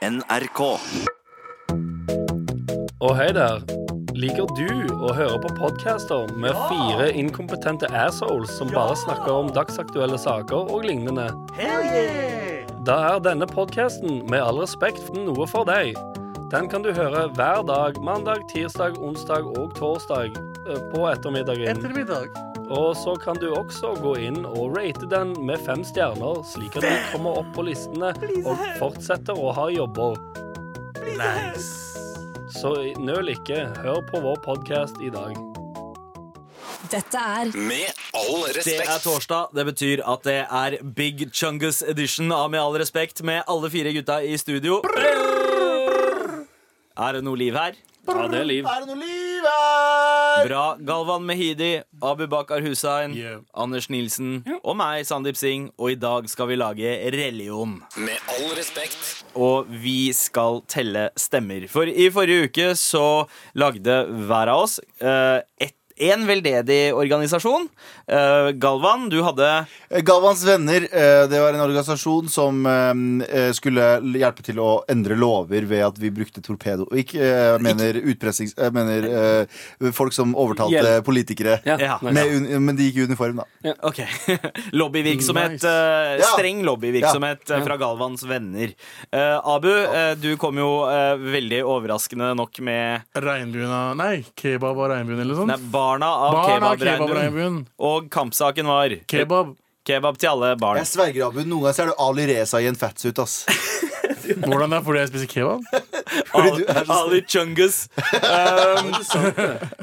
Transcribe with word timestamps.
NRK. 0.00 0.60
Og 3.00 3.10
hei 3.18 3.26
der. 3.36 3.60
Liker 4.16 4.48
du 4.56 4.70
å 4.96 5.12
høre 5.12 5.36
på 5.42 5.50
podcaster 5.58 6.32
med 6.40 6.56
fire 6.70 7.10
inkompetente 7.12 7.88
assholes 7.92 8.54
som 8.56 8.72
bare 8.72 8.96
snakker 8.96 9.42
om 9.42 9.52
dagsaktuelle 9.52 10.16
saker 10.20 10.72
og 10.72 10.88
lignende? 10.88 11.28
Da 12.88 12.96
er 13.10 13.20
denne 13.28 13.44
podcasten 13.44 14.22
med 14.32 14.40
all 14.40 14.62
respekt 14.64 15.12
noe 15.12 15.44
for 15.52 15.68
deg. 15.68 15.92
Den 16.48 16.72
kan 16.72 16.80
du 16.80 16.94
høre 16.96 17.28
hver 17.36 17.60
dag 17.68 18.00
mandag, 18.00 18.48
tirsdag, 18.54 18.96
onsdag 19.04 19.52
og 19.52 19.76
torsdag 19.76 20.32
eh, 20.32 20.80
på 20.94 21.10
ettermiddagen. 21.12 21.76
Ettermiddag. 21.76 22.32
Og 22.70 22.96
så 22.96 23.16
kan 23.18 23.34
du 23.42 23.48
også 23.50 23.96
gå 23.98 24.12
inn 24.28 24.44
og 24.46 24.76
rate 24.76 25.08
den 25.10 25.32
med 25.46 25.58
fem 25.66 25.82
stjerner, 25.86 26.38
slik 26.46 26.76
at 26.78 26.86
du 26.86 27.08
kommer 27.10 27.40
opp 27.42 27.48
på 27.56 27.64
listene 27.66 28.12
og 28.44 28.60
fortsetter 28.78 29.34
å 29.34 29.50
ha 29.56 29.66
jobber. 29.74 30.14
Nice. 31.18 31.90
Så 32.54 32.70
nøl 33.02 33.32
ikke. 33.34 33.64
Hør 33.82 34.04
på 34.06 34.20
vår 34.22 34.38
podkast 34.44 35.02
i 35.02 35.10
dag. 35.10 35.34
Dette 36.90 37.18
er 37.18 37.50
Med 37.54 37.90
all 38.18 38.46
respekt. 38.54 38.66
Det 38.66 38.86
er 38.86 39.02
torsdag. 39.02 39.50
Det 39.54 39.66
betyr 39.68 40.02
at 40.06 40.24
det 40.26 40.38
er 40.46 40.78
Big 40.82 41.26
Chungus 41.34 41.82
edition 41.82 42.30
av 42.34 42.50
Med 42.50 42.62
all 42.62 42.78
respekt 42.82 43.22
med 43.26 43.42
alle 43.50 43.70
fire 43.70 43.94
gutta 43.94 44.20
i 44.22 44.38
studio. 44.38 44.80
Er 47.00 47.18
det 47.18 47.22
noe 47.26 47.38
liv 47.38 47.54
her? 47.58 47.78
Ja, 48.06 48.26
det 48.30 48.42
er 48.42 48.48
liv. 48.48 48.66
Er 48.66 48.82
det 48.82 48.94
noe 48.94 49.02
liv 49.02 49.46
her? 49.46 50.09
Bra. 50.46 50.64
Galvan 50.86 51.24
Mehidi, 51.28 51.82
Abu 52.02 52.26
Bakar 52.30 52.60
Hussein, 52.64 53.14
Yeah. 53.16 53.40
Anders 53.54 53.88
Nilsen 53.90 54.44
og 54.62 54.76
meg, 54.78 55.04
Sandeep 55.08 55.36
Singh. 55.36 55.70
Og 55.78 55.92
i 55.92 55.98
dag 56.00 56.28
skal 56.30 56.48
vi 56.50 56.58
lage 56.60 56.92
religion. 57.14 57.78
Med 57.96 58.18
all 58.36 58.54
respekt. 58.58 59.24
Og 59.34 59.66
vi 59.82 60.12
skal 60.16 60.62
telle 60.70 61.08
stemmer. 61.18 61.66
For 61.70 61.88
i 61.90 62.08
forrige 62.12 62.48
uke 62.50 62.70
så 62.78 63.26
lagde 63.58 64.02
hver 64.26 64.52
av 64.54 64.64
oss 64.66 64.78
uh, 65.02 65.40
ett 65.60 65.76
en 66.00 66.24
veldedig 66.28 66.80
organisasjon. 66.96 67.68
Eh, 68.10 68.50
Galvan, 68.60 69.08
du 69.12 69.18
hadde 69.26 69.48
Galvans 70.06 70.42
venner 70.46 70.86
eh, 70.88 71.24
det 71.30 71.40
var 71.42 71.54
en 71.56 71.64
organisasjon 71.64 72.28
som 72.32 72.64
eh, 72.66 73.50
skulle 73.56 73.86
hjelpe 74.20 74.44
til 74.46 74.60
å 74.62 74.70
endre 74.90 75.16
lover 75.18 75.66
ved 75.70 75.84
at 75.86 75.98
vi 76.00 76.10
brukte 76.14 76.42
torpedo. 76.44 76.86
Ikke, 76.96 77.20
eh, 77.20 77.56
mener 77.62 77.98
utpressings... 78.00 78.54
Jeg 78.56 78.74
mener 78.76 79.06
eh, 79.10 79.90
folk 79.96 80.14
som 80.16 80.32
overtalte 80.38 80.80
Hjelp. 80.80 81.04
politikere. 81.06 81.58
Ja, 81.68 81.76
Ja. 81.80 81.98
Med, 82.04 82.50
men 82.60 82.76
de 82.78 82.86
gikk 82.88 83.00
i 83.00 83.06
uniform, 83.08 83.40
da. 83.42 83.74
Ok. 83.88 84.00
Lobbyvirksomhet. 84.80 85.56
Nice. 85.58 85.68
eh, 85.68 86.24
Streng 86.34 86.62
lobbyvirksomhet 86.66 87.48
ja. 87.50 87.60
fra 87.64 87.76
Galvans 87.80 88.22
venner. 88.28 88.72
Eh, 89.12 89.36
Abu, 89.54 89.70
eh, 89.72 90.12
du 90.20 90.30
kom 90.40 90.58
jo 90.60 90.68
eh, 90.90 91.14
veldig 91.20 91.62
overraskende 91.66 92.32
nok 92.38 92.60
med 92.66 93.06
Regnbuen 93.16 93.70
av 93.72 93.96
Nei, 93.98 94.22
kebab 94.38 94.78
og 94.78 94.90
regnbuen 94.92 95.20
eller 95.24 95.34
nei, 95.44 95.56
sånt. 95.56 95.70
Barna 95.90 96.10
av 96.14 96.32
Barn 96.38 96.62
av 96.62 96.76
kebabregnbuen. 96.76 97.08
kebabregnbuen. 97.08 97.60
Og 97.90 98.10
kampsaken 98.14 98.66
var 98.70 98.94
Kebab. 99.10 99.56
kebab 99.88 100.18
til 100.22 100.28
alle 100.30 100.54
barn. 100.60 100.78
Jeg 100.78 100.86
sverger, 100.92 101.26
Abu. 101.30 101.40
Noen 101.42 101.64
ganger 101.66 101.78
så 101.80 101.82
er 101.82 101.90
du 101.90 102.02
Ali 102.06 102.26
Reza 102.30 102.60
i 102.62 102.68
en 102.70 102.78
fatsuit, 102.78 103.18
ass. 103.18 103.40
Hvordan 104.30 104.70
er 104.70 104.76
det 104.78 104.84
fordi 104.86 105.00
jeg 105.00 105.10
spiser 105.10 105.30
kebab? 105.32 105.64
Ali 107.00 107.20
Chungus. 107.26 107.80
Um, 108.30 108.92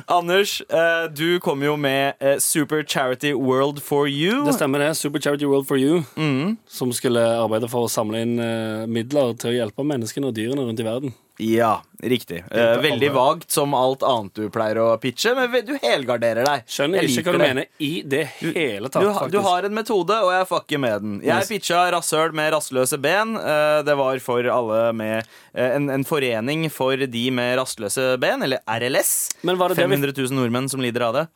Anders, 0.07 0.61
uh, 0.71 1.07
du 1.11 1.39
kom 1.43 1.61
jo 1.65 1.75
med 1.79 2.15
uh, 2.23 2.37
Super 2.39 2.83
Charity 2.87 3.33
World 3.35 3.81
for 3.83 4.07
you. 4.07 4.45
Det 4.47 4.53
stemmer 4.55 4.79
det. 4.85 4.93
Super 4.97 5.19
Charity 5.19 5.45
World 5.49 5.67
for 5.67 5.75
You. 5.79 6.03
Som 6.71 6.93
skulle 6.95 7.19
arbeide 7.19 7.67
for 7.71 7.87
å 7.87 7.91
samle 7.91 8.21
inn 8.23 8.37
uh, 8.39 8.85
midler 8.87 9.33
til 9.39 9.51
å 9.51 9.55
hjelpe 9.57 9.83
menneskene 9.87 10.29
og 10.31 10.37
dyrene 10.37 10.63
rundt 10.67 10.79
i 10.79 10.87
verden. 10.87 11.15
Ja, 11.37 11.83
riktig. 12.01 12.39
Eh, 12.51 12.77
veldig 12.81 13.11
vagt 13.13 13.51
som 13.53 13.73
alt 13.77 14.01
annet 14.01 14.33
du 14.33 14.47
pleier 14.49 14.79
å 14.81 14.87
pitche, 15.01 15.35
men 15.37 15.51
du 15.67 15.75
helgarderer 15.83 16.43
deg. 16.47 16.63
Skjønner 16.65 17.03
Jeg 17.05 17.11
ikke 17.13 17.23
hva 17.27 17.31
du 17.31 17.37
det. 17.37 17.47
mener 17.47 17.65
i 17.79 17.91
det 18.01 18.23
hele 18.41 18.89
tatt. 18.89 19.03
Du, 19.05 19.11
ha- 19.13 19.27
du 19.29 19.37
har 19.45 19.63
en 19.69 19.73
metode, 19.77 20.17
og 20.17 20.31
jeg 20.33 20.47
fucker 20.49 20.79
med 20.81 21.01
den. 21.05 21.15
Jeg 21.21 21.37
Yes. 21.43 21.47
pitcha 21.53 21.83
rasshøl 21.93 22.33
med 22.33 22.53
rastløse 22.53 22.97
ben. 22.99 23.35
Eh, 23.37 23.83
Det 23.83 23.95
var 23.97 24.17
for 24.19 24.41
alle 24.49 24.93
med 24.93 25.27
eh, 25.53 25.75
en, 25.75 25.89
en 25.93 26.03
forening 26.03 26.71
for 26.73 26.97
de 26.97 27.29
med 27.31 27.57
rastløse 27.59 28.17
ben, 28.19 28.41
eller 28.41 28.57
RLS. 28.67 29.29
Men 29.43 29.57
var 29.57 29.69
det, 29.69 29.77
det 29.77 29.85
500 29.85 30.13
000 30.17 30.33
nordmenn 30.41 30.69
som 30.69 30.81
lider 30.81 31.01
av 31.05 31.13
det. 31.13 31.27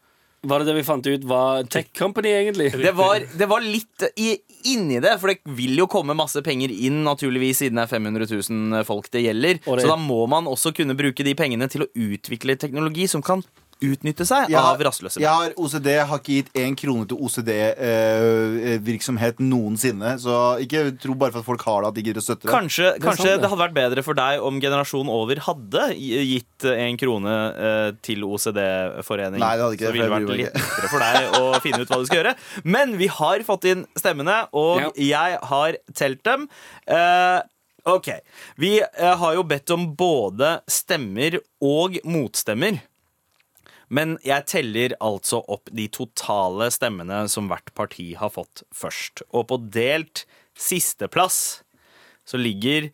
Var 0.44 0.60
det 0.60 0.66
det 0.72 0.74
vi 0.80 0.84
fant 0.84 1.06
ut 1.06 1.24
var 1.30 1.64
Tech 1.70 1.92
Company, 1.98 2.30
egentlig? 2.34 2.72
Det 2.74 2.92
var, 2.98 3.20
det 3.38 3.46
var 3.50 3.62
litt 3.62 4.06
i, 4.18 4.32
inni 4.74 4.98
det, 5.04 5.16
for 5.22 5.30
det 5.30 5.38
vil 5.58 5.76
jo 5.78 5.86
komme 5.92 6.16
masse 6.18 6.42
penger 6.42 6.74
inn, 6.74 7.04
naturligvis, 7.06 7.60
siden 7.62 7.78
det 7.78 7.84
er 7.86 7.92
500 7.92 8.26
000 8.50 8.86
folk 8.88 9.10
det 9.14 9.22
gjelder. 9.28 9.60
Det- 9.62 9.82
Så 9.86 9.88
da 9.92 9.98
må 10.02 10.24
man 10.28 10.50
også 10.50 10.74
kunne 10.74 10.98
bruke 10.98 11.24
de 11.24 11.36
pengene 11.38 11.70
til 11.70 11.86
å 11.86 11.90
utvikle 11.94 12.58
teknologi 12.58 13.06
som 13.08 13.22
kan 13.22 13.44
utnytte 13.82 14.26
seg 14.28 14.50
Jeg 14.50 14.60
har- 14.60 14.76
av 14.76 14.82
rastløse 14.86 15.20
Jeg 15.20 15.28
har 15.30 15.54
OCD, 15.58 15.88
har 16.08 16.20
ikke 16.20 16.36
gitt 16.38 16.52
én 16.54 16.76
krone 16.78 17.08
til 17.10 17.18
OCD-virksomhet 18.32 19.40
noensinne. 19.42 20.14
Så 20.22 20.36
ikke 20.66 20.84
tro 21.02 21.14
bare 21.18 21.32
for 21.34 21.40
at 21.42 21.48
folk 21.48 21.62
har 21.68 21.82
det, 21.82 21.88
at 21.92 21.96
de 21.98 22.04
gidder 22.06 22.22
å 22.22 22.26
støtte 22.26 22.46
det. 22.48 22.52
Kanskje, 22.54 22.88
det, 22.94 23.02
kanskje 23.04 23.26
sant, 23.26 23.30
det. 23.32 23.42
det 23.42 23.50
hadde 23.52 23.64
vært 23.64 23.78
bedre 23.78 24.04
for 24.06 24.14
deg 24.22 24.42
om 24.48 24.60
generasjonen 24.64 25.12
over 25.14 25.42
hadde 25.48 25.86
gitt 25.98 26.68
en 26.72 26.98
krone 27.02 27.36
eh, 27.68 27.92
til 28.06 28.26
OCD-forening. 28.28 29.40
Nei, 29.42 29.54
det 29.58 29.64
hadde 29.66 29.78
ikke 29.78 29.88
Så 29.88 29.92
det, 29.92 29.96
ville 29.96 30.10
det 30.10 30.16
vært 30.18 30.38
litt 30.42 30.54
lettere 30.60 30.92
for 30.92 31.00
deg 31.06 31.40
å 31.42 31.62
finne 31.64 31.82
ut 31.82 31.90
hva 31.94 32.02
du 32.02 32.06
skal 32.10 32.22
gjøre. 32.24 32.36
Men 32.78 32.98
vi 33.02 33.08
har 33.22 33.46
fått 33.48 33.66
inn 33.72 33.86
stemmene, 34.00 34.38
og 34.54 34.82
Ja. 34.82 34.92
jeg 34.96 35.40
har 35.52 35.78
telt 35.94 36.24
dem. 36.28 36.48
Eh, 36.88 37.42
OK. 37.90 38.12
Vi 38.62 38.76
eh, 38.82 39.16
har 39.18 39.34
jo 39.34 39.44
bedt 39.44 39.72
om 39.74 39.88
både 39.98 40.62
stemmer 40.70 41.40
og 41.62 41.98
motstemmer. 42.06 42.82
Men 43.92 44.16
jeg 44.24 44.48
teller 44.48 44.96
altså 45.04 45.42
opp 45.52 45.68
de 45.76 45.90
totale 45.92 46.70
stemmene 46.72 47.26
som 47.32 47.50
hvert 47.52 47.74
parti 47.76 48.14
har 48.16 48.32
fått 48.32 48.64
først. 48.72 49.26
Og 49.36 49.50
på 49.52 49.60
delt 49.74 50.24
sisteplass 50.56 51.62
så 52.28 52.40
ligger 52.40 52.88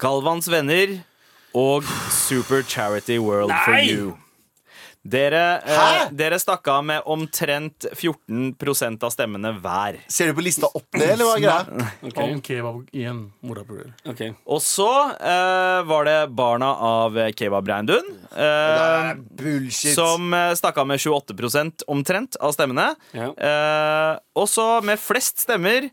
Galvans 0.00 0.50
venner 0.52 0.98
og 1.56 1.88
Super 2.12 2.62
Charity 2.68 3.16
World 3.20 3.52
for 3.64 3.80
You. 3.80 4.12
Dere, 5.02 5.58
eh, 5.66 6.02
dere 6.14 6.38
stakk 6.38 6.68
av 6.70 6.84
med 6.86 7.02
omtrent 7.10 7.88
14% 7.90 9.02
av 9.02 9.10
stemmene 9.10 9.50
hver. 9.58 9.96
Ser 10.06 10.30
du 10.30 10.36
på 10.38 10.44
lista 10.46 10.68
opp 10.70 10.86
ned, 10.94 11.08
eller 11.16 11.26
hva 11.26 11.32
er 11.34 11.42
greia? 11.42 11.88
Om 12.22 12.42
kebab 12.46 12.92
igjen. 12.94 13.24
Morapuler. 13.42 13.90
Okay. 14.06 14.30
Og 14.46 14.62
så 14.62 14.86
eh, 15.18 15.80
var 15.90 16.06
det 16.06 16.18
barna 16.38 16.70
av 16.86 17.18
Kebab 17.34 17.66
Reindun. 17.72 18.12
Eh, 18.30 19.10
Bullshit. 19.42 19.96
som 19.98 20.30
eh, 20.38 20.52
stakk 20.54 20.78
av 20.78 20.86
med 20.86 21.02
28% 21.02 21.82
omtrent 21.90 22.38
av 22.38 22.54
stemmene. 22.54 22.92
Ja. 23.10 23.32
Eh, 23.34 24.12
og 24.38 24.46
så 24.48 24.68
med 24.86 25.02
flest 25.02 25.42
stemmer 25.42 25.90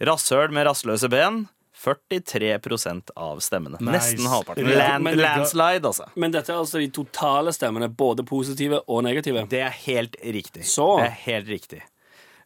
rasshøl 0.00 0.48
med 0.52 0.64
rastløse 0.68 1.08
ben. 1.12 1.44
43% 1.86 3.10
av 3.16 3.38
stemmene. 3.44 3.78
Nice. 3.80 3.92
Nesten 3.92 4.26
halvparten. 4.30 4.70
Land, 4.76 5.04
men- 5.04 5.18
landslide, 5.18 5.84
altså. 5.86 6.08
Men 6.14 6.34
dette 6.34 6.52
er 6.52 6.58
altså 6.60 6.78
de 6.82 6.88
totale 6.90 7.52
stemmene, 7.54 7.88
både 7.88 8.24
positive 8.26 8.82
og 8.88 9.04
negative. 9.06 9.46
Det 9.48 9.60
er 9.62 9.70
helt 9.86 10.16
riktig. 10.24 10.64
Så. 10.64 10.88
Det 11.00 11.06
er 11.12 11.20
helt 11.26 11.48
riktig. 11.48 11.82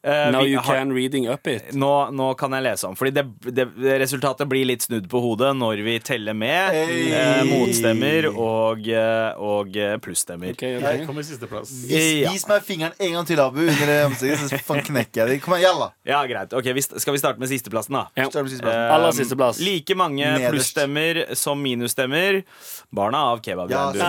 Eh, 0.03 0.31
Now 0.33 0.41
you 0.47 0.57
har- 0.59 0.77
can 0.79 0.93
reading 0.95 1.27
up 1.29 1.47
it. 1.47 1.73
nå, 1.77 2.11
nå 2.17 2.35
kan 2.39 2.51
jeg 2.57 2.63
lese 2.65 2.85
om, 2.89 2.95
fordi 2.97 3.11
det, 3.13 3.25
det, 3.53 3.67
resultatet 4.01 4.49
blir 4.49 4.65
litt 4.65 4.81
snudd 4.87 5.07
på 5.13 5.21
hodet 5.21 5.51
når 5.59 5.83
vi 5.85 5.99
teller 6.01 6.33
med 6.33 6.73
Hey. 6.73 7.11
uh, 7.13 7.45
motstemmer 7.45 8.31
og, 8.33 8.89
eh, 8.89 9.35
og 9.37 9.77
plusstemmer. 10.01 10.55
Ok, 10.57 10.65
ok. 10.79 10.87
Jeg 10.87 11.05
kommer 11.07 11.21
i 11.21 11.29
sisteplass. 11.29 11.69
Vis, 11.85 12.23
Ja. 12.23 12.31
vis 12.33 12.47
meg 12.49 12.63
fingeren 12.65 12.93
en 12.99 13.13
gang 13.13 13.27
til, 13.29 13.41
Abu, 13.45 13.61
under 13.61 14.07
ansiktet, 14.07 14.49
så 14.49 14.59
faen 14.65 14.81
knekker 14.89 15.21
jeg 15.21 15.29
deg. 15.35 15.43
Kom 15.43 15.53
igjen, 15.59 15.69
jalla. 15.69 15.91
Ja, 16.07 16.23
greit. 16.27 16.53
Okay, 16.57 16.73
vi, 16.73 16.81
Skal 16.81 17.13
vi 17.13 17.19
starte 17.21 17.39
med 17.39 17.49
sisteplassen, 17.53 17.93
da? 17.93 18.07
Ja. 18.17 18.25
Med 18.33 18.49
siste 18.49 18.63
plassen. 18.65 18.81
Eh, 18.81 18.95
Aller 18.95 19.13
siste 19.13 19.37
plass. 19.37 19.61
Like 19.61 19.95
mange 19.95 20.25
plusstemmer 20.49 21.37
som 21.37 21.61
minusstemmer. 21.63 22.43
Barna 22.91 23.19
av 23.35 23.41
Ja, 23.45 23.53
kebabreindun. 23.53 24.01
Eh, 24.01 24.07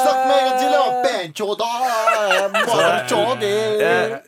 Snakk 0.00 0.24
med 0.24 0.38
en 0.38 0.48
gang 0.48 0.58
til, 0.64 0.72
da! 0.72 1.02
Bencho, 1.04 1.54
da! 1.60 1.70
Bare 2.64 4.22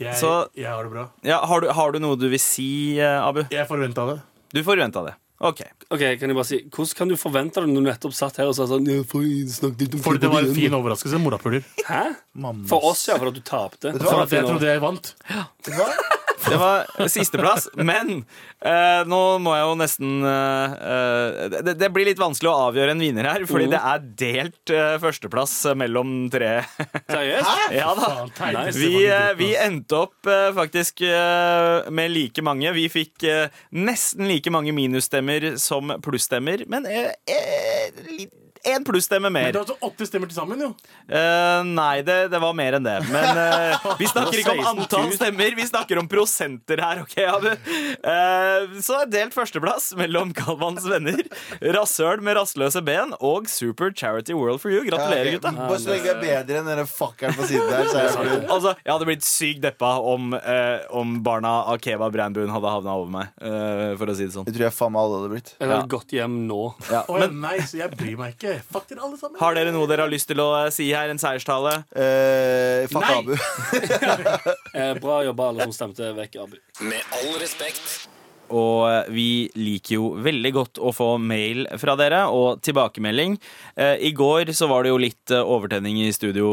Jeg, 0.00 0.16
Så- 0.16 0.48
jeg 0.56 0.66
har 0.72 0.82
det 0.86 0.92
bra. 0.92 1.08
ja, 1.22 1.38
har, 1.46 1.60
du, 1.60 1.68
har 1.76 1.92
du 1.92 1.98
noe 2.00 2.16
du 2.16 2.28
vil 2.32 2.40
si, 2.40 2.98
eh, 2.98 3.20
Abu? 3.20 3.42
Jeg 3.50 3.68
forventa 3.68 4.06
det. 4.14 4.20
Du 4.54 4.62
forventa 4.64 5.04
det. 5.04 5.14
Ok. 5.40 5.60
Ok, 5.90 6.00
kan 6.20 6.28
jeg 6.28 6.34
bare 6.36 6.44
si 6.44 6.58
Hvordan 6.68 6.96
kan 6.98 7.08
du 7.08 7.14
forvente 7.16 7.54
det 7.62 7.68
når 7.70 7.80
du 7.80 7.86
nettopp 7.88 8.12
satt 8.12 8.36
her 8.36 8.48
og 8.50 8.54
sa 8.54 8.66
sånn 8.68 8.84
«Ja, 8.86 9.02
for 9.08 9.22
jeg 9.24 9.48
litt 9.78 9.94
om 9.96 10.02
Fordi 10.04 10.20
det 10.20 10.28
var 10.30 10.44
en 10.44 10.54
fin 10.54 10.72
overraskelse. 10.76 11.16
Morapuler. 11.22 11.64
Hæ? 11.86 12.02
Mammas. 12.36 12.68
For 12.68 12.84
oss, 12.84 13.06
ja, 13.08 13.16
for 13.16 13.28
at 13.28 13.34
du 13.34 13.40
tapte. 13.40 13.88
Det 13.92 14.00
var 14.02 14.04
For 14.04 14.10
For 14.10 14.22
at 14.22 14.30
jeg 14.36 14.44
trodde 14.44 14.68
jeg 14.68 14.80
vant. 14.84 15.14
Ja. 15.30 15.44
Det 16.50 16.58
var 16.60 17.08
sisteplass. 17.10 17.68
Men 17.78 18.24
eh, 18.60 19.02
nå 19.08 19.20
må 19.42 19.54
jeg 19.56 19.66
jo 19.68 19.76
nesten 19.80 20.26
eh, 20.26 20.74
eh, 20.90 21.58
det, 21.68 21.76
det 21.80 21.90
blir 21.94 22.08
litt 22.10 22.20
vanskelig 22.20 22.50
å 22.50 22.56
avgjøre 22.68 22.94
en 22.96 23.04
vinner 23.04 23.28
her, 23.30 23.46
fordi 23.48 23.68
det 23.72 23.80
er 23.92 24.04
delt 24.24 24.74
eh, 24.74 24.96
førsteplass 25.02 25.54
mellom 25.78 26.28
tre. 26.32 26.52
Seriøst? 27.06 27.72
Ja 27.76 27.94
da. 27.98 28.10
Vi, 28.74 28.92
eh, 29.06 29.30
vi 29.38 29.52
endte 29.60 30.02
opp 30.04 30.28
eh, 30.30 30.50
faktisk 30.56 31.04
med 31.90 32.12
like 32.12 32.42
mange. 32.44 32.70
Vi 32.76 32.88
fikk 32.92 33.24
nesten 33.76 34.28
like 34.28 34.50
mange 34.52 34.74
minusstemmer 34.76 35.52
som 35.60 35.94
plusstemmer, 36.04 36.66
men 36.70 36.86
én 38.68 38.84
plussstemme 38.84 39.30
Men 39.30 39.36
mer. 39.46 39.52
det 39.52 39.60
er 39.60 39.64
altså 39.64 39.76
åtte 39.86 40.06
stemmer 40.08 40.28
til 40.30 40.36
sammen, 40.36 40.60
jo. 40.60 40.70
Uh, 41.08 41.62
nei, 41.66 42.02
det, 42.06 42.16
det 42.32 42.40
var 42.42 42.54
mer 42.56 42.76
enn 42.78 42.84
det. 42.86 42.96
Men 43.10 43.38
uh, 43.40 43.86
vi 44.00 44.08
snakker 44.10 44.40
ikke 44.42 44.54
om 44.58 44.68
antall 44.74 45.10
stemmer, 45.16 45.54
vi 45.56 45.66
snakker 45.68 46.00
om 46.02 46.08
prosenter 46.10 46.82
her. 46.84 47.02
ok, 47.04 47.16
Abu? 47.24 47.48
Uh, 48.04 48.78
så 48.84 49.00
delt 49.10 49.34
førsteplass 49.36 49.90
mellom 49.98 50.32
Galvans 50.36 50.86
venner, 50.90 51.22
Rasshøl 51.76 52.22
med 52.24 52.36
rastløse 52.38 52.82
ben 52.86 53.14
og 53.20 53.48
Super 53.50 53.92
Charity 53.96 54.36
World 54.36 54.60
for 54.62 54.72
you. 54.74 54.84
Gratulerer, 54.88 55.32
gutta. 55.36 55.52
Bare 55.56 55.80
så 55.80 55.92
lenge 55.94 56.10
jeg 56.10 56.16
er 56.16 56.22
bedre 56.46 56.60
enn 56.62 56.70
denne 56.70 56.86
fuckeren 56.88 57.36
på 57.38 57.48
siden 57.50 57.68
der, 57.70 57.88
så 57.90 57.98
er 58.00 58.06
jeg 58.08 58.16
fornøyd. 58.18 58.46
Altså, 58.56 58.74
Jeg 58.84 58.92
hadde 58.94 59.08
blitt 59.10 59.26
sykt 59.26 59.64
deppa 59.64 59.94
om, 60.10 60.34
om 60.96 61.16
barna 61.26 61.54
av 61.70 61.80
Keva 61.82 62.10
Brandbuen 62.12 62.50
hadde 62.52 62.70
havna 62.76 62.94
over 63.00 63.10
meg. 63.14 63.32
eh, 63.40 63.94
for 64.00 64.10
å 64.10 64.14
si 64.16 64.26
det 64.26 64.34
sånn. 64.34 64.46
Det 64.48 64.54
tror 64.56 64.66
jeg 64.68 64.74
faen 64.76 64.94
meg 64.94 65.02
alle 65.06 65.18
hadde 65.20 65.30
blitt. 65.34 65.50
Jeg 65.60 65.70
ja. 65.72 65.80
gått 65.94 66.14
hjem 66.16 66.36
nå. 66.48 66.60
Ja. 66.90 67.02
Oh, 67.10 67.18
ja, 67.20 67.28
nei, 67.32 67.56
så 67.68 67.80
jeg 67.82 67.92
bryr 67.96 68.16
meg 68.20 68.34
ikke. 68.36 68.49
Fuck 68.72 68.88
dere 68.90 69.04
alle 69.06 69.18
sammen. 69.20 69.40
Har 69.40 69.56
dere 69.58 69.72
noe 69.74 69.88
dere 69.90 70.06
har 70.06 70.12
lyst 70.12 70.28
til 70.30 70.42
å 70.42 70.48
eh, 70.64 70.70
si 70.74 70.90
her? 70.92 71.12
En 71.12 71.20
seierstale? 71.22 71.76
Eh, 71.94 72.86
fuck 72.90 73.06
Nei. 73.06 73.18
Abu. 73.20 73.34
Eh, 74.80 74.94
bra 75.02 75.20
jobba, 75.26 75.50
alle 75.50 75.66
som 75.66 75.74
stemte 75.74 76.12
vekk 76.16 76.40
Abu. 76.44 76.56
Med 76.86 77.02
all 77.18 77.34
respekt. 77.42 78.09
Og 78.50 78.86
eh, 78.90 79.10
vi 79.14 79.26
liker 79.58 79.96
jo 79.96 80.08
veldig 80.22 80.52
godt 80.56 80.80
å 80.82 80.92
få 80.94 81.08
mail 81.22 81.64
fra 81.80 81.94
dere 81.98 82.24
og 82.34 82.60
tilbakemelding. 82.66 83.36
Eh, 83.76 83.96
I 84.08 84.12
går 84.16 84.50
så 84.56 84.68
var 84.70 84.84
det 84.84 84.92
jo 84.92 85.00
litt 85.00 85.34
eh, 85.34 85.42
overtenning 85.42 86.00
i 86.02 86.10
studio 86.14 86.50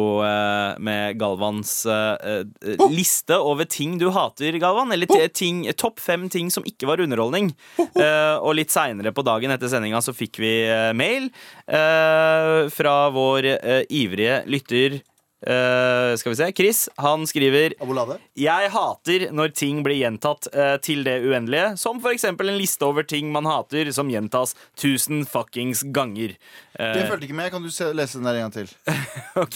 med 0.84 1.18
Galvans 1.20 1.72
eh, 1.90 2.44
liste 2.92 3.38
over 3.38 3.66
ting 3.70 3.98
du 4.02 4.10
hater, 4.14 4.58
Galvan. 4.62 4.94
Eller 4.94 5.10
ting, 5.34 5.66
topp 5.78 6.00
fem 6.04 6.28
ting 6.30 6.52
som 6.54 6.66
ikke 6.68 6.90
var 6.90 7.02
underholdning. 7.04 7.52
Eh, 7.82 8.36
og 8.38 8.58
litt 8.60 8.74
seinere 8.74 9.14
på 9.16 9.26
dagen 9.26 9.54
etter 9.54 9.72
sendinga 9.72 10.02
så 10.06 10.14
fikk 10.16 10.40
vi 10.42 10.54
mail 10.98 11.30
fra 11.68 12.96
vår 13.14 13.48
ivrige 13.90 14.42
lytter. 14.50 15.00
Eh, 15.46 16.16
skal 16.18 16.32
vi 16.32 16.36
se, 16.40 16.52
Chris. 16.58 16.90
Han 16.98 17.28
skriver 17.30 17.74
Abolade? 17.82 18.18
jeg 18.38 18.70
hater 18.74 19.28
når 19.34 19.54
ting 19.58 19.84
blir 19.86 19.98
gjentatt 20.00 20.48
uh, 20.54 20.78
til 20.82 21.04
det 21.06 21.20
uendelige, 21.26 21.76
som 21.78 22.00
for 22.02 22.14
eksempel 22.14 22.50
en 22.52 22.58
liste 22.60 22.86
over 22.86 23.04
ting 23.08 23.32
man 23.34 23.46
hater 23.50 23.90
som 23.94 24.10
gjentas 24.10 24.56
tusen 24.78 25.26
fuckings 25.26 25.84
ganger. 25.94 26.38
Det 26.78 26.78
Eh, 26.78 27.08
fulgte 27.10 27.26
ikke 27.26 27.34
med. 27.34 27.50
Kan 27.50 27.64
du 27.66 27.72
se, 27.74 27.88
lese 27.98 28.20
den 28.20 28.28
der 28.28 28.36
en 28.38 28.44
gang 28.46 28.54
til? 28.54 28.68
ok. 29.44 29.56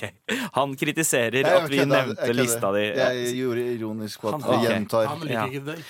Han 0.55 0.71
kritiserer 0.75 1.35
Jeg 1.37 1.45
at 1.45 1.67
vi 1.69 1.77
kødde, 1.77 1.91
nevnte 1.91 2.15
kødder. 2.17 2.33
lista 2.33 2.71
di. 2.73 2.85
Jeg 2.97 3.35
gjorde 3.37 3.65
ironisk 3.75 4.21
på 4.23 4.31
at 4.33 4.47
vi 4.47 4.55
gjentar. 4.65 5.11
Ja. 5.29 5.43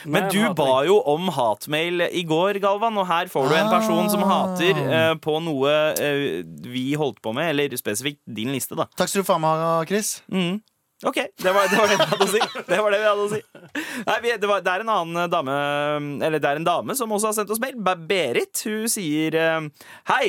Men 0.06 0.28
du 0.28 0.42
ba 0.58 0.82
jo 0.84 0.98
om 1.08 1.30
hatmail 1.32 2.04
i 2.12 2.26
går, 2.28 2.60
Galvan, 2.60 3.00
og 3.00 3.08
her 3.08 3.32
får 3.32 3.48
du 3.48 3.56
en 3.56 3.72
person 3.72 4.12
som 4.12 4.26
hater 4.28 4.82
eh, 4.84 5.14
på 5.24 5.38
noe 5.46 5.72
vi 6.68 6.84
holdt 7.00 7.22
på 7.24 7.32
med, 7.36 7.54
eller 7.54 7.78
spesifikt 7.80 8.20
din 8.28 8.52
liste, 8.52 8.76
da. 8.76 8.90
Takk 9.00 9.12
skal 9.14 9.24
du 9.24 9.28
faen 9.32 9.42
meg 9.44 9.56
ha, 9.64 9.72
Chris. 9.90 10.20
Mm. 10.32 10.60
OK, 11.02 11.18
det 11.18 11.52
var, 11.52 11.66
det 11.72 11.78
var 11.80 11.88
det 11.90 11.98
vi 11.98 12.06
hadde 12.12 12.26
å 12.28 12.30
si. 12.30 12.42
Det 12.68 12.78
var 12.78 12.94
det 12.94 13.00
vi 13.02 13.08
hadde 13.10 13.24
å 13.26 13.32
si. 13.32 13.40
Nei, 14.06 14.18
vi, 14.22 14.36
det, 14.38 14.50
var, 14.50 14.62
det 14.62 14.76
er 14.76 14.84
en 14.84 14.94
annen 14.94 15.32
dame 15.34 15.56
Eller 16.22 16.42
det 16.42 16.50
er 16.52 16.60
en 16.60 16.68
dame 16.68 16.96
som 16.98 17.10
også 17.16 17.32
har 17.32 17.38
sendt 17.40 17.54
oss 17.54 17.62
mail. 17.64 17.80
Berit. 17.82 18.62
Hun 18.68 18.86
sier 18.92 19.38
eh, 19.40 19.90
hei. 20.14 20.26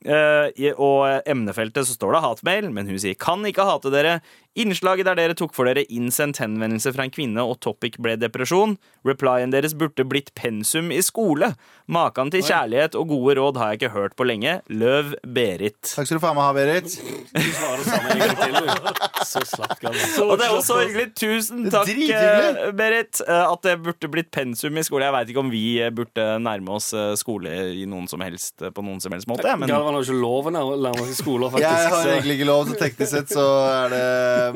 Uh, 0.00 0.48
og 0.80 1.28
emnefeltet 1.28 1.84
så 1.84 1.92
står 1.92 2.14
det 2.14 2.20
hatmail, 2.24 2.70
men 2.72 2.88
hun 2.88 2.96
sier 3.02 3.18
kan 3.20 3.44
ikke 3.44 3.66
hate 3.68 3.92
dere. 3.92 4.14
Innslaget 4.58 5.06
der 5.06 5.14
dere 5.14 5.34
tok 5.38 5.52
for 5.54 5.68
dere 5.68 5.84
innsendt 5.94 6.40
henvendelse 6.42 6.90
fra 6.92 7.04
en 7.06 7.12
kvinne, 7.14 7.38
og 7.46 7.60
topic 7.62 7.94
ble 8.02 8.16
depresjon. 8.18 8.72
Replyen 9.06 9.52
deres 9.54 9.76
burde 9.78 10.02
blitt 10.10 10.32
pensum 10.34 10.90
i 10.90 10.98
skole. 11.06 11.52
Maken 11.90 12.32
til 12.34 12.42
kjærlighet 12.42 12.96
og 12.98 13.06
gode 13.12 13.36
råd 13.38 13.60
har 13.60 13.70
jeg 13.70 13.78
ikke 13.80 13.92
hørt 13.94 14.16
på 14.18 14.26
lenge. 14.26 14.56
Løv 14.68 15.14
Berit. 15.22 15.78
Takk 15.86 16.08
skal 16.10 16.18
du 16.18 16.22
faen 16.24 16.34
meg 16.34 16.48
ha, 16.48 16.56
Berit. 16.58 16.96
Du 17.30 17.46
svarer 17.54 17.86
samme 17.86 18.10
en 18.10 18.24
gang 18.24 18.36
til. 18.42 18.58
du. 18.58 19.06
Så 19.30 19.44
slapt, 19.46 19.84
Og 19.86 20.34
det 20.40 20.46
er 20.48 20.56
også 20.56 20.80
hyggelig. 20.80 21.06
Tusen 21.20 21.70
takk, 21.70 21.90
eh, 22.10 22.70
Berit, 22.74 23.20
eh, 23.26 23.44
at 23.52 23.62
det 23.66 23.76
burde 23.84 24.10
blitt 24.10 24.30
pensum 24.34 24.76
i 24.80 24.82
skole. 24.86 25.06
Jeg 25.06 25.14
veit 25.14 25.30
ikke 25.30 25.44
om 25.44 25.50
vi 25.54 25.62
eh, 25.78 25.92
burde 25.94 26.26
nærme 26.42 26.74
oss 26.80 26.90
skole 27.20 27.54
i 27.78 27.86
noen 27.86 28.08
som 28.10 28.20
helst, 28.26 28.58
på 28.58 28.82
noen 28.82 28.98
som 29.02 29.14
helst 29.14 29.30
måte. 29.30 29.46
Men 29.60 29.70
Galvan 29.70 29.94
har 29.94 30.02
jo 30.02 30.10
ikke 30.10 30.20
lov 30.26 30.50
å 30.50 30.54
nærme 30.58 31.06
seg 31.06 31.18
skoler, 31.22 31.54
Jeg 31.60 31.70
har 31.70 32.02
så- 32.02 32.16
egentlig 32.16 32.40
ikke 32.40 32.50
lov, 32.50 32.66
så 32.66 32.78
teknisk 32.80 33.10
sett 33.14 33.28
så 33.30 33.46
er 33.70 33.88
det 33.94 34.04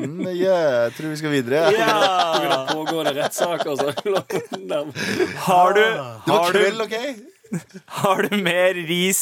mm, 0.01 0.25
yeah, 0.33 0.65
Jeg 0.87 0.95
tror 0.97 1.13
vi 1.13 1.19
skal 1.21 1.33
videre. 1.35 1.61
ja. 1.75 2.65
Pågår 2.71 3.07
det 3.09 3.15
rettssaker, 3.21 3.75
så 3.79 3.91
er 3.91 3.95
det 4.01 4.11
lov 4.15 4.35
å 4.35 4.59
nærme- 4.65 5.07
har, 5.47 5.73
du, 5.77 5.81
Det 5.85 6.33
var 6.33 6.51
kveld, 6.51 6.85
OK? 6.87 6.97
har 8.01 8.23
du 8.25 8.33
mer 8.41 8.73
ris, 8.89 9.19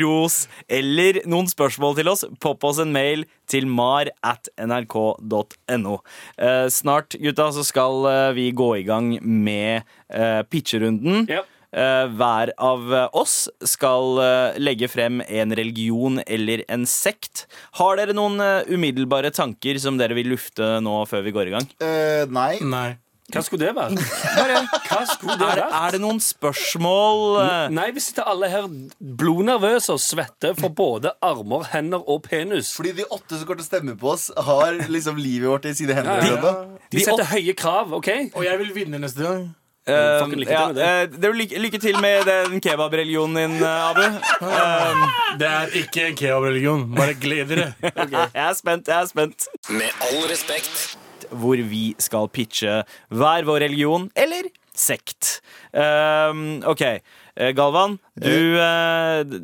ros 0.00 0.36
eller 0.70 1.18
noen 1.28 1.48
spørsmål 1.50 1.96
til 1.98 2.08
oss, 2.12 2.22
popp 2.40 2.62
oss 2.64 2.78
en 2.80 2.92
mail 2.94 3.24
til 3.50 3.66
mar 3.68 4.08
at 4.24 4.48
nrk.no. 4.62 5.96
Eh, 6.38 6.66
snart, 6.72 7.16
gutta, 7.20 7.48
så 7.56 7.64
skal 7.66 8.06
eh, 8.08 8.28
vi 8.38 8.46
gå 8.56 8.70
i 8.78 8.84
gang 8.86 9.10
med 9.22 9.82
eh, 10.08 10.40
pitcherunden. 10.48 11.26
Ja. 11.28 11.42
Eh, 11.74 12.06
hver 12.14 12.52
av 12.62 12.82
eh, 12.94 13.06
oss 13.18 13.48
skal 13.66 14.20
eh, 14.22 14.58
legge 14.62 14.86
frem 14.92 15.18
en 15.26 15.54
religion 15.58 16.20
eller 16.22 16.62
en 16.70 16.84
sekt. 16.86 17.48
Har 17.80 17.98
dere 17.98 18.14
noen 18.14 18.38
umiddelbare 18.70 19.32
tanker 19.34 19.80
som 19.82 19.98
dere 19.98 20.14
vil 20.14 20.30
lufte 20.30 20.76
nå 20.84 21.00
før 21.10 21.24
vi 21.26 21.32
går 21.34 21.50
i 21.50 21.54
gang? 21.56 21.66
Uh, 21.82 22.22
nei. 22.30 22.52
Nei. 22.62 22.90
Hva 23.32 23.40
skulle 23.42 23.64
det 23.66 23.72
være? 23.74 23.96
Hva 24.86 25.00
skulle 25.08 25.34
det 25.40 25.46
Er, 25.48 25.56
det- 25.56 25.64
være? 25.64 25.80
er 25.80 25.94
det 25.96 26.00
noen 26.04 26.18
spørsmål 26.22 27.22
Nei, 27.72 27.86
vi 27.96 28.02
sitter 28.04 28.28
alle 28.28 28.50
her 28.52 28.66
blodnervøse 29.00 29.94
og 29.96 30.02
svetter 30.04 30.54
for 30.58 30.70
både 30.76 31.14
armer, 31.24 31.64
hender 31.72 32.04
og 32.04 32.22
penis. 32.28 32.74
Fordi 32.76 32.92
de 33.00 33.08
åtte 33.08 33.40
som 33.40 33.48
går 33.48 33.58
til 33.58 33.64
å 33.64 33.70
stemme 33.70 33.96
på 33.98 34.12
oss, 34.12 34.28
har 34.36 34.76
liksom 34.92 35.18
livet 35.18 35.48
vårt 35.50 35.66
i 35.70 35.74
sine 35.74 35.96
hender. 35.96 36.20
Ja, 36.22 36.36
ja. 36.36 36.54
De. 36.84 36.98
De 36.98 37.04
setter 37.08 37.32
høye 37.32 37.56
krav, 37.58 37.96
OK? 37.98 38.12
Og 38.36 38.44
jeg 38.46 38.60
vil 38.62 38.74
vinne 38.76 39.00
neste 39.02 39.24
gang. 39.26 39.48
Eh, 39.92 40.24
lykke 40.32 40.46
til 40.46 40.52
ja, 40.54 40.66
med 40.66 40.76
det. 40.78 40.88
Uh, 41.14 41.20
det 41.22 41.30
lykke, 41.40 41.58
lykke 41.64 41.80
til 41.82 41.98
med 42.00 42.24
den 42.28 42.60
kebabreligionen 42.64 43.36
din, 43.36 43.56
eh, 43.62 43.90
Abu. 43.90 44.04
Um, 44.40 45.04
Det 45.40 45.48
er 45.50 45.74
ikke 45.82 46.06
en 46.08 46.16
kebab-religion. 46.16 46.84
Bare 46.96 47.14
gled 47.20 47.48
dere. 47.52 47.70
Jeg 48.34 48.44
er 48.48 48.54
spent, 48.58 48.88
jeg 48.88 49.00
er 49.02 49.06
spent. 49.10 49.48
Med 49.70 49.90
all 50.10 50.28
respekt. 50.30 50.96
hvor 51.34 51.56
vi 51.56 51.94
skal 51.98 52.28
pitche 52.28 52.82
hver 53.10 53.44
vår 53.48 53.60
religion 53.64 54.10
eller 54.14 54.46
sekt. 54.76 55.40
Um, 55.72 56.62
OK. 56.68 56.82
Galvan, 57.56 57.96
du 58.14 58.30
d- 58.30 59.40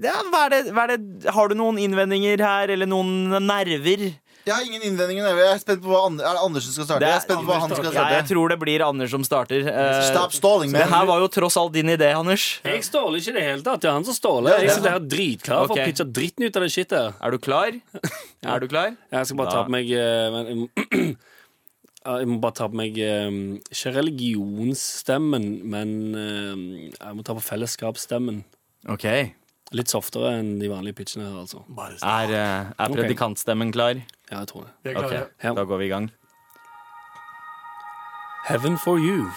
ja, 0.00 0.14
hva 0.32 0.46
er 0.46 0.52
det, 0.54 0.60
hva 0.72 0.86
er 0.86 0.94
det, 0.96 1.28
Har 1.34 1.48
du 1.50 1.54
noen 1.58 1.76
innvendinger 1.82 2.40
her, 2.40 2.70
eller 2.72 2.88
noen 2.88 3.28
nerver? 3.44 4.06
Jeg 4.48 4.54
har 4.56 4.64
ingen 4.64 4.82
innvendinger. 4.88 5.28
Jeg 5.38 5.52
er 5.52 5.58
spent 5.60 5.82
på 5.84 5.90
hva 5.92 6.00
Ander, 6.08 6.24
er 6.24 6.38
det 6.38 6.42
Anders 6.46 6.64
som 6.64 6.72
skal 6.78 6.86
starte. 6.88 7.00
Det 7.04 7.08
er- 7.08 7.12
Jeg 7.12 7.20
er 7.20 7.24
spent 7.26 7.40
på 7.42 7.46
hva 7.50 7.58
han 7.60 7.70
skal 7.76 7.92
Ja, 7.98 8.04
jeg 8.16 8.26
tror 8.30 8.48
det 8.54 8.58
blir 8.62 8.84
Anders 8.86 9.10
som 9.12 9.24
starter. 9.28 9.66
Eh, 9.68 10.02
Stop 10.08 10.32
stalling, 10.32 10.70
så 10.72 10.78
det 10.80 10.88
her 10.88 11.04
var 11.06 11.20
jo 11.20 11.28
tross 11.28 11.56
alt 11.60 11.72
din 11.76 11.86
idé, 11.92 12.08
Anders. 12.16 12.60
Jeg 12.64 12.82
ståler 12.88 13.18
ikke 13.20 13.28
i 13.28 13.36
det 13.38 13.42
hele 13.44 13.62
tatt. 13.62 13.80
Det 13.84 13.88
er 13.90 13.92
han 13.98 14.04
som 14.08 14.14
ståler. 14.14 14.58
Jeg 14.64 14.70
sitter 14.78 14.90
her 14.96 15.04
dritklar 15.04 15.66
for 15.68 15.76
Ok. 15.76 15.78
å 15.78 15.84
pitche 15.86 16.06
dritten 16.12 16.44
ut 16.48 16.56
av 16.56 16.62
det 16.62 16.72
shitet. 16.72 17.14
Er 17.20 17.30
du 17.30 17.38
klar? 17.38 17.72
Er 18.42 18.60
du 18.60 18.68
klar? 18.68 18.96
Jeg 19.12 19.26
skal 19.26 19.36
bare 19.36 19.50
ta 19.50 19.64
på 19.64 19.70
meg 19.70 19.88
men, 19.90 20.68
jeg 22.08 22.26
må- 22.26 22.40
bare 22.40 22.54
ta 22.54 22.68
på 22.68 22.74
meg 22.74 22.94
Ikke 22.96 23.92
religionsstemmen, 23.98 25.64
men 25.64 25.90
jeg 26.14 27.14
må 27.16 27.24
ta 27.26 27.34
på 27.34 27.42
fellesskapsstemmen. 27.44 28.44
OK. 28.88 29.04
Litt 29.76 29.90
softere 29.92 30.30
enn 30.38 30.54
de 30.62 30.68
vanlige 30.70 30.96
pitchene 30.96 31.26
her, 31.28 31.34
altså. 31.42 31.60
Bare 31.68 31.98
Er, 32.00 32.32
eh, 32.32 32.72
er 32.78 32.88
predikantstemmen 32.94 33.70
klar? 33.74 34.00
Ja, 34.30 34.38
jeg 34.38 34.48
tror 34.48 34.66
det. 34.66 34.70
Jeg 34.84 34.94
er 34.94 35.04
Ok. 35.04 35.12
Ja. 35.44 35.54
Da 35.54 35.64
går 35.64 35.78
vi 35.78 35.84
i 35.84 35.88
gang. 35.88 36.10
Heaven 38.48 38.78
for 38.78 38.96
you 38.96 39.28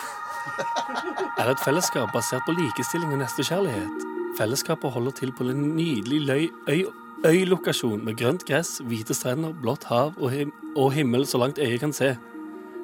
er 1.40 1.50
et 1.52 1.60
fellesskap 1.66 2.14
basert 2.14 2.46
på 2.48 2.56
likestilling 2.56 3.12
og 3.14 3.20
nestekjærlighet. 3.22 4.06
Fellesskapet 4.38 4.92
holder 4.92 5.12
til 5.12 5.32
på 5.38 5.44
en 5.44 5.76
nydelig 5.76 6.22
løy, 6.22 6.48
øy, 6.70 6.84
øylokasjon 7.26 8.06
med 8.06 8.18
grønt 8.18 8.46
gress, 8.46 8.82
hvite 8.86 9.14
strender, 9.14 9.54
blått 9.62 9.84
hav 9.84 10.14
og, 10.18 10.32
him 10.32 10.54
og 10.76 10.94
himmel 10.94 11.28
så 11.28 11.38
langt 11.38 11.60
øyet 11.60 11.80
kan 11.80 11.94
se. 11.94 12.16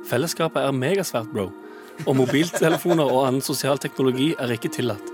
Fellesskapet 0.10 0.62
er 0.64 0.72
megasvært, 0.72 1.32
bro. 1.34 1.52
Og 2.06 2.16
mobiltelefoner 2.16 3.04
og 3.04 3.28
annen 3.28 3.42
sosial 3.42 3.80
teknologi 3.82 4.34
er 4.40 4.52
ikke 4.54 4.70
tillatt. 4.70 5.14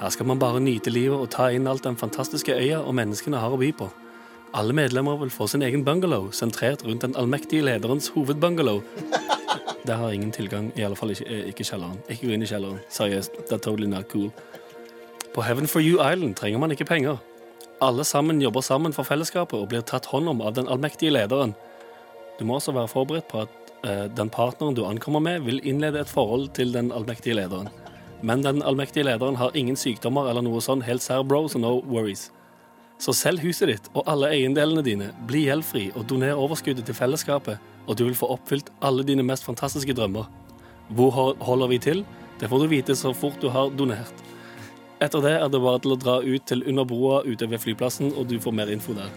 Her 0.00 0.10
skal 0.10 0.26
man 0.26 0.38
bare 0.38 0.60
nyte 0.60 0.90
livet 0.90 1.16
og 1.16 1.30
ta 1.30 1.48
inn 1.54 1.66
alt 1.70 1.84
den 1.84 1.96
fantastiske 1.96 2.52
øya 2.52 2.82
og 2.82 2.94
menneskene 2.94 3.40
har 3.40 3.54
å 3.54 3.60
by 3.60 3.70
på. 3.78 3.88
Alle 4.54 4.72
medlemmer 4.72 5.16
vil 5.18 5.32
få 5.34 5.48
sin 5.50 5.62
egen 5.66 5.82
bungalow, 5.84 6.28
sentrert 6.30 6.84
rundt 6.86 7.02
den 7.02 7.16
allmektige 7.18 7.64
lederens 7.66 8.08
hovedbungalow. 8.14 8.82
Det 9.86 9.94
har 9.94 10.12
ingen 10.12 10.30
tilgang, 10.32 10.72
i 10.76 10.82
alle 10.82 10.96
fall 10.96 11.10
ikke, 11.10 11.24
eh, 11.26 11.48
ikke 11.50 11.64
kjelleren. 11.64 11.98
Ikke 12.08 12.26
gå 12.26 12.32
inn 12.32 12.42
i 12.42 12.46
kjelleren. 12.48 12.78
Seriøst, 12.88 13.34
det 13.36 13.52
er 13.52 13.58
totally 13.58 13.86
not 13.90 14.06
cool. 14.08 14.30
På 15.34 15.42
Heaven 15.42 15.66
for 15.68 15.82
You 15.82 15.98
Island 16.00 16.36
trenger 16.38 16.58
man 16.58 16.70
ikke 16.70 16.86
penger. 16.88 17.18
Alle 17.82 18.04
sammen 18.04 18.40
jobber 18.40 18.60
sammen 18.60 18.92
for 18.92 19.04
fellesskapet 19.04 19.58
og 19.58 19.68
blir 19.68 19.82
tatt 19.82 20.06
hånd 20.06 20.28
om 20.28 20.40
av 20.40 20.54
den 20.54 20.68
allmektige 20.68 21.12
lederen. 21.12 21.52
Du 22.38 22.44
må 22.44 22.54
også 22.56 22.72
være 22.72 22.88
forberedt 22.88 23.28
på 23.28 23.42
at 23.42 23.74
uh, 23.84 24.06
den 24.16 24.30
partneren 24.30 24.74
du 24.74 24.84
ankommer 24.86 25.20
med, 25.20 25.42
vil 25.44 25.60
innlede 25.66 26.00
et 26.00 26.08
forhold 26.08 26.48
til 26.54 26.72
den 26.72 26.92
allmektige 26.92 27.34
lederen. 27.34 27.68
Men 28.22 28.42
den 28.42 28.62
allmektige 28.62 29.04
lederen 29.04 29.36
har 29.36 29.52
ingen 29.54 29.76
sykdommer 29.76 30.30
eller 30.30 30.46
noe 30.46 30.62
sånn 30.64 30.86
helt 30.86 31.02
sær 31.02 31.26
bro, 31.28 31.44
så 31.48 31.58
no 31.58 31.82
worries. 31.84 32.30
Så 32.98 33.12
selg 33.16 33.42
huset 33.42 33.68
ditt 33.68 33.88
og 33.92 34.06
alle 34.10 34.30
eiendelene 34.32 34.84
dine, 34.86 35.10
bli 35.28 35.44
gjeldfri 35.48 35.88
og 35.94 36.06
doner 36.10 36.38
overskuddet 36.38 36.86
til 36.86 36.96
fellesskapet, 36.96 37.58
og 37.86 37.98
du 37.98 38.04
vil 38.06 38.16
få 38.16 38.30
oppfylt 38.32 38.70
alle 38.84 39.04
dine 39.06 39.24
mest 39.26 39.44
fantastiske 39.44 39.96
drømmer. 39.96 40.28
Hvor 40.94 41.34
holder 41.40 41.72
vi 41.72 41.78
til? 41.78 42.04
Det 42.40 42.48
får 42.48 42.62
du 42.62 42.70
vite 42.70 42.96
så 42.96 43.12
fort 43.16 43.40
du 43.42 43.48
har 43.52 43.72
donert. 43.76 44.24
Etter 45.02 45.20
det 45.24 45.34
er 45.36 45.48
det 45.50 45.60
bare 45.60 45.80
til 45.82 45.94
å 45.94 46.00
dra 46.00 46.18
ut 46.22 46.46
til 46.48 46.64
under 46.70 46.86
broa 46.88 47.22
ute 47.26 47.48
ved 47.50 47.60
flyplassen, 47.60 48.12
og 48.14 48.28
du 48.30 48.38
får 48.40 48.54
mer 48.54 48.70
info 48.72 48.94
der. 48.96 49.10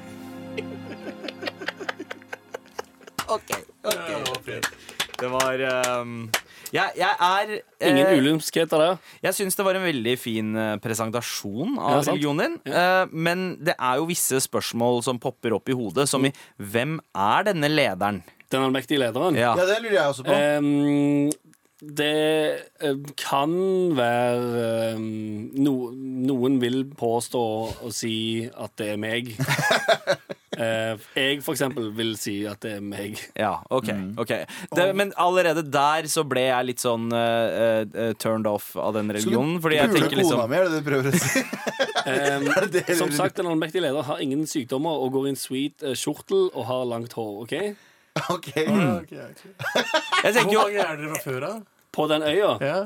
Det 5.17 5.29
var 5.31 5.63
ehm, 5.69 6.29
jeg, 6.73 6.93
jeg 6.99 7.15
er 7.27 7.51
eh, 7.57 7.89
Ingen 7.91 8.21
ulemskhet 8.21 8.73
av 8.75 8.81
det. 8.83 8.89
Jeg 9.27 9.37
syns 9.39 9.57
det 9.59 9.65
var 9.67 9.77
en 9.79 9.85
veldig 9.87 10.15
fin 10.19 10.49
eh, 10.57 10.75
presentasjon 10.83 11.77
av 11.79 11.97
Ja, 11.97 12.01
sant. 12.03 12.13
religionen 12.15 12.57
din. 12.63 12.73
Eh, 12.73 13.03
men 13.13 13.45
det 13.63 13.75
er 13.77 13.99
jo 14.01 14.07
visse 14.09 14.39
spørsmål 14.43 15.03
som 15.05 15.19
popper 15.21 15.55
opp 15.57 15.69
i 15.71 15.77
hodet, 15.77 16.07
som 16.11 16.25
i 16.27 16.33
hvem 16.57 16.97
er 17.15 17.47
denne 17.51 17.69
lederen? 17.71 18.21
Den 18.51 18.63
allmektige 18.67 19.01
lederen. 19.03 19.35
Ja. 19.35 19.53
Ja, 19.59 19.65
det 19.67 19.81
lurer 19.83 19.97
jeg 19.99 20.07
også 20.13 20.23
på. 20.27 20.31
Ehm, 20.31 21.29
det 21.77 22.13
eh, 22.81 22.95
kan 23.19 23.51
være 23.97 24.93
ehm, 24.93 25.51
no, 25.61 25.75
Noen 26.27 26.55
vil 26.63 26.83
påstå 26.97 27.43
og 27.85 27.91
si 27.93 28.47
at 28.49 28.73
det 28.79 28.93
er 28.95 29.01
meg. 29.01 29.33
Eh, 30.57 31.03
jeg, 31.13 31.41
for 31.45 31.53
eksempel, 31.53 31.91
vil 31.93 32.15
si 32.17 32.39
at 32.49 32.63
det 32.65 32.71
er 32.79 32.81
meg. 32.81 33.19
Ja, 33.37 33.59
ok, 33.69 33.91
okay. 34.17 34.45
det, 34.73 34.87
Men 34.97 35.11
allerede 35.21 35.61
der 35.61 36.07
så 36.09 36.23
ble 36.25 36.47
jeg 36.47 36.69
litt 36.71 36.81
sånn 36.81 37.11
uh, 37.13 37.85
uh, 37.85 38.13
turned 38.17 38.49
off 38.49 38.71
av 38.81 38.95
den 38.97 39.13
religionen. 39.13 39.59
Fordi 39.61 39.77
jeg 39.77 39.93
tenker 39.93 40.15
kona 40.15 40.23
liksom 40.23 40.49
mi, 40.49 40.57
er 40.57 40.65
det 40.65 40.79
du 40.79 40.87
prøver 40.87 41.11
å 41.11 41.21
si? 41.21 41.45
Det 42.07 42.95
som 42.95 43.11
sagt, 43.11 43.39
en 43.41 43.49
allmektig 43.51 43.81
leder 43.83 44.05
har 44.07 44.21
ingen 44.23 44.45
sykdommer 44.47 45.01
og 45.03 45.11
går 45.13 45.27
i 45.27 45.31
en 45.33 45.39
sweet 45.39 45.83
kjortel 45.99 46.47
og 46.47 46.63
har 46.69 46.85
langt 46.87 47.13
hår. 47.17 47.33
ok? 47.43 47.55
Ok. 48.17 48.47
Ok, 48.47 48.47
okay, 49.03 49.17
Jeg 50.23 50.33
Hvor 50.33 50.53
mange 50.53 50.79
er 50.81 50.95
dere 50.97 51.09
fra 51.11 51.19
før 51.21 51.47
av? 51.51 51.57
På 51.93 52.07
den 52.09 52.23
øya 52.25 52.55
Ja. 52.63 52.77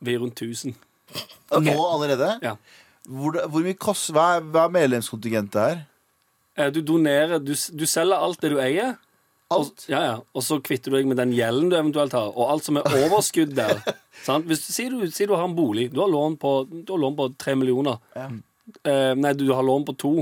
vi 0.00 0.14
er 0.14 0.18
rundt 0.22 0.40
1000. 0.40 0.74
Nå 1.50 1.76
allerede? 1.92 2.38
Ja. 2.42 2.56
Hvor, 3.06 3.38
hvor 3.46 3.62
mye 3.64 3.78
kost, 3.78 4.10
hva, 4.14 4.36
er, 4.38 4.48
hva 4.50 4.66
er 4.66 4.74
medlemskontingentet 4.74 5.60
her? 5.60 5.84
Eh, 6.56 6.70
Du 6.70 6.80
donerer 6.82 7.38
Du, 7.44 7.52
du 7.54 7.86
selger 7.86 8.16
alt 8.18 8.40
det 8.40 8.50
du 8.50 8.58
eier. 8.60 8.96
Og, 9.50 9.64
Alt? 9.64 9.84
ja, 9.90 10.00
ja. 10.04 10.16
og 10.32 10.42
så 10.46 10.60
kvitter 10.62 10.92
du 10.92 10.96
deg 11.00 11.06
med 11.10 11.16
den 11.18 11.32
gjelden 11.34 11.70
du 11.72 11.74
eventuelt 11.74 12.12
har, 12.14 12.28
og 12.38 12.52
alt 12.52 12.62
som 12.62 12.76
er 12.78 12.84
overskudd 12.86 13.50
der. 13.56 13.80
sant? 14.22 14.46
Hvis 14.46 14.60
du, 14.62 14.68
si, 14.72 14.84
du, 14.92 15.00
sier 15.10 15.26
du 15.26 15.34
har 15.34 15.42
en 15.48 15.56
bolig. 15.58 15.88
Du 15.90 15.98
har 16.04 16.06
lån 16.12 16.36
på, 16.38 16.52
du 16.70 16.92
har 16.92 17.00
lån 17.02 17.16
på 17.18 17.26
tre 17.36 17.56
millioner. 17.58 17.98
Ja. 18.14 18.28
Eh, 18.86 19.14
nei, 19.18 19.32
du 19.34 19.48
har 19.50 19.66
lån 19.66 19.88
på 19.88 19.96
to. 19.98 20.12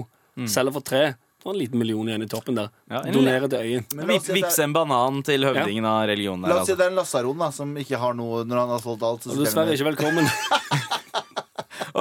Selger 0.48 0.72
for 0.72 0.80
tre. 0.80 1.02
Du 1.42 1.50
har 1.50 1.52
en 1.52 1.60
liten 1.60 1.78
million 1.78 2.08
igjen 2.08 2.24
i 2.24 2.30
toppen 2.32 2.56
der. 2.56 2.70
Ja, 2.88 3.02
Donerer 3.12 3.50
til 3.52 3.58
øyen. 3.66 3.84
Vippse 4.08 4.62
er- 4.62 4.64
en 4.64 4.72
banan 4.72 5.20
til 5.28 5.44
høvdingen 5.44 5.84
av 5.84 6.06
religionen. 6.08 6.48
La 6.48 6.62
oss 6.62 6.66
si 6.66 6.72
Altså. 6.72 6.78
det 6.80 6.86
er 6.86 6.90
en 6.94 6.96
lasaron 7.02 7.38
da, 7.44 7.50
som 7.52 7.76
ikke 7.84 8.00
har 8.00 8.16
noe 8.16 8.44
når 8.48 8.62
han 8.64 8.72
har 8.78 8.80
solgt 8.80 9.04
alt. 9.04 9.28
Så 9.28 9.36
Og 9.36 9.44
dessverre 9.44 9.76
ikke 9.76 9.90
velkommen. 9.92 10.24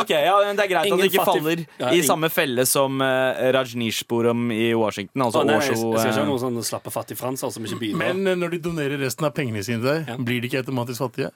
Ok, 0.02 0.10
ja, 0.16 0.36
men 0.46 0.56
Det 0.56 0.66
er 0.66 0.72
greit 0.72 0.92
at 0.92 0.98
du 0.98 1.04
det 1.04 1.12
ikke 1.12 1.26
fattig- 1.26 1.44
faller 1.44 1.66
Ja, 1.80 1.90
i 1.90 1.98
ingen- 1.98 2.08
samme 2.08 2.30
felle 2.34 2.66
som 2.66 3.02
uh, 3.02 3.52
Rajneeshpuram 3.58 4.52
i 4.52 4.74
Washington. 4.78 5.22
Altså 5.28 5.42
Å, 5.42 5.46
nei, 5.46 5.58
jeg, 5.60 5.64
jeg 5.64 5.78
Osho. 5.78 5.92
skal 5.98 6.12
ikke 6.12 6.18
ha 6.20 6.24
eh, 6.24 6.30
noen 6.32 6.44
sånne 6.46 6.64
slappe 6.68 6.92
fattigfranser 6.94 7.52
som 7.54 7.64
ikke 7.68 7.80
bidrar. 7.80 8.02
Men 8.04 8.28
eh, 8.28 8.36
når 8.36 8.56
de 8.58 8.60
donerer 8.70 8.98
resten 9.02 9.26
av 9.30 9.34
pengene 9.38 9.64
sine 9.64 9.82
til 9.82 9.90
deg, 9.92 10.08
Ja. 10.08 10.18
blir 10.18 10.42
de 10.42 10.50
ikke 10.52 10.64
automatisk 10.64 11.04
fattige? 11.06 11.32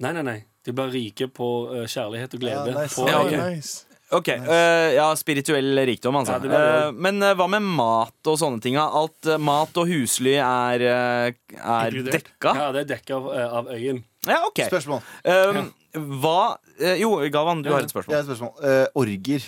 Nei, 0.00 0.12
nei, 0.12 0.22
nei. 0.22 0.38
De 0.66 0.72
blir 0.76 0.90
rike 0.92 1.28
på 1.32 1.50
eh, 1.74 1.86
kjærlighet 1.86 2.34
og 2.34 2.40
glede. 2.42 2.72
Ja, 2.74 2.80
nice. 2.82 2.94
på 2.98 3.08
Ja, 3.08 3.20
ok. 3.24 3.36
nice. 3.54 3.82
Ok, 4.14 4.28
eh, 4.28 4.92
ja, 4.94 5.06
spirituell 5.18 5.72
rikdom, 5.88 6.14
altså. 6.20 6.36
Ja, 6.36 6.38
det 6.38 6.50
Eh, 6.54 6.90
men 6.92 7.20
eh, 7.26 7.32
hva 7.34 7.48
med 7.50 7.62
mat 7.62 8.28
og 8.30 8.36
sånne 8.38 8.60
ting? 8.62 8.76
da? 8.78 8.84
Alt 8.94 9.26
eh, 9.26 9.36
mat 9.42 9.74
og 9.82 9.88
husly 9.90 10.36
er, 10.38 10.80
eh, 10.80 11.32
er 11.58 11.90
Inkludert. 11.90 12.12
dekka? 12.28 12.52
Ja, 12.54 12.68
det 12.76 12.84
er 12.84 12.90
dekka 12.94 13.16
av, 13.16 13.26
eh, 13.34 13.48
av 13.58 13.66
øyen. 13.74 14.04
Ja, 14.28 14.44
ok. 14.46 14.62
Spørsmål. 14.70 15.02
Um, 15.24 15.72
hva 15.96 16.56
eh, 16.80 16.96
Jo, 17.00 17.16
Gavan, 17.32 17.62
du 17.62 17.70
har 17.72 17.80
et 17.82 17.90
spørsmål. 17.92 18.12
Jeg 18.14 18.24
har 18.24 18.24
et 18.24 18.30
spørsmål. 18.30 18.64
Eh, 18.64 18.86
orger. 18.94 19.46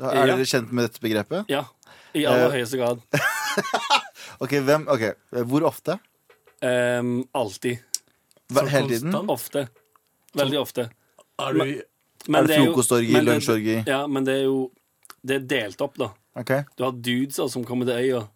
Er 0.00 0.26
Ja. 0.26 0.36
dere 0.36 0.46
kjent 0.48 0.72
med 0.72 0.88
dette 0.88 1.00
begrepet? 1.00 1.44
Ja. 1.48 1.64
I 2.14 2.24
aller 2.26 2.48
Eh, 2.48 2.52
høyeste 2.58 2.78
grad. 2.80 3.00
Ok, 4.40 4.50
hvem? 4.64 4.86
Ok, 4.88 5.02
Hvor 5.50 5.64
ofte? 5.68 5.98
Ehm, 6.64 7.24
alltid. 7.34 7.78
Hver, 8.48 8.66
hele 8.72 8.88
tiden? 8.88 9.12
konstant? 9.12 9.30
Ofte. 9.30 9.68
Veldig 10.36 10.58
ofte. 10.60 10.86
Er 11.38 11.52
du 11.52 11.60
i 11.64 11.74
Men 12.28 12.44
er 12.44 12.46
det 12.48 12.56
jo- 12.58 12.64
frokostorgi, 12.70 13.12
men 13.12 13.24
det- 13.24 13.34
lunsjorgi? 13.34 13.76
Ja, 13.86 14.06
men 14.06 14.24
det 14.24 14.34
er 14.38 14.44
jo 14.44 14.70
Det 15.26 15.36
er 15.36 15.44
delt 15.46 15.80
opp, 15.82 15.98
da. 15.98 16.08
Ok. 16.36 16.64
Du 16.76 16.84
har 16.84 16.92
dudeser 16.92 17.48
som 17.50 17.64
kommer 17.64 17.84
til 17.84 17.94
øya, 17.94 18.28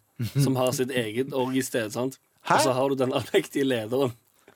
som 0.43 0.55
har 0.55 0.71
sitt 0.71 0.91
eget 0.91 1.33
orgisted. 1.33 1.91
sant? 1.91 2.19
Hæ? 2.45 2.53
Og 2.55 2.61
så 2.61 2.73
har 2.73 2.89
du 2.89 2.95
den 2.95 3.11
allmektige 3.13 3.63
lederen. 3.65 4.13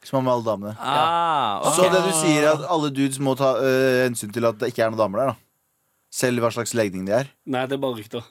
Som 0.07 0.23
med 0.23 0.31
alle 0.31 0.45
damene. 0.45 0.73
Ah, 0.79 1.59
okay. 1.59 1.75
Så 1.75 1.87
det 1.91 2.01
du 2.05 2.11
sier, 2.15 2.45
er 2.45 2.51
at 2.53 2.65
alle 2.71 2.89
dudes 2.95 3.19
må 3.19 3.35
ta 3.39 3.55
eh, 3.59 4.05
hensyn 4.05 4.31
til 4.33 4.47
at 4.47 4.59
det 4.61 4.71
ikke 4.71 4.85
er 4.85 4.93
noen 4.93 5.01
damer 5.01 5.21
der? 5.21 5.31
da 5.33 6.15
Selv 6.19 6.41
hva 6.43 6.51
slags 6.55 6.73
legning 6.77 7.03
de 7.09 7.17
er? 7.19 7.31
Nei, 7.45 7.65
det 7.69 7.75
er 7.77 7.81
bare 7.83 7.99
rykter. 7.99 8.23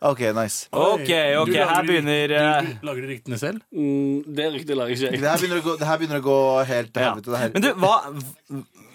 Ok, 0.00 0.20
nice. 0.36 0.68
Ok, 0.72 1.10
ok, 1.42 1.50
Du 1.50 1.56
her 1.60 1.82
begynner 1.84 2.32
eh, 2.32 2.68
Du 2.80 2.86
lager 2.88 3.04
du 3.04 3.08
ryktene 3.10 3.38
selv? 3.40 3.64
Mm, 3.72 4.22
det 4.36 4.46
ryktet 4.54 4.78
lager 4.78 4.96
ikke 4.96 5.10
Det 5.20 5.28
her 5.28 5.40
begynner 5.42 5.60
å 5.60 5.64
gå, 5.66 5.74
det 5.80 5.88
her 5.90 5.98
begynner 6.00 6.22
å 6.22 6.24
gå 6.24 6.38
helt 6.70 6.94
til 6.94 7.04
helvete. 7.04 7.34
Ja. 7.36 7.50
Men 7.56 7.66
du, 7.66 7.70
hva, 7.82 7.96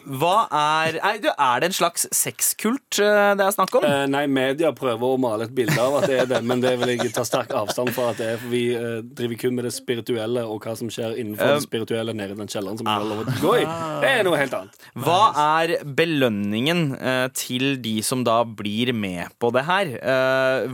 hva 0.06 0.46
er 0.54 1.00
Nei, 1.02 1.16
du, 1.22 1.28
Er 1.32 1.62
det 1.62 1.70
en 1.72 1.76
slags 1.76 2.06
sexkult 2.14 3.00
eh, 3.02 3.32
det 3.38 3.46
er 3.46 3.54
snakk 3.56 3.74
om? 3.80 3.86
Eh, 3.88 4.06
nei, 4.12 4.26
media 4.32 4.72
prøver 4.76 5.16
å 5.16 5.20
male 5.22 5.48
et 5.48 5.54
bilde 5.56 5.76
av 5.82 5.98
at 6.00 6.08
det 6.10 6.20
er 6.24 6.30
det, 6.30 6.42
men 6.46 6.62
det 6.64 6.76
vil 6.80 6.94
jeg 6.94 7.14
ta 7.16 7.26
sterk 7.28 7.54
avstand 7.58 7.92
fra 7.96 8.12
at 8.14 8.22
det 8.22 8.28
er. 8.36 8.40
For 8.42 8.54
vi 8.54 8.64
eh, 8.78 9.00
driver 9.18 9.42
kun 9.42 9.58
med 9.58 9.68
det 9.68 9.74
spirituelle 9.76 10.46
og 10.46 10.66
hva 10.66 10.76
som 10.78 10.92
skjer 10.94 11.18
innenfor 11.22 11.56
det 11.56 11.66
spirituelle 11.66 12.16
nede 12.18 12.36
i 12.36 12.40
den 12.40 12.52
kjelleren 12.52 12.80
som 12.80 12.88
vi 12.88 12.94
har 12.94 13.08
lov 13.08 13.24
å 13.24 13.38
gå 13.42 13.56
i. 13.64 13.66
Det 14.04 14.12
er 14.12 14.24
noe 14.28 14.40
helt 14.40 14.56
annet. 14.58 14.88
Hva 15.06 15.20
er 15.42 15.76
belønningen 15.98 16.86
til 17.38 17.80
de 17.84 17.96
som 18.06 18.24
da 18.28 18.40
blir 18.46 18.94
med 18.96 19.34
på 19.42 19.52
det 19.56 19.66
her? 19.68 19.92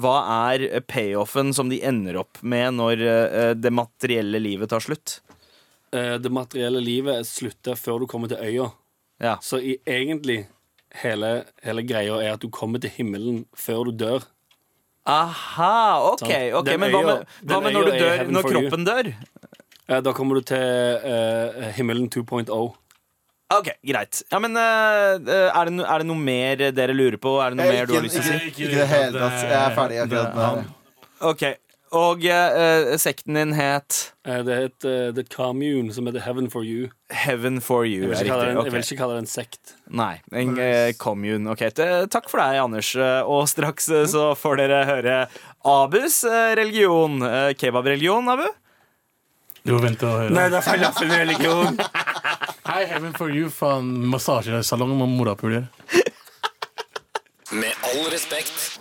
Hva 0.01 0.17
er 0.51 0.67
payoffen 0.87 1.55
som 1.55 1.71
de 1.71 1.81
ender 1.87 2.19
opp 2.21 2.41
med 2.41 2.77
når 2.79 3.05
det 3.59 3.73
materielle 3.73 4.41
livet 4.43 4.71
tar 4.71 4.83
slutt? 4.83 5.19
Det 5.91 6.31
materielle 6.31 6.79
livet 6.83 7.27
slutter 7.27 7.79
før 7.79 8.03
du 8.03 8.09
kommer 8.11 8.31
til 8.31 8.39
øya. 8.39 8.71
Ja. 9.21 9.35
Så 9.41 9.59
i, 9.61 9.77
egentlig 9.85 10.47
hele, 11.03 11.45
hele 11.63 11.83
greia 11.87 12.17
er 12.25 12.33
at 12.33 12.41
du 12.41 12.49
kommer 12.49 12.81
til 12.81 12.89
himmelen 12.95 13.43
før 13.55 13.85
du 13.89 13.91
dør. 14.05 14.25
Aha, 15.05 15.99
ok. 16.13 16.29
Ok, 16.59 16.65
Den 16.65 16.79
Men 16.79 16.91
hva 16.93 16.99
øya- 17.01 17.05
med, 17.07 17.25
hva 17.45 17.55
den 17.55 17.63
med 17.63 17.73
når 17.73 17.83
du 17.85 17.91
dør, 17.91 18.15
heaven 18.17 18.33
når 18.33 18.41
for 18.41 18.51
you. 18.53 18.61
kroppen 18.61 18.85
dør? 18.85 19.11
Eh, 19.89 20.01
da 20.01 20.11
kommer 20.13 20.35
du 20.35 20.41
til 20.41 20.57
eh, 20.57 21.71
himmelen 21.77 22.09
2.0. 22.09 22.51
Ok, 23.51 23.67
greit. 23.85 24.21
Ja, 24.31 24.39
men 24.39 24.55
eh, 24.55 25.17
er, 25.51 25.65
det 25.67 25.73
no, 25.73 25.83
er 25.83 25.97
det 25.99 26.07
noe 26.07 26.15
mer 26.21 26.55
dere 26.71 26.93
lurer 26.95 27.17
på? 27.19 27.33
Er 27.43 27.49
det 27.51 27.57
noe 27.59 27.65
Eh, 27.67 27.73
mer 27.79 27.85
du 27.89 27.93
har 27.97 28.05
lyst 28.05 28.15
til 28.15 28.23
å 28.23 28.29
si? 28.29 28.51
ikke, 28.51 28.69
i 28.69 28.75
det 28.77 28.87
hele 28.87 29.19
tatt. 29.19 29.41
Jeg 29.43 29.57
er 29.57 29.75
ferdig 29.75 29.99
akkurat 30.05 30.35
med 30.37 30.61
det. 30.61 30.77
Ok, 31.31 31.43
Og 31.91 32.23
eh, 32.23 32.93
sekten 33.01 33.35
din 33.35 33.51
het 33.57 34.13
Eh, 34.27 34.43
det 34.45 34.55
het 34.55 34.85
uh, 34.85 35.09
The 35.15 35.23
Commune, 35.25 35.89
som 35.93 36.05
heter 36.05 36.21
Heaven 36.21 36.45
for 36.53 36.63
you. 36.63 36.91
Heaven 37.09 37.57
for 37.61 37.87
you. 37.87 38.03
Jeg 38.03 38.09
vil 38.09 38.17
er 38.17 38.21
ikke 38.21 38.29
kalle 38.29 38.43
det 38.45 38.51
riktig. 38.51 38.59
en, 38.59 38.65
jeg 38.65 38.73
vil 38.73 38.85
ikke 38.85 38.97
kalle 38.99 39.15
det 39.15 39.21
en 39.23 39.29
sekt. 39.31 39.73
Nei, 39.89 40.13
en 40.31 40.51
eh, 40.61 40.91
commune. 41.01 41.49
Ok, 41.49 41.63
Takk 41.73 42.29
for 42.29 42.37
deg, 42.37 42.59
Anders. 42.61 42.91
Og 43.25 43.49
straks 43.49 43.89
så 44.13 44.27
får 44.37 44.61
dere 44.61 44.83
høre 44.85 45.15
Abus 45.65 46.21
religion. 46.61 47.17
Kebabreligion, 47.57 48.29
Abu? 48.29 48.45
Du 49.65 49.73
må 49.73 49.81
vente 49.81 50.05
og 50.05 50.21
høre. 50.23 50.45
det 50.53 50.61
er 50.61 50.67
falafelreligion. 50.69 51.81
Hei, 52.69 52.85
Heaven 52.85 53.17
for 53.17 53.33
you 53.33 53.49
fra 53.49 53.79
en 53.81 53.89
massasjesalong 54.13 54.93
med 55.01 55.17
morapuler. 55.17 55.65
Med 57.51 57.73
all 57.89 58.05
respekt. 58.13 58.77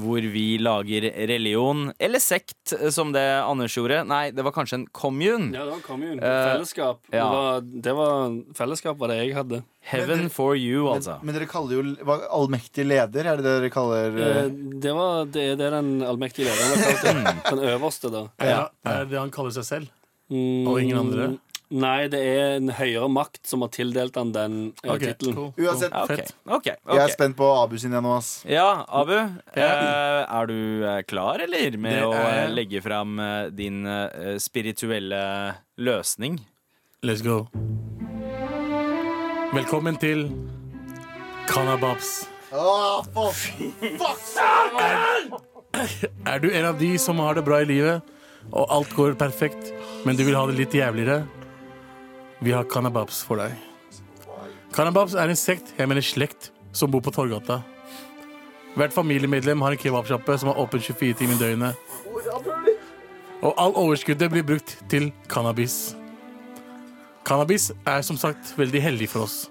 Hvor 0.00 0.24
vi 0.32 0.58
lager 0.62 1.06
religion, 1.28 1.92
eller 1.98 2.18
sekt, 2.22 2.72
eh, 2.78 2.88
som 2.94 3.12
det 3.12 3.22
Anders 3.42 3.76
gjorde. 3.76 4.02
Nei, 4.08 4.30
det 4.30 4.44
var 4.46 4.52
kanskje 4.56 4.80
en 4.80 4.86
commune. 4.92 5.50
Ja, 5.54 5.64
det 5.68 5.74
var 5.76 5.82
commune. 5.86 6.18
Eh, 6.22 6.46
Fellesskap. 6.52 7.00
ja. 7.12 7.26
Det, 7.26 7.36
var, 7.36 7.60
det 7.88 7.94
var 7.98 8.36
Fellesskap 8.58 8.98
var 8.98 9.12
det 9.12 9.18
jeg 9.22 9.34
hadde. 9.36 9.62
Heaven 9.92 10.28
for 10.30 10.54
you, 10.56 10.86
altså. 10.92 11.16
Men, 11.22 11.32
men 11.32 11.38
dere 11.40 11.48
kaller 11.50 11.74
jo 11.80 11.82
hva, 12.06 12.18
allmektig 12.30 12.84
leder, 12.86 13.26
er 13.32 13.40
det 13.40 13.44
det 13.48 13.54
dere 13.60 13.70
kaller 13.74 14.18
Eh, 14.22 14.36
eh, 14.44 14.50
det 14.82 14.92
var 14.94 15.24
det, 15.26 15.46
det 15.58 15.66
er 15.66 15.74
den 15.80 16.02
allmektige 16.06 16.46
lederen 16.46 16.76
har 16.78 16.84
kalt 16.86 17.02
det. 17.08 17.34
Den 17.50 17.64
øverste, 17.72 18.12
da. 18.14 18.26
Ja, 18.38 18.60
det 18.86 18.92
er 19.00 19.08
det 19.10 19.18
han 19.18 19.32
kaller 19.34 19.54
seg 19.58 19.66
selv? 19.66 19.90
Mm, 20.32 20.68
Og 20.70 20.78
ingen 20.80 20.98
andre? 21.02 21.26
Nei, 21.72 22.04
det 22.12 22.18
er 22.20 22.56
en 22.58 22.68
høyere 22.76 23.06
makt 23.08 23.46
som 23.48 23.62
har 23.64 23.70
tildelt 23.72 24.16
han 24.20 24.32
den 24.34 24.56
Ok, 24.84 25.00
tittelen. 25.06 25.36
cool, 25.38 25.52
Uansett. 25.56 25.94
Ok, 25.96 26.10
Fett. 26.10 26.32
ok, 26.44 26.66
Jeg 26.68 27.00
er 27.00 27.12
spent 27.14 27.36
på 27.38 27.48
Abu 27.62 27.78
sin 27.80 27.94
igjen 27.94 28.04
nå, 28.04 28.12
ass. 28.18 28.42
Ja, 28.44 28.84
Abu. 28.92 29.14
eh, 29.16 29.56
er 29.62 30.46
du 30.50 30.84
eh, 30.84 31.00
klar, 31.08 31.40
eller, 31.40 31.78
med 31.80 31.96
Det 31.96 32.04
å 32.04 32.12
eh, 32.20 32.50
legge 32.52 32.82
fram 32.84 33.16
eh, 33.24 33.48
din 33.56 33.86
eh, 33.88 34.36
spirituelle 34.42 35.22
løsning? 35.80 36.36
Let's 37.02 37.24
go. 37.24 37.46
Velkommen 39.56 39.96
til 40.00 40.26
Kanababs. 41.48 42.26
Åh, 42.52 43.00
for 43.16 43.32
Er 46.26 46.38
du 46.40 46.50
en 46.52 46.66
av 46.68 46.78
de 46.78 46.98
som 47.00 47.16
har 47.24 47.34
det 47.40 47.44
bra 47.48 47.62
i 47.64 47.68
livet, 47.68 48.02
og 48.52 48.66
alt 48.68 48.92
går 48.96 49.16
perfekt, 49.16 49.72
men 50.04 50.16
du 50.20 50.24
vil 50.28 50.36
ha 50.36 50.44
det 50.50 50.58
litt 50.60 50.76
jævligere? 50.76 51.22
Vi 52.42 52.50
har 52.50 52.66
Kanababs 52.66 53.20
for 53.22 53.38
deg. 53.38 53.54
Kanababs 54.74 55.14
er 55.14 55.30
en 55.30 55.38
sekt, 55.38 55.68
jeg 55.78 55.86
mener 55.86 56.02
slekt, 56.02 56.50
som 56.74 56.90
bor 56.90 57.02
på 57.04 57.12
Torgata. 57.14 57.60
Hvert 58.74 58.94
familiemedlem 58.94 59.62
har 59.62 59.76
en 59.76 59.78
kebabsjappe 59.78 60.38
som 60.40 60.50
har 60.50 60.58
åpent 60.58 60.82
24 60.82 61.20
timer 61.20 61.36
i 61.36 61.42
døgnet. 61.42 61.92
Og 63.42 63.54
all 63.60 63.76
overskuddet 63.78 64.32
blir 64.32 64.46
brukt 64.48 64.74
til 64.90 65.12
cannabis. 65.30 65.94
Cannabis 67.22 67.70
er 67.86 68.02
som 68.02 68.18
sagt 68.18 68.56
veldig 68.58 68.82
hellig 68.88 69.10
for 69.12 69.28
oss. 69.28 69.46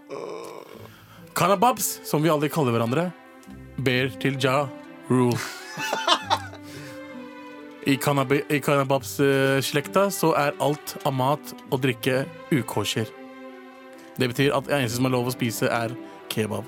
Kanababs, 1.37 2.01
som 2.03 2.19
vi 2.23 2.33
aldri 2.33 2.51
kaller 2.51 2.75
hverandre, 2.75 3.07
ber 3.79 4.11
til 4.19 4.35
Ja 4.41 4.65
Rule. 5.07 5.39
I, 7.85 7.95
i 8.49 8.59
Kanababs-slekta 8.61 10.05
så 10.13 10.35
er 10.37 10.53
alt 10.61 10.93
av 11.01 11.15
mat 11.17 11.53
og 11.71 11.79
drikke 11.81 12.25
ukosher. 12.53 13.09
Det 14.19 14.27
betyr 14.29 14.53
at 14.53 14.67
det 14.67 14.75
eneste 14.77 14.99
som 14.99 15.07
er 15.09 15.15
lov 15.15 15.31
å 15.31 15.33
spise, 15.33 15.65
er 15.65 15.95
kebab. 16.29 16.67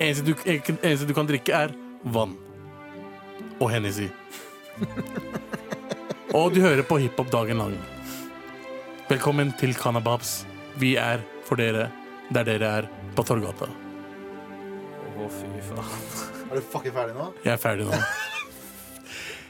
Eneste 0.00 0.24
du, 0.24 0.32
eneste 0.48 1.08
du 1.08 1.12
kan 1.16 1.28
drikke, 1.28 1.52
er 1.52 1.74
vann. 2.14 2.32
Og 3.60 3.68
Hennessy. 3.68 4.08
og 6.38 6.54
du 6.54 6.62
hører 6.64 6.86
på 6.88 7.02
hiphop 7.02 7.28
dagen 7.34 7.60
lang. 7.60 7.76
Velkommen 9.10 9.52
til 9.60 9.76
Kanababs. 9.76 10.46
Vi 10.80 10.94
er 10.96 11.20
for 11.44 11.60
dere 11.60 11.90
der 12.32 12.46
dere 12.46 12.74
er 12.80 12.90
på 13.16 13.26
Torgata. 13.26 13.68
Å, 15.20 15.28
fy 15.28 15.50
faen. 15.68 15.96
Er 16.48 16.56
du 16.56 16.68
fucking 16.72 16.94
ferdig 16.94 17.18
nå? 17.18 17.32
Jeg 17.44 17.58
er 17.58 17.60
ferdig 17.60 17.90
nå. 17.90 18.00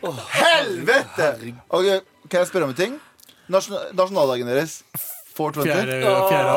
Helvete! 0.02 1.54
Ok, 1.69 1.87
Kan 2.30 2.40
jeg 2.45 2.50
spørre 2.50 2.69
om 2.69 2.75
en 2.75 2.78
ting? 2.78 2.99
Nasjon 3.50 3.78
nasjonaldagen 3.99 4.47
deres. 4.47 4.80
420. 5.35 5.64
Fjerde, 5.66 6.00
fjerde 6.28 6.52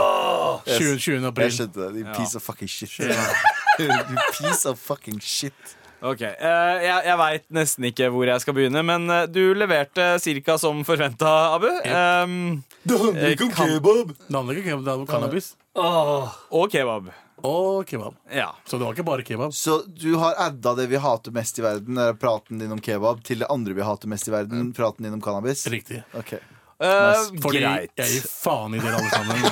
20. 0.77 0.97
20. 0.99 1.31
Jeg 1.43 1.55
skjønte 1.55 1.79
det. 1.87 2.03
You 2.03 2.17
piece 2.17 2.35
of 2.37 2.43
fucking 2.45 2.69
shit. 2.69 2.99
you 3.79 3.89
piece 4.35 4.65
of 4.69 4.77
fucking 4.79 5.21
shit. 5.21 5.75
Ok, 6.03 6.19
uh, 6.19 6.83
Jeg, 6.83 7.01
jeg 7.07 7.17
veit 7.17 7.45
nesten 7.55 7.85
ikke 7.87 8.09
hvor 8.11 8.27
jeg 8.27 8.43
skal 8.43 8.55
begynne, 8.57 8.81
men 8.83 9.05
eh, 9.07 9.21
du 9.31 9.53
leverte 9.55 10.17
ca. 10.19 10.57
som 10.59 10.81
forventa, 10.83 11.31
Abu. 11.55 11.69
Um, 11.71 12.63
Det 12.83 12.97
handler 12.99 13.29
ikke 13.31 13.47
om 13.47 13.53
kebab! 13.55 14.11
Det 14.27 14.35
handler 14.35 14.59
ikke 14.59 14.73
om 14.75 14.83
kebab, 14.83 14.83
det 14.83 14.91
handler 14.91 15.05
om 15.05 15.07
cannabis. 15.07 15.53
Oh. 15.79 16.27
og 16.51 16.67
kebab. 16.69 17.07
Og 17.43 17.87
kebab. 17.87 18.15
Ja. 18.31 18.55
Så 18.65 18.77
det 18.77 18.85
var 18.85 18.95
ikke 18.95 19.03
bare 19.03 19.23
kebab. 19.27 19.53
Så 19.53 19.81
du 19.87 20.15
har 20.15 20.35
adda 20.39 20.75
det 20.79 20.87
vi 20.87 20.99
hater 21.03 21.35
mest 21.35 21.59
i 21.59 21.65
verden, 21.65 21.99
er 21.99 22.15
praten 22.15 22.61
din 22.61 22.71
om 22.71 22.81
kebab, 22.81 23.23
til 23.27 23.43
det 23.43 23.49
andre 23.51 23.75
vi 23.75 23.83
hater 23.83 24.11
mest 24.11 24.27
i 24.27 24.33
verden, 24.33 24.71
praten 24.73 25.03
din 25.03 25.13
om 25.13 25.21
cannabis? 25.21 25.67
Riktig. 25.67 26.03
Okay. 26.13 26.39
Uh, 26.83 27.39
Fordi 27.43 27.59
greit. 27.61 27.91
jeg 27.99 28.15
gir 28.15 28.25
faen 28.27 28.73
i 28.75 28.79
dere 28.81 28.97
alle 28.99 29.11
sammen. 29.11 29.43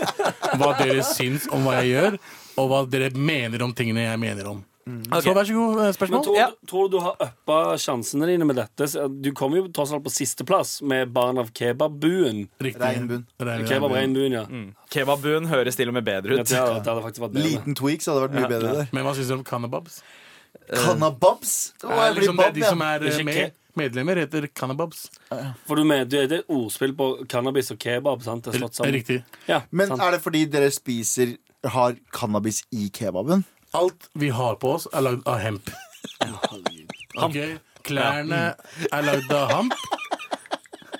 Hva 0.60 0.72
dere 0.78 1.04
syns 1.06 1.46
om 1.54 1.66
hva 1.66 1.76
jeg 1.78 1.92
gjør, 1.92 2.16
og 2.58 2.70
hva 2.70 2.80
dere 2.90 3.10
mener 3.14 3.62
om 3.62 3.74
tingene 3.76 4.08
jeg 4.08 4.18
mener 4.18 4.48
om. 4.50 4.64
Så 4.86 5.34
vær 5.36 5.44
så 5.46 5.54
god, 5.54 5.78
eh, 5.78 5.82
Men 5.84 5.92
spørsmål. 5.94 6.22
tror, 6.24 6.36
Ja. 6.36 6.46
tror 6.66 6.88
du 6.90 6.96
du 6.96 7.02
har 7.04 7.16
uppa 7.20 7.76
sjansene 7.78 8.26
dine 8.26 8.44
med 8.44 8.56
dette? 8.56 8.86
Du 9.22 9.30
kommer 9.32 9.56
jo 9.58 9.68
tross 9.68 9.92
alt 9.92 10.02
på 10.02 10.10
sisteplass 10.10 10.82
med 10.82 11.12
barn 11.12 11.38
av 11.38 11.50
kebabbuen. 11.52 12.48
Regnbuen. 12.60 14.32
ja. 14.32 14.44
Mm. 14.46 14.74
Kebabbuen 14.90 15.46
høres 15.46 15.76
til 15.76 15.88
og 15.88 15.94
med 15.94 16.04
bedre 16.04 16.40
ut. 16.40 16.50
Ja, 16.50 16.78
det 16.80 16.86
hadde 16.86 17.02
faktisk 17.04 17.20
vært 17.20 17.32
bedre. 17.36 17.44
Liten 17.50 17.74
tweaks 17.76 18.06
hadde 18.06 18.28
vært 18.28 18.34
mye 18.34 18.48
bedre 18.48 18.74
der. 18.74 18.88
Men 18.92 19.04
hva 19.04 19.14
syns 19.14 19.28
du 19.28 19.34
om 19.34 19.44
cannababs? 19.44 20.02
Cannababs? 20.72 21.72
Det, 21.80 21.90
Er 21.90 22.14
liksom 22.14 22.36
det, 22.36 22.46
er 22.46 22.52
de 22.52 22.62
som 22.62 22.80
er 22.82 23.04
eh, 23.06 23.24
med, 23.24 23.52
medlemmer, 23.76 24.16
heter 24.16 24.48
cannababs. 24.54 25.08
For 25.66 25.76
du 25.76 25.84
mener, 25.84 26.04
det 26.10 26.32
er 26.32 26.42
ordspill 26.48 26.94
på 26.96 27.26
cannabis 27.28 27.70
og 27.70 27.78
kebab, 27.78 28.22
sant? 28.22 28.44
Det 28.44 28.54
er 28.54 28.58
slått 28.64 28.74
sammen. 28.80 28.94
Riktig. 28.94 29.22
Ja, 29.48 29.62
Men 29.70 29.88
sant. 29.88 30.02
er 30.02 30.10
det 30.16 30.22
fordi 30.22 30.44
dere 30.50 30.70
spiser 30.74 31.36
har 31.64 31.94
cannabis 32.12 32.62
i 32.72 32.88
kebaben? 32.88 33.44
Alt 33.76 34.08
vi 34.18 34.28
har 34.34 34.56
på 34.58 34.74
oss, 34.76 34.88
er 34.92 35.04
lagd 35.06 35.26
av 35.30 35.38
hemp. 35.42 35.70
Okay? 37.20 37.56
Klærne 37.86 38.40
er 38.90 39.06
lagd 39.06 39.30
av 39.34 39.50
hamp. 39.54 39.74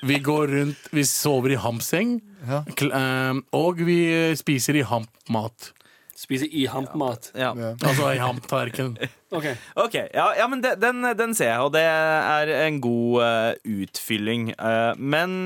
Vi 0.06 0.16
går 0.24 0.48
rundt, 0.54 0.86
vi 0.96 1.02
sover 1.04 1.52
i 1.52 1.58
hampseng. 1.60 2.14
Ja. 2.48 2.62
Kl- 2.78 2.94
eh, 2.96 3.40
Og 3.52 3.82
vi 3.84 3.98
spiser 4.38 4.78
i 4.80 4.82
hampmat. 4.86 5.72
Spiser 6.16 6.48
i 6.52 6.66
hampmat. 6.68 7.30
Ja. 7.34 7.50
Ja. 7.56 7.74
Altså 7.84 8.12
i 8.14 8.18
hamptallerken. 8.20 8.94
Ok. 9.32 9.46
Ok, 9.76 9.94
ja, 10.14 10.30
ja 10.38 10.46
men 10.48 10.60
det, 10.64 10.74
den, 10.80 11.02
den 11.16 11.34
ser 11.36 11.52
jeg, 11.52 11.60
og 11.60 11.72
det 11.76 11.84
er 11.84 12.50
en 12.66 12.80
god 12.80 13.22
eh, 13.24 13.52
utfylling. 13.82 14.50
Eh, 14.56 14.92
men 14.96 15.36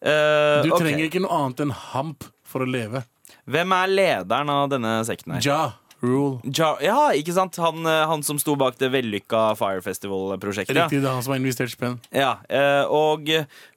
eh, 0.00 0.62
Du 0.64 0.70
ok. 0.72 0.80
trenger 0.84 1.08
ikke 1.08 1.24
noe 1.24 1.40
annet 1.40 1.64
enn 1.66 1.74
hamp 1.92 2.28
for 2.46 2.64
å 2.64 2.68
leve. 2.68 3.02
Hvem 3.48 3.72
er 3.76 3.92
lederen 3.92 4.50
av 4.52 4.68
denne 4.72 4.98
sekten 5.08 5.36
her? 5.36 5.44
Ja, 5.46 5.60
rule. 6.06 6.54
Ja, 6.56 6.72
ja, 6.84 6.98
ikke 7.18 7.34
sant? 7.36 7.58
Han, 7.62 7.84
eh, 7.86 8.04
han 8.10 8.24
som 8.26 8.40
sto 8.42 8.56
bak 8.58 8.78
det 8.80 8.92
vellykka 8.94 9.48
Fire 9.58 9.84
Festival-prosjektet. 9.84 10.76
Riktig, 10.78 11.02
det 11.02 11.10
er 11.10 11.18
han 11.18 11.26
som 11.26 11.36
har 11.36 11.42
investert 11.42 11.74
spenn. 11.74 12.00
Ja, 12.14 12.36
eh, 12.48 12.84
og 12.86 13.28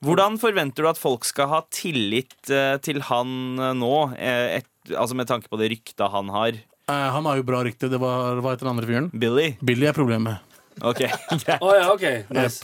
hvordan 0.06 0.40
forventer 0.42 0.86
du 0.86 0.92
at 0.94 1.02
folk 1.02 1.28
skal 1.28 1.52
ha 1.52 1.64
tillit 1.74 2.52
eh, 2.54 2.78
til 2.86 3.04
han 3.10 3.38
nå? 3.80 3.94
Et, 4.20 4.68
altså 4.94 5.18
med 5.18 5.30
tanke 5.30 5.52
på 5.52 5.60
det 5.62 5.74
ryktet 5.74 6.14
han 6.14 6.32
har. 6.34 6.58
Eh, 6.90 7.10
han 7.14 7.26
har 7.26 7.38
jo 7.38 7.46
bra 7.46 7.64
rykte. 7.66 7.90
Det 7.92 8.00
var, 8.02 8.42
var 8.42 8.56
etter 8.56 8.66
den 8.68 8.76
andre 8.76 8.90
fyren? 8.90 9.10
Billy? 9.14 9.54
Billy 9.62 9.90
er 9.90 9.98
problemet. 9.98 10.46
Ok, 10.80 11.02
oh, 11.60 11.74
ja, 11.76 11.90
okay. 11.92 12.22
Nice. 12.32 12.64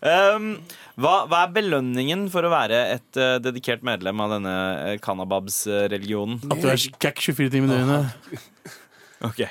Um, 0.00 0.54
hva, 0.96 1.26
hva 1.28 1.42
er 1.44 1.50
belønningen 1.52 2.22
for 2.32 2.46
å 2.46 2.52
være 2.52 2.78
et 2.94 3.18
uh, 3.20 3.36
dedikert 3.42 3.84
medlem 3.84 4.22
av 4.24 4.32
denne 4.32 4.54
uh, 4.54 4.94
cannababs-religionen? 5.04 6.40
At 6.48 6.62
du 6.62 6.70
er 6.72 6.80
skækk 6.80 7.20
24 7.26 7.52
timer 7.52 7.74
i 7.74 7.82
døgnet. 7.82 8.78
Ok, 9.26 9.42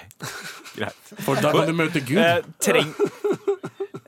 greit. 0.76 1.12
For 1.26 1.38
da 1.38 1.52
kan 1.54 1.70
du 1.70 1.76
møte 1.78 2.02
Gud. 2.02 2.18
Eh, 2.24 2.40
treng... 2.64 2.94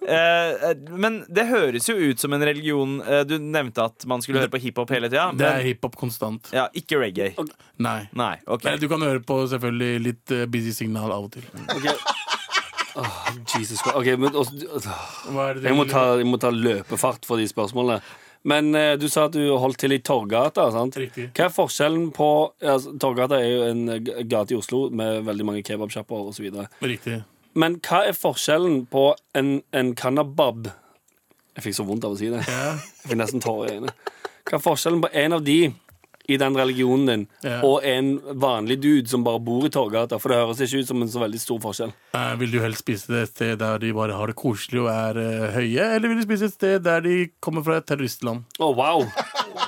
Eh, 0.01 0.17
eh, 0.17 0.71
men 0.97 1.19
det 1.29 1.45
høres 1.47 1.85
jo 1.87 1.93
ut 1.93 2.19
som 2.19 2.33
en 2.33 2.41
religion 2.43 2.95
eh, 3.05 3.21
Du 3.29 3.35
nevnte 3.37 3.83
at 3.85 4.03
man 4.09 4.23
skulle 4.25 4.41
høre 4.41 4.51
på 4.51 4.59
hiphop 4.63 4.89
hele 4.91 5.07
tida. 5.11 5.27
Det 5.37 5.45
er 5.45 5.61
hiphop 5.69 5.95
konstant. 5.99 6.49
ja, 6.51 6.65
ikke 6.75 6.97
reggae. 6.99 7.35
Nei. 7.77 8.09
Nei, 8.17 8.33
okay. 8.47 8.73
Men 8.73 8.81
du 8.81 8.89
kan 8.91 9.05
høre 9.05 9.21
på 9.23 9.37
selvfølgelig 9.53 10.03
litt 10.07 10.33
eh, 10.35 10.47
busy 10.51 10.73
signal 10.75 11.13
av 11.13 11.29
og 11.29 11.35
til. 11.37 11.45
Okay. 11.77 11.93
Oh, 12.99 13.21
Jesus 13.45 13.79
Christ. 13.79 13.95
okay, 13.95 14.17
men 14.19 14.35
også, 14.35 14.89
Hva 15.31 15.45
er 15.51 15.59
det 15.59 15.63
du 15.63 15.69
jeg, 15.69 15.77
må 15.77 15.85
ta, 15.87 16.01
jeg 16.19 16.27
må 16.27 16.41
ta 16.41 16.49
løpefart 16.51 17.29
for 17.29 17.39
de 17.39 17.47
spørsmålene. 17.47 18.01
Men 18.47 18.75
eh, 18.75 18.95
du 18.97 19.07
sa 19.11 19.27
at 19.27 19.35
du 19.35 19.43
holdt 19.61 19.77
til 19.83 19.93
i 19.93 19.99
Torgata. 20.01 20.69
sant? 20.73 20.97
Riktig. 20.97 21.29
Hva 21.37 21.45
er 21.45 21.53
forskjellen 21.53 22.07
på 22.15 22.29
altså, 22.57 22.95
Torgata 23.01 23.37
er 23.37 23.51
jo 23.51 23.67
en 23.69 23.83
gate 24.29 24.55
i 24.55 24.57
Oslo 24.57 24.87
med 24.89 25.27
veldig 25.27 25.45
mange 25.45 25.63
kebabsjapper 25.67 26.31
osv. 26.31 26.47
Riktig. 26.81 27.21
Men 27.53 27.77
hva 27.85 28.05
er 28.07 28.17
forskjellen 28.17 28.85
på 28.91 29.11
en, 29.35 29.59
en 29.75 29.91
kannabab 29.99 30.71
Jeg 31.57 31.65
fikk 31.65 31.75
så 31.81 31.85
vondt 31.85 32.05
av 32.07 32.15
å 32.15 32.19
si 32.19 32.31
det. 32.31 32.41
Ja. 32.47 32.73
Jeg 33.03 33.11
fikk 33.11 33.19
nesten 33.19 33.43
tårer 33.43 33.67
i 33.67 33.77
øynene. 33.77 33.95
Hva 34.47 34.57
er 34.57 34.63
forskjellen 34.63 35.01
på 35.03 35.11
en 35.21 35.37
av 35.37 35.43
de 35.45 35.59
i 36.29 36.37
den 36.37 36.53
religionen 36.57 37.05
din 37.07 37.27
Ja. 37.43 37.61
og 37.63 37.83
en 37.85 38.19
vanlig 38.19 38.79
dude 38.81 39.07
som 39.09 39.23
bare 39.23 39.39
bor 39.39 39.65
i 39.65 39.69
Torgata? 39.69 40.19
For 40.19 40.29
det 40.29 40.37
høres 40.37 40.61
ikke 40.61 40.81
ut 40.83 40.87
som 40.87 41.01
en 41.01 41.07
så 41.09 41.19
veldig 41.23 41.39
stor 41.39 41.59
forskjell. 41.59 41.93
Eh, 42.13 42.35
vil 42.41 42.51
du 42.51 42.59
helst 42.59 42.79
spise 42.85 43.07
det 43.07 43.21
et 43.23 43.29
sted 43.35 43.57
der 43.59 43.77
de 43.79 43.91
bare 43.93 44.13
har 44.17 44.27
det 44.27 44.35
koselig 44.35 44.81
og 44.83 44.89
er 44.93 45.17
eh, 45.21 45.51
høye, 45.55 45.89
eller 45.95 46.07
vil 46.11 46.17
du 46.21 46.23
spise 46.27 46.45
et 46.51 46.53
sted 46.57 46.83
der 46.83 47.01
de 47.01 47.29
kommer 47.41 47.63
fra 47.63 47.77
et 47.81 47.85
terroristland? 47.89 48.43
Å, 48.59 48.71
wow. 48.75 49.05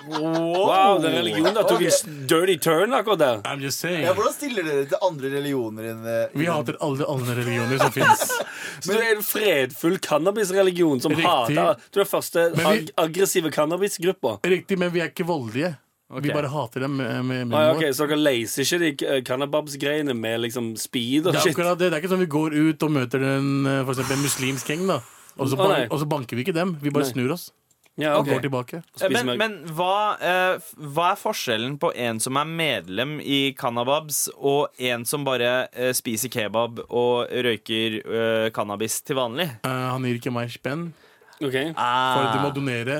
Wow, 0.07 0.99
den 1.01 1.13
religionen 1.15 1.53
der 1.55 1.63
tok 1.67 1.81
en 1.85 2.17
dirty 2.27 2.57
turn 2.61 2.93
akkurat 2.95 3.19
der. 3.19 3.41
I'm 3.47 3.61
just 3.63 3.79
saying. 3.79 4.03
Ja, 4.05 4.13
hvordan 4.15 4.33
stiller 4.35 4.63
dere 4.67 4.85
til 4.91 4.97
andre 5.05 5.31
religioner 5.37 5.89
enn 5.93 6.05
eh, 6.07 6.33
Vi 6.37 6.47
hater 6.49 6.77
alle, 6.83 7.07
andre 7.09 7.35
religioner 7.39 7.79
som 7.81 7.93
fins. 7.95 8.25
Så 8.83 8.91
du 8.91 8.99
er 8.99 9.13
en 9.15 9.23
fredfull 9.23 9.97
cannabisreligion 10.03 10.99
som 11.03 11.13
Riktig. 11.15 11.27
hater 11.29 11.79
Du 11.93 12.01
er 12.03 12.09
første 12.09 12.49
Men 12.57 12.65
vi- 12.65 12.65
ag 12.73 12.91
aggressive 13.07 13.51
cannabisgruppa. 13.53 14.37
Riktig, 14.43 14.77
men 14.81 14.91
vi 14.91 14.99
er 15.03 15.11
ikke 15.11 15.27
voldelige. 15.27 15.75
Vi 16.21 16.29
bare 16.33 16.49
hater 16.51 16.83
dem 16.85 16.97
med, 16.97 17.25
med, 17.25 17.47
med 17.47 17.57
Ah, 17.57 17.63
ja, 17.69 17.73
vår. 17.73 17.79
ok, 17.87 17.95
så 17.95 18.05
dere 18.07 18.19
leiser 18.21 18.61
ikke 18.67 18.79
de 18.83 19.07
eh, 19.07 19.21
cannababs-greiene 19.25 20.13
med 20.13 20.41
liksom 20.43 20.75
speed 20.77 21.25
og 21.27 21.33
Det 21.33 21.39
er 21.41 21.47
shit? 21.47 21.57
det. 21.57 21.77
Det 21.79 21.93
er 21.93 22.01
ikke 22.03 22.11
sånn 22.11 22.19
vi 22.25 22.29
går 22.29 22.53
ut 22.53 22.83
og 22.83 22.91
møter 22.91 23.23
en, 23.37 23.65
eh, 23.65 23.83
for 23.85 23.93
eksempel 23.95 24.17
en 24.19 24.23
muslimsk 24.27 24.67
gjeng, 24.69 24.87
da. 24.87 24.99
Og 25.39 25.49
så, 25.49 25.57
nei. 25.57 25.87
og 25.89 25.97
så 25.99 26.05
banker 26.05 26.37
vi 26.37 26.43
ikke 26.45 26.53
dem. 26.53 26.75
Vi 26.83 26.91
bare 26.93 27.07
Nei. 27.07 27.13
snur 27.15 27.31
oss. 27.33 27.51
Ja, 27.97 28.15
Og 28.17 28.25
går 28.25 28.41
tilbake. 28.41 28.79
Men, 29.13 29.37
men 29.37 29.55
hva, 29.77 30.17
eh, 30.17 30.57
hva 30.95 31.11
er 31.13 31.17
forskjellen 31.21 31.75
på 31.81 31.91
en 31.95 32.19
som 32.19 32.37
er 32.41 32.45
medlem 32.49 33.19
i 33.21 33.53
Cannababs, 33.57 34.29
og 34.37 34.69
en 34.81 35.05
som 35.05 35.23
bare 35.25 35.67
eh, 35.73 35.91
spiser 35.93 36.29
kebab 36.33 36.79
og 36.89 37.29
røyker 37.29 37.99
eh, 38.01 38.49
cannabis 38.53 38.99
til 39.05 39.15
vanlig? 39.17 39.45
Eh, 39.61 39.69
han 39.93 40.05
gir 40.09 40.17
ikke 40.17 40.33
meg 40.33 40.49
spenn, 40.53 40.91
Ok, 41.37 41.53
for 41.53 42.29
du 42.33 42.37
må 42.41 42.49
Ah, 42.49 42.53
donere 42.53 42.97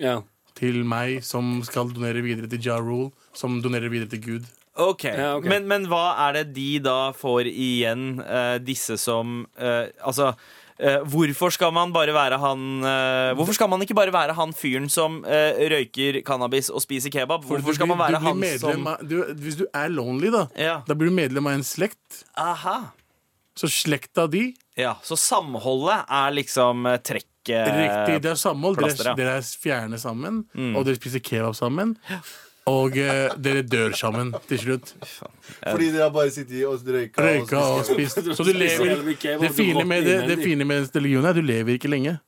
ja. 0.00 0.18
Til 0.54 0.82
meg, 0.86 1.22
som 1.26 1.60
skal 1.66 1.88
donere 1.94 2.22
videre 2.24 2.46
til 2.50 2.60
Ja 2.62 2.76
Rule, 2.78 3.10
som 3.34 3.60
donerer 3.64 3.90
videre 3.90 4.08
til 4.14 4.20
Gud. 4.22 4.44
ok, 4.76 5.04
Ja, 5.04 5.36
ok. 5.38 5.44
Men, 5.50 5.66
men 5.68 5.86
hva 5.90 6.14
er 6.28 6.32
det 6.40 6.54
de 6.54 6.78
da 6.82 7.12
får 7.14 7.46
igjen, 7.50 8.20
eh, 8.22 8.58
disse 8.58 8.96
som 8.98 9.46
eh, 9.58 9.86
Altså 10.02 10.32
eh, 10.78 10.98
hvorfor 11.06 11.50
skal 11.54 11.70
man 11.74 11.92
bare 11.94 12.14
være 12.14 12.38
han 12.42 12.82
eh, 12.82 13.34
Hvorfor 13.38 13.54
skal 13.54 13.68
man 13.70 13.82
ikke 13.82 13.94
bare 13.94 14.10
være 14.14 14.34
han 14.34 14.52
fyren 14.52 14.88
som 14.90 15.20
eh, 15.26 15.54
røyker 15.70 16.22
cannabis 16.26 16.70
og 16.74 16.82
spiser 16.82 17.10
kebab? 17.14 17.44
For 17.46 17.54
Hvorfor 17.58 17.70
du 17.70 17.78
skal 17.78 17.86
man 17.92 17.98
du 17.98 18.02
være 18.02 18.18
blir 18.18 18.26
han 18.26 18.42
medlem 18.42 18.82
som 18.82 18.86
av, 18.94 19.04
du, 19.06 19.16
Hvis 19.44 19.58
du 19.62 19.66
er 19.74 19.88
lonely, 19.94 20.30
da, 20.34 20.46
Ja. 20.58 20.80
da 20.86 20.94
blir 20.94 21.10
du 21.10 21.14
medlem 21.14 21.46
av 21.46 21.58
en 21.58 21.62
slekt. 21.66 22.24
Aha. 22.38 22.80
Så 23.54 23.70
slekta 23.70 24.26
di 24.30 24.54
Ja, 24.76 24.96
Så 25.06 25.14
samholdet 25.18 26.02
er 26.10 26.34
liksom 26.34 26.86
eh, 26.90 26.98
trekket 26.98 27.30
Riktig, 27.44 28.22
det 28.24 28.30
er 28.32 28.54
hold. 28.56 28.76
Dere, 28.80 29.14
dere 29.18 29.36
er 29.38 29.42
fjerne 29.42 29.98
sammen, 30.00 30.44
Mm. 30.54 30.76
og 30.76 30.84
dere 30.86 30.96
spiser 30.96 31.20
kebab 31.20 31.54
sammen. 31.54 31.96
Og 32.66 32.96
eh, 32.96 33.28
dere 33.36 33.62
dør 33.62 33.92
sammen 33.92 34.32
til 34.48 34.58
slutt. 34.58 34.94
Fordi 35.60 35.90
dere 35.92 36.06
har 36.06 36.10
bare 36.14 36.30
sittet 36.32 36.64
og 36.64 36.80
røyka. 36.80 37.20
Røyka 37.20 37.58
og 37.60 37.84
spist. 37.84 38.22
Så 38.36 38.44
du 38.46 38.52
lever 38.56 39.02
Det 39.04 39.50
fine 39.52 39.84
med, 39.84 40.04
det, 40.04 40.28
det 40.30 40.38
fine 40.40 40.64
med 40.64 40.88
religionen 40.96 41.26
er 41.26 41.34
at 41.34 41.36
du 41.36 41.42
lever 41.44 41.76
ikke 41.76 41.90
lenge. 41.92 42.18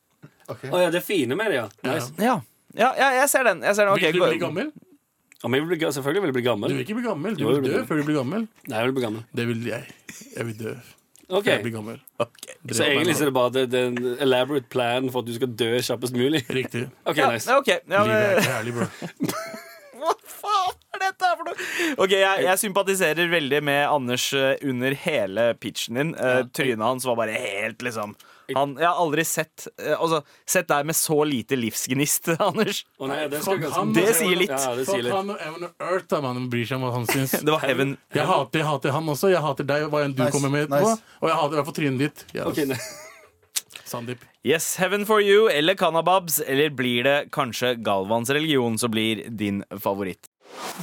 Å 0.46 0.82
ja, 0.82 0.90
det 0.92 1.02
fine 1.02 1.34
med 1.34 1.50
det, 1.50 1.62
ja. 1.62 1.68
Nice. 1.82 2.12
Ja. 2.20 2.40
Ja, 2.76 2.90
ja, 2.98 3.08
jeg 3.22 3.30
ser 3.32 3.48
den. 3.48 3.62
Jeg 3.64 3.74
ser 3.78 3.88
den. 3.88 3.94
Okay, 3.96 4.12
Vil 4.12 4.20
du 4.20 4.28
bli 4.28 4.42
gammel? 4.42 4.72
Om 5.44 5.54
jeg 5.54 5.62
vil 5.64 5.70
bli, 5.72 5.78
selvfølgelig 5.92 6.22
vil 6.22 6.28
jeg 6.28 6.36
bli 6.36 6.68
Du 6.68 6.74
vil 6.74 6.84
ikke 6.84 6.98
bli 7.00 7.06
gammel. 7.06 7.36
Du 7.36 7.46
vil 7.48 7.64
dø 7.72 7.82
før 7.88 8.00
du 8.02 8.04
blir 8.04 8.18
gammel. 8.20 8.46
Nei, 8.68 8.76
jeg 8.76 8.86
vil 8.90 8.94
bli 8.98 9.04
gammel. 9.06 9.24
Det 9.32 9.48
vil 9.48 9.64
jeg. 9.72 9.88
Jeg 10.36 10.46
vil 10.50 10.60
dø 10.60 10.76
Ok, 11.26 11.44
før 11.44 11.52
jeg 11.56 11.62
blir 11.64 11.74
gammel. 11.74 11.96
Så 12.70 12.84
egentlig 12.86 13.16
så 13.18 13.24
er 13.26 13.30
det 13.30 13.34
bare 13.34 13.50
det, 13.54 13.64
det 13.72 13.80
er 13.80 13.86
en 13.90 14.18
elaborate 14.22 14.68
plan 14.70 15.08
for 15.10 15.24
at 15.24 15.30
du 15.30 15.34
skal 15.34 15.50
dø 15.58 15.72
kjappest 15.82 16.14
mulig. 16.14 16.44
Riktig. 16.54 16.84
Ok, 17.10 17.18
Ja, 17.18 17.30
nice. 17.32 17.56
Okay. 17.62 17.80
Ja, 17.90 18.04
Livet 18.06 18.22
er 18.22 18.38
ikke 18.38 18.54
herlig, 18.54 18.74
bro. 18.76 18.86
hva 20.02 20.12
faen 20.36 20.76
er 20.94 21.02
dette 21.02 21.26
her 21.30 21.34
for 21.40 21.48
noe? 21.50 21.66
Ok, 22.04 22.14
jeg, 22.14 22.44
jeg 22.46 22.62
sympatiserer 22.62 23.32
veldig 23.32 23.60
med 23.66 23.82
Anders 23.90 24.28
eh, 24.38 24.54
under 24.70 24.94
hele 25.02 25.48
pitchen 25.58 25.98
din. 25.98 26.14
Uh, 26.14 26.44
Trynet 26.54 26.86
hans 26.86 27.06
var 27.08 27.18
bare 27.18 27.34
helt 27.42 27.82
liksom 27.82 28.14
han, 28.54 28.76
Jeg 28.78 28.86
har 28.86 29.00
aldri 29.02 29.24
sett 29.26 29.66
eh, 29.82 29.94
altså, 30.00 30.20
Sett 30.46 30.68
deg 30.70 30.86
med 30.86 30.96
så 30.96 31.16
lite 31.26 31.56
livsgnist, 31.58 32.28
Anders. 32.48 32.84
Å 33.00 33.08
nei, 33.10 33.18
det, 33.32 33.40
skal 33.42 33.60
jeg 33.64 33.72
han, 33.74 33.92
Det 33.96 34.04
altså. 34.06 34.20
sier 34.22 34.36
litt. 34.42 34.52
Ja, 34.54 34.74
det 34.76 34.84
sier 34.86 34.92
Fuck 35.00 35.04
litt. 35.08 35.14
han 35.16 35.30
og 35.34 35.40
Evan 35.48 35.66
og 35.70 35.88
Earth, 35.90 36.06
da, 36.12 36.20
man 36.22 36.46
bryr 36.52 36.68
seg 36.68 36.76
om 36.78 36.86
hva 36.86 36.92
han 36.94 37.08
syns. 37.10 37.34
Det 37.46 37.50
var 37.56 37.64
heaven. 37.66 37.96
Jeg 38.14 38.28
hater, 38.30 38.60
jeg 38.62 38.68
hater 38.68 38.94
han 38.96 39.08
også. 39.16 39.32
Jeg 39.32 39.42
hater 39.44 39.66
deg, 39.72 39.88
og 39.88 39.96
hva 39.96 40.04
enn 40.06 40.14
du 40.14 40.22
Nice, 40.22 40.32
kommer 40.36 40.52
med 40.54 40.70
nice. 40.70 40.94
Og 41.22 41.28
jeg 41.32 41.36
hater 41.40 41.56
i 41.56 41.60
hvert 41.60 41.68
fall 41.72 41.78
trynet 41.80 42.06
ditt. 42.06 42.24
Yes. 42.36 42.46
Ok. 42.46 43.04
Sandeep. 43.86 44.22
Yes, 44.42 44.76
heaven 44.76 45.04
for 45.06 45.20
you 45.22 45.48
eller 45.50 45.74
Cannababs, 45.78 46.40
eller 46.40 46.70
blir 46.74 47.04
det 47.06 47.16
kanskje 47.34 47.74
Galvans 47.86 48.30
religion 48.34 48.78
som 48.78 48.90
blir 48.90 49.24
din 49.30 49.60
favoritt? 49.82 50.26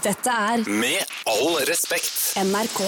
Dette 0.04 0.30
er 0.32 0.64
Med 0.70 1.04
all 1.28 1.58
respekt. 1.68 2.36
NRK. 2.40 2.80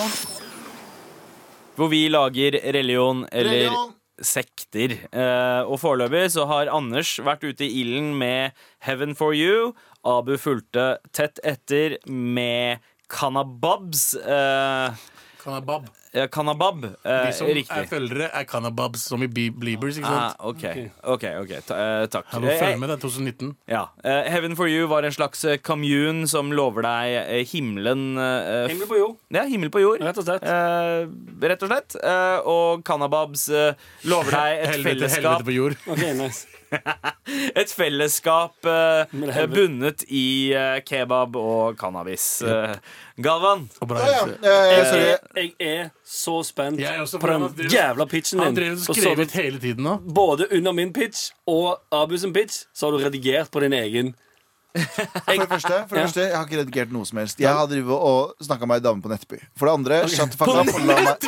Hvor 1.75 1.89
vi 1.91 2.05
lager 2.11 2.55
religion 2.71 3.25
eller 3.31 3.51
Religion. 3.51 3.93
Sekter. 4.23 4.95
Eh, 5.11 5.61
og 5.65 5.79
foreløpig 5.81 6.27
så 6.35 6.45
har 6.49 6.71
Anders 6.73 7.15
vært 7.23 7.43
ute 7.45 7.65
i 7.67 7.81
ilden 7.81 8.13
med 8.19 8.55
Heaven 8.85 9.15
for 9.17 9.35
you. 9.35 9.73
Abu 10.05 10.35
fulgte 10.37 10.95
tett 11.15 11.41
etter 11.43 11.97
med 12.07 12.83
Kanababs. 13.11 14.13
Eh, 14.15 15.05
Kanabab. 15.41 15.89
Eh, 16.15 16.27
Cannabab, 16.31 16.85
eh, 17.03 17.25
De 17.27 17.33
som 17.35 17.47
er 17.51 17.85
følgere, 17.91 18.29
er 18.33 18.45
Kanababs 18.49 19.03
som 19.09 19.21
i 19.21 19.27
Be- 19.27 19.51
Beliebers, 19.51 19.97
ikke 19.99 20.09
Ah, 20.15 20.33
ok, 20.39 20.63
ok, 21.03 21.23
ok, 21.43 21.51
ta, 21.67 21.75
eh, 21.75 22.05
takk. 22.07 22.25
Jeg 22.31 22.41
må 22.41 22.49
Eh, 22.49 22.59
følge 22.61 22.79
med, 22.79 22.89
det 22.89 22.95
er 22.97 23.03
2019. 23.07 23.55
Ja. 23.67 23.83
Eh, 24.03 24.31
Heaven 24.31 24.55
for 24.55 24.67
you 24.71 24.87
var 24.87 25.03
en 25.03 25.11
slags 25.11 25.43
eh, 25.45 25.57
commune 25.57 26.27
som 26.31 26.51
lover 26.51 26.81
deg 26.87 27.19
eh, 27.27 27.43
himmelen 27.51 28.17
eh, 28.17 28.65
f- 28.65 28.71
Himmel 28.71 28.87
på 28.87 28.97
jord, 29.03 29.15
Ja, 29.35 29.43
himmel 29.45 29.69
på 29.69 29.81
jord. 29.83 30.01
rett 30.01 30.17
og 30.17 30.25
slett. 30.25 30.43
Eh, 30.43 31.07
rett 31.49 31.61
og 31.63 31.69
slett. 31.69 31.95
Eh, 32.01 32.39
og 32.47 32.83
Kanababs 32.87 33.49
eh, 33.49 33.73
lover 34.05 34.31
deg 34.31 34.59
et 34.63 34.69
Helvete, 34.75 34.95
fellesskap 34.95 35.41
helvete 35.41 35.45
på 35.51 35.55
jord. 35.59 35.75
Ok, 35.87 36.05
nice. 36.21 36.47
Et 37.59 37.71
fellesskap 37.71 38.65
eh, 38.69 39.45
bundet 39.51 40.03
i 40.09 40.53
eh, 40.53 40.79
kebab 40.85 41.35
og 41.39 41.77
cannabis. 41.79 42.41
Eh, 42.45 42.75
Galvan, 43.23 43.67
Og 43.81 43.87
bra 43.89 43.99
Ja, 44.03 44.11
ja. 44.11 44.25
helse. 44.25 44.39
Eh, 44.43 44.85
sorry. 44.89 45.07
Jeg 45.35 45.53
er 45.59 45.89
så 46.05 46.35
spent 46.47 46.79
Jeg 46.79 46.95
er 46.95 47.01
også, 47.05 47.19
på 47.21 47.27
den 47.31 47.41
har 47.47 47.71
jævla 47.71 48.05
pitchen 48.11 48.39
Han 48.43 48.53
din. 48.53 48.61
drev 48.63 48.71
og 48.71 48.77
Og 48.77 48.95
så 48.95 48.97
skrev 49.01 49.19
ut 49.25 49.33
du- 49.33 49.39
hele 49.41 49.59
tiden 49.59 49.83
nå. 49.83 49.97
Både 50.15 50.47
under 50.51 50.71
min 50.71 50.93
pitch 50.93 51.31
og 51.47 51.79
Abu 51.91 52.17
sin 52.17 52.33
pitch, 52.33 52.65
så 52.73 52.85
har 52.89 52.97
du 52.97 53.03
redigert 53.05 53.51
på 53.51 53.59
din 53.63 53.73
egen. 53.73 54.15
For 54.75 55.39
det 55.39 55.47
første, 55.47 55.77
for 55.87 55.95
det 55.95 56.03
første, 56.03 56.23
jeg 56.25 56.35
har 56.35 56.45
ikke 56.47 56.59
redigert 56.59 56.91
noe 56.91 57.07
som 57.07 57.19
helst. 57.21 57.39
Jeg 57.39 57.51
har 57.55 57.67
drivet 57.71 57.95
og 57.95 58.33
snakka 58.43 58.67
med 58.67 58.81
ei 58.81 58.83
dame 58.83 59.03
på 59.03 59.11
Nettby. 59.11 59.39
For 59.55 59.69
det 59.69 59.75
andre, 59.79 59.99
shut 60.11 60.33
the 60.33 60.39
fuck 60.41 60.51
up 60.51 60.71
og 60.73 60.83
la 60.89 60.97
meg, 61.05 61.27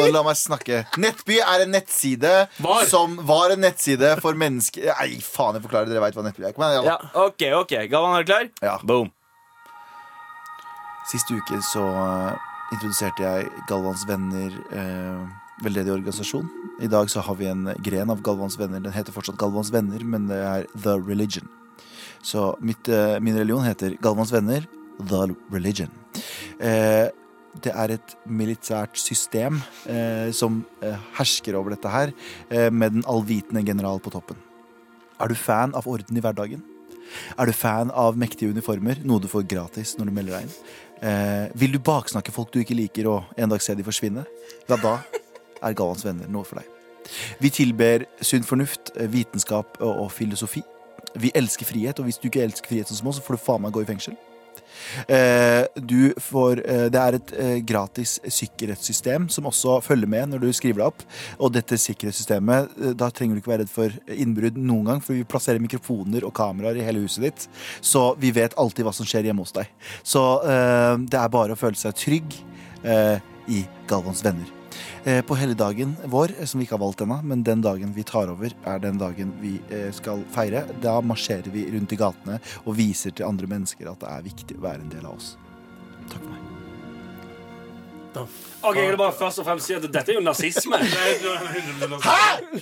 og 0.00 0.08
la 0.14 0.22
meg 0.24 0.38
snakke. 0.40 0.80
Nettby 1.00 1.40
er 1.44 1.66
en 1.66 1.74
nettside 1.76 2.32
Var. 2.64 2.84
som 2.88 3.18
var 3.28 3.52
en 3.52 3.60
nettside 3.66 4.14
for 4.24 4.38
mennesker 4.38 4.88
Nei, 4.94 5.20
faen, 5.24 5.58
jeg 5.58 5.66
forklarer. 5.66 5.92
Dere 5.92 6.04
veit 6.06 6.16
hva 6.16 6.24
Nettby 6.24 6.48
er. 6.48 6.56
Kom 6.56 6.64
igjen, 6.66 6.88
ja, 6.88 6.96
ja. 6.96 7.26
OK, 7.26 7.46
ok 7.60 7.76
Galvan, 7.92 8.16
er 8.16 8.24
du 8.24 8.32
klar? 8.32 8.48
Ja. 8.64 8.78
Boom. 8.86 9.12
Sist 11.10 11.30
uke 11.34 11.60
så 11.72 11.84
eh, 11.84 12.50
introduserte 12.76 13.24
jeg 13.26 13.52
Galvans 13.68 14.06
venner, 14.08 14.56
eh, 14.72 15.22
veldedig 15.64 15.92
organisasjon. 15.98 16.48
I 16.80 16.88
dag 16.88 17.10
så 17.12 17.20
har 17.26 17.36
vi 17.36 17.50
en 17.50 17.66
gren 17.84 18.12
av 18.12 18.22
Galvans 18.24 18.56
venner. 18.60 18.80
Den 18.80 18.94
heter 18.96 19.12
fortsatt 19.12 19.36
Galvans 19.40 19.72
venner, 19.74 20.00
men 20.06 20.30
det 20.30 20.38
er 20.40 20.68
The 20.80 20.96
Religion. 20.96 21.50
Så 22.22 22.54
mitt, 22.60 22.88
eh, 22.88 23.18
min 23.20 23.38
religion 23.38 23.64
heter 23.64 23.96
Galvans 24.02 24.32
venner, 24.32 24.66
The 25.00 25.34
Religion. 25.52 25.90
Eh, 26.60 27.08
det 27.60 27.72
er 27.74 27.96
et 27.96 28.16
militært 28.28 28.96
system 29.00 29.60
eh, 29.88 30.30
som 30.36 30.64
eh, 30.82 30.98
hersker 31.18 31.56
over 31.58 31.74
dette 31.74 31.90
her, 31.90 32.12
eh, 32.50 32.70
med 32.70 32.92
den 32.98 33.06
allvitende 33.08 33.64
general 33.66 33.98
på 34.00 34.12
toppen. 34.12 34.36
Er 35.20 35.28
du 35.28 35.34
fan 35.34 35.74
av 35.74 35.88
orden 35.88 36.16
i 36.16 36.20
hverdagen? 36.20 36.62
Er 37.38 37.46
du 37.46 37.52
fan 37.52 37.90
av 37.90 38.18
mektige 38.20 38.52
uniformer, 38.54 39.00
noe 39.04 39.20
du 39.20 39.28
får 39.28 39.48
gratis 39.50 39.96
når 39.98 40.10
du 40.10 40.14
melder 40.14 40.36
deg 40.36 40.46
inn? 40.46 40.54
Eh, 41.00 41.46
vil 41.58 41.72
du 41.74 41.80
baksnakke 41.82 42.32
folk 42.32 42.52
du 42.52 42.60
ikke 42.60 42.76
liker, 42.76 43.08
og 43.10 43.40
en 43.40 43.50
dag 43.50 43.62
se 43.64 43.74
de 43.74 43.86
forsvinne? 43.86 44.26
Ja, 44.68 44.76
da 44.76 44.98
er 45.60 45.76
Galvans 45.76 46.04
venner 46.06 46.30
noe 46.30 46.46
for 46.46 46.60
deg. 46.60 46.68
Vi 47.40 47.50
tilber 47.50 48.04
sunn 48.22 48.46
fornuft, 48.46 48.92
eh, 48.96 49.08
vitenskap 49.10 49.80
og, 49.80 50.10
filosofi. 50.12 50.62
Vi 51.20 51.32
elsker 51.34 51.68
frihet, 51.68 51.98
og 51.98 52.08
hvis 52.08 52.20
du 52.20 52.28
ikke 52.30 52.44
elsker 52.46 52.72
frihet 52.72 52.90
som 52.90 53.10
oss, 53.10 53.20
så 53.20 53.24
får 53.26 53.38
du 53.38 53.44
faen 53.44 53.64
meg 53.64 53.74
gå 53.76 53.84
i 53.84 53.88
fengsel. 53.88 54.18
Eh, 55.06 55.64
du 55.74 56.12
får, 56.16 56.62
eh, 56.64 56.86
det 56.92 57.00
er 57.00 57.16
et 57.18 57.32
eh, 57.36 57.56
gratis 57.66 58.18
sikkerhetssystem 58.26 59.28
som 59.32 59.48
også 59.50 59.78
følger 59.84 60.10
med 60.10 60.32
når 60.32 60.44
du 60.44 60.48
skriver 60.56 60.82
deg 60.82 60.90
opp. 60.90 61.04
Og 61.38 61.52
dette 61.54 61.78
sikkerhetssystemet, 61.80 62.76
da 62.98 63.10
trenger 63.10 63.36
du 63.36 63.42
ikke 63.42 63.54
være 63.54 63.64
redd 63.64 63.72
for 63.72 63.96
innbrudd 64.10 64.58
noen 64.58 64.92
gang, 64.92 65.02
for 65.04 65.16
vi 65.16 65.26
plasserer 65.28 65.62
mikrofoner 65.62 66.26
og 66.26 66.34
kameraer 66.36 66.80
i 66.80 66.86
hele 66.86 67.04
huset 67.04 67.26
ditt. 67.28 67.48
Så 67.80 68.10
vi 68.20 68.32
vet 68.36 68.56
alltid 68.60 68.86
hva 68.86 68.94
som 68.96 69.08
skjer 69.08 69.30
hjemme 69.30 69.44
hos 69.46 69.56
deg. 69.56 69.70
Så 70.02 70.22
det 70.40 71.18
er 71.18 71.32
bare 71.32 71.56
å 71.56 71.60
føle 71.60 71.78
seg 71.78 71.96
trygg 71.98 72.40
i 73.50 73.64
Galvans 73.90 74.24
venner. 74.24 74.59
Eh, 75.04 75.22
på 75.24 75.34
helligdagen 75.34 75.96
vår, 76.04 76.30
eh, 76.38 76.44
som 76.44 76.60
vi 76.60 76.66
ikke 76.66 76.76
har 76.76 76.82
valgt 76.82 77.00
ennå, 77.00 77.22
men 77.24 77.42
den 77.42 77.62
dagen 77.64 77.94
vi 77.96 78.02
tar 78.04 78.28
over, 78.28 78.52
er 78.68 78.78
den 78.78 78.98
dagen 79.00 79.32
vi 79.40 79.54
eh, 79.72 79.88
skal 79.96 80.24
feire. 80.34 80.66
Da 80.82 80.98
marsjerer 81.00 81.48
vi 81.54 81.64
rundt 81.72 81.92
i 81.92 81.96
gatene 81.96 82.36
og 82.66 82.76
viser 82.76 83.14
til 83.16 83.24
andre 83.24 83.48
mennesker 83.48 83.88
at 83.88 84.02
det 84.02 84.10
er 84.12 84.26
viktig 84.28 84.58
å 84.58 84.64
være 84.66 84.84
en 84.84 84.92
del 84.92 85.06
av 85.08 85.16
oss. 85.16 85.36
Takk 86.10 86.20
for 86.20 86.34
meg. 86.34 86.46
Da 88.12 88.26
Ok, 88.60 88.76
Jeg 88.76 88.90
vil 88.90 88.98
bare 89.00 89.16
først 89.16 89.40
og 89.40 89.46
fremst 89.46 89.70
si 89.70 89.72
at 89.72 89.86
dette 89.86 90.12
er 90.12 90.18
jo 90.18 90.20
nazisme. 90.20 90.76
Hæ?! 92.04 92.60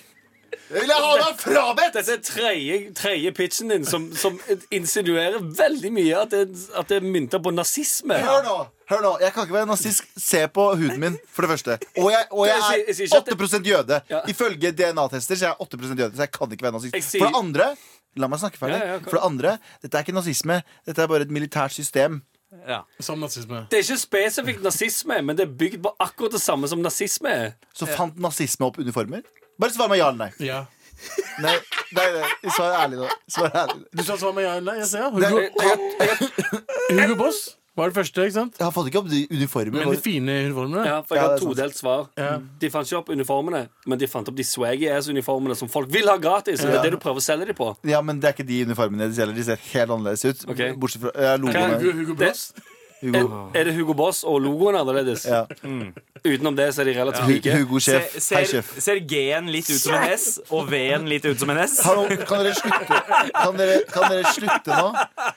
Jeg 0.68 0.84
vil 0.84 0.92
ha 0.92 1.12
deg 1.16 1.38
frabedt! 1.40 1.94
Dette 1.96 2.16
er 2.16 2.24
tredje, 2.24 2.78
tredje 2.96 3.32
pitchen 3.36 3.72
din 3.72 3.86
som, 3.88 4.08
som 4.16 4.36
insinuerer 4.74 5.40
veldig 5.40 5.92
mye 5.96 6.18
at 6.20 6.34
det, 6.34 6.42
at 6.76 6.90
det 6.90 6.98
er 7.00 7.06
mynter 7.06 7.40
på 7.44 7.52
nazisme. 7.54 8.18
Hør 8.24 8.42
nå! 8.44 8.56
hør 8.88 9.04
nå, 9.04 9.12
Jeg 9.20 9.34
kan 9.34 9.44
ikke 9.46 9.56
være 9.58 9.68
nazist. 9.68 10.04
Se 10.16 10.42
på 10.52 10.64
huden 10.80 11.00
min, 11.00 11.18
for 11.32 11.44
det 11.44 11.52
første. 11.54 11.78
Og 12.00 12.10
jeg, 12.12 12.26
og 12.30 12.46
Jeg 12.48 12.84
er 12.88 13.20
8 13.20 13.62
jøde. 13.68 14.00
Ifølge 14.32 14.72
DNA-tester 14.72 15.36
så 15.36 15.44
er 15.44 15.54
jeg 15.54 15.60
8 15.60 15.78
jøde, 15.92 16.10
så 16.16 16.26
jeg 16.26 16.32
kan 16.32 16.52
ikke 16.52 16.68
være 16.68 16.78
nazist. 16.78 17.16
For 17.16 17.28
det 17.28 17.42
andre 17.44 17.70
La 18.18 18.26
meg 18.26 18.40
snakke 18.40 18.58
ferdig. 18.58 18.80
For 19.04 19.18
det 19.18 19.24
andre, 19.26 19.50
dette 19.84 19.94
er 19.94 20.02
ikke 20.02 20.16
nazisme. 20.16 20.56
Dette 20.88 21.04
er 21.04 21.10
bare 21.10 21.26
et 21.28 21.30
militært 21.30 21.74
system. 21.76 22.22
Ja. 22.68 22.82
Som 23.00 23.20
nazisme. 23.20 23.66
Det 23.70 23.78
er 23.78 23.84
ikke 23.84 24.00
spesifikt 24.00 24.62
nazisme, 24.64 25.20
men 25.22 25.36
det 25.36 25.44
er 25.44 25.52
bygd 25.60 25.82
på 25.84 25.92
akkurat 26.00 26.32
det 26.32 26.40
samme 26.40 26.68
som 26.70 26.80
nazisme 26.84 27.28
er. 27.28 27.54
Så 27.76 27.88
fant 27.90 28.16
nazisme 28.20 28.68
opp 28.70 28.80
uniformer? 28.80 29.26
Bare 29.60 29.74
svar 29.74 29.90
meg 29.92 30.00
ja 30.00 30.08
eller 30.12 30.28
nei. 30.28 30.46
Ja. 30.46 30.64
Nei, 31.44 31.54
nei, 31.94 32.06
nei. 32.16 32.50
Svar 32.50 32.74
ærlig 32.80 33.02
nå. 33.02 33.08
Svar 33.30 33.52
ærlig. 33.54 33.84
Du 33.94 34.02
sa 34.02 34.16
svar 34.18 34.32
med 34.34 34.46
ja 34.48 34.56
eller 34.58 34.72
nei? 34.72 34.78
Jeg 34.80 34.88
ser. 34.90 35.10
Hugo, 35.14 35.44
Hugo 36.90 37.18
Boss 37.20 37.44
var 37.78 37.92
det 37.92 37.96
første, 37.96 38.24
ikke 38.26 38.34
sant? 38.34 38.58
Jeg 38.58 38.74
fant 38.74 38.90
ikke 38.90 39.00
opp 39.00 39.10
de 39.10 39.24
uniformene. 39.30 39.84
Men 39.84 39.94
de 39.94 40.02
fine 40.02 40.36
uniformene. 40.48 40.84
Ja, 40.88 40.96
for 41.06 41.18
jeg 41.18 41.24
har 41.24 41.34
ja, 41.36 41.42
todelt 41.42 41.78
svar. 41.78 42.08
Ja. 42.18 42.30
De 42.60 42.70
fant 42.74 42.88
ikke 42.88 43.00
opp 43.00 43.12
uniformene, 43.14 43.64
men 43.88 44.00
de 44.00 44.08
fant 44.10 44.28
opp 44.30 44.38
de 44.38 44.46
swaggy 44.46 44.90
ass-uniformene 44.92 45.56
som 45.58 45.70
folk 45.72 45.92
vil 45.94 46.10
ha 46.10 46.16
gratis. 46.20 46.62
Ja. 46.64 46.72
Det 46.72 46.80
er 46.80 46.88
det 46.88 46.96
du 46.98 47.02
prøver 47.02 47.22
å 47.22 47.28
selge 47.28 47.50
dem 47.52 47.58
på. 47.58 47.70
Ja, 47.88 48.02
men 48.04 48.22
det 48.22 48.32
er 48.32 48.36
ikke 48.36 48.48
de 48.48 48.64
uniformene 48.68 49.08
de 49.10 49.18
selger. 49.20 49.38
De 49.38 49.46
ser 49.50 49.62
helt 49.70 49.94
annerledes 49.94 50.26
ut. 50.26 50.48
Ok. 50.50 50.64
Bortsett 50.82 51.06
fra 51.06 51.14
ja, 51.16 51.38
logoene. 51.40 51.78
Hugo, 52.02 52.18
Hugo 53.00 53.18
Er, 53.18 53.60
er 53.60 53.68
det 53.68 53.74
Hugo 53.76 53.94
Boss 53.94 54.24
og 54.26 54.40
logoen 54.42 54.76
annerledes? 54.78 55.24
ja. 55.28 55.44
Utenom 56.24 56.56
det 56.58 56.66
så 56.74 56.82
er 56.82 56.88
de 56.90 56.94
relativt 56.96 57.28
like. 57.30 57.52
Hugo 57.60 57.78
Ser, 57.78 58.00
sjef. 58.10 58.22
Ser, 58.22 58.46
sjef. 58.50 58.72
ser 58.82 59.00
G-en 59.06 59.50
litt 59.54 59.68
ut 59.70 59.78
som 59.78 59.94
en 59.94 60.14
S, 60.16 60.26
og 60.50 60.66
V-en 60.72 61.06
litt 61.10 61.28
ut 61.28 61.38
som 61.38 61.52
en 61.54 61.60
S? 61.62 61.76
Hallo, 61.86 62.08
kan 62.26 62.42
dere 62.42 62.56
slutte 62.58 62.98
Kan 63.36 63.60
dere, 63.60 63.76
kan 63.92 64.08
dere 64.10 64.34
slutte 64.34 64.80
nå? 64.80 64.88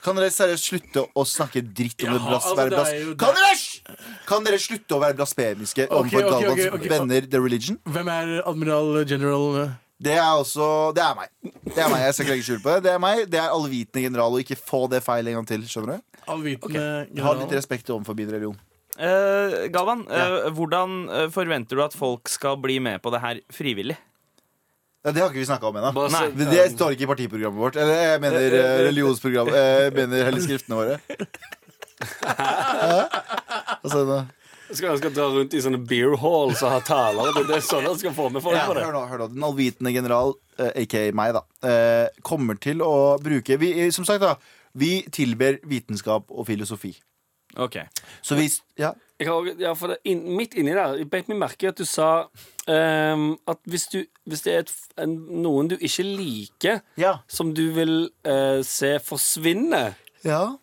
Kan 0.02 0.18
dere 0.18 0.32
seriøst 0.34 0.72
slutte 0.72 1.06
å 1.14 1.28
snakke 1.28 1.62
dritt 1.62 2.02
om 2.08 2.10
Ja, 2.10 2.18
det 2.18 2.26
blas, 2.26 2.42
altså, 2.42 2.58
være 2.58 2.74
det 2.74 2.80
blas 2.80 2.92
er 2.96 3.14
kan, 3.22 3.38
dere, 3.38 4.10
kan 4.32 4.50
dere 4.50 4.62
slutte 4.66 4.98
å 4.98 5.04
være 5.06 5.20
blasfemiske 5.22 5.86
okay, 5.86 6.00
overfor 6.00 6.26
okay, 6.26 6.34
Galvans 6.34 6.66
okay, 6.66 6.74
okay. 6.80 6.92
venner 6.96 7.30
The 7.30 7.46
Religion? 7.46 7.80
Hvem 7.86 8.12
er 8.18 8.36
admiral 8.42 9.02
general 9.06 9.48
eh? 9.68 9.80
Det 10.02 10.16
er 10.18 10.32
også 10.34 10.68
Det 10.98 11.04
er 11.04 11.18
meg. 11.18 11.30
Det 11.62 11.78
er 11.78 11.90
meg, 11.92 12.00
Jeg 12.08 12.14
skal 12.14 12.26
ikke 12.26 12.34
legge 12.34 12.46
skjul 12.48 12.62
på 12.64 12.74
det. 12.74 12.84
Det 12.88 12.92
er 12.92 13.02
meg, 13.02 13.20
det 13.30 13.40
er 13.40 13.54
allvitende 13.54 14.02
general, 14.08 14.34
og 14.34 14.42
ikke 14.42 14.58
få 14.58 14.88
det 14.90 15.04
feil 15.06 15.28
en 15.30 15.38
gang 15.40 15.48
til. 15.52 15.68
Skjønner 15.70 16.00
du? 16.00 16.11
Allvitende 16.28 17.08
Ha 17.24 17.34
litt 17.40 17.52
respekt 17.56 17.90
overfor 17.90 18.16
min 18.18 18.30
religion. 18.32 18.58
Uh, 19.00 19.68
Galvan, 19.74 20.04
eh, 20.12 20.50
hvordan 20.54 20.96
eh, 21.10 21.28
forventer 21.34 21.80
du 21.80 21.84
at 21.86 21.94
folk 21.98 22.28
skal 22.30 22.58
bli 22.62 22.80
med 22.84 23.02
på 23.02 23.10
det 23.14 23.22
her 23.24 23.40
frivillig? 23.56 23.96
Ja, 25.02 25.10
det 25.16 25.22
har 25.24 25.32
ikke 25.32 25.40
vi 25.42 25.48
snakka 25.50 25.66
om 25.72 25.78
ennå. 25.80 25.92
Det, 26.38 26.46
det 26.52 26.66
står 26.76 26.94
ikke 26.94 27.08
i 27.08 27.10
partiprogrammet 27.10 27.58
vårt. 27.64 27.80
Eller 27.82 28.04
jeg 28.12 28.22
mener 28.22 28.40
religionsprogrammet 28.86 28.86
religionsprogram. 28.92 29.48
eh, 29.50 29.88
Jeg 29.88 29.94
mener 29.98 30.28
helligskriftene 30.28 30.78
skriftene 30.78 30.78
våre. 30.78 31.00
sa 33.90 33.98
du 34.04 34.06
nå- 34.12 34.22
skal, 34.72 34.94
jeg 34.94 35.02
skal 35.02 35.12
dra 35.16 35.26
rundt 35.34 35.54
i 35.58 35.62
sånne 35.64 35.80
beer 35.88 36.14
halls 36.22 36.62
og 36.64 36.72
ha 36.72 36.80
taler. 36.86 37.32
Det, 37.36 37.44
det 37.50 37.58
er 37.58 37.66
sånn 37.66 37.88
han 37.90 37.98
skal 38.00 38.14
få 38.16 38.30
med 38.32 38.44
folk 38.44 38.56
Ja, 38.56 38.68
på 38.70 38.76
det. 38.78 38.86
hør 38.86 38.94
nå, 38.96 39.02
hør 39.10 39.24
nå. 39.26 39.28
Den 39.34 39.44
allvitende 39.50 39.92
general, 39.92 40.36
uh, 40.62 40.70
aka 40.80 41.02
meg, 41.18 41.34
da, 41.36 41.42
eh, 41.68 42.22
kommer 42.24 42.56
til 42.62 42.84
å 42.86 42.94
bruke 43.24 43.58
vi, 43.60 43.74
eh, 43.82 43.90
Som 43.92 44.06
sagt, 44.08 44.24
da. 44.24 44.36
Vi 44.74 45.02
tilber 45.12 45.58
vitenskap 45.68 46.32
og 46.32 46.48
filosofi. 46.48 46.98
Ok 47.58 47.76
Så 48.24 48.36
vi 48.36 48.50
Ja. 48.80 48.92
Jeg 49.20 49.28
har, 49.28 49.34
også- 49.36 49.60
ja, 49.60 49.74
for 49.74 49.88
det, 49.88 49.98
inn, 50.06 50.24
midt 50.38 50.54
inni 50.54 50.72
der 50.72 50.96
Jeg 50.98 51.10
beit 51.10 51.28
meg 51.30 51.38
merke 51.38 51.64
i 51.64 51.68
at 51.68 51.78
du 51.78 51.86
sa 51.86 52.24
ehm, 52.68 53.36
at 53.48 53.58
hvis, 53.68 53.84
du, 53.92 54.04
hvis 54.26 54.42
det 54.42 54.54
er 54.54 54.60
et, 54.60 54.70
f- 54.72 55.04
en, 55.04 55.16
noen 55.44 55.68
du 55.68 55.76
ikke 55.78 56.04
liker, 56.04 56.80
Ja. 56.98 57.18
som 57.28 57.54
du 57.54 57.72
vil 57.74 58.10
eh, 58.26 58.62
se 58.64 59.00
forsvinne 59.04 59.96
ja. 60.26 60.56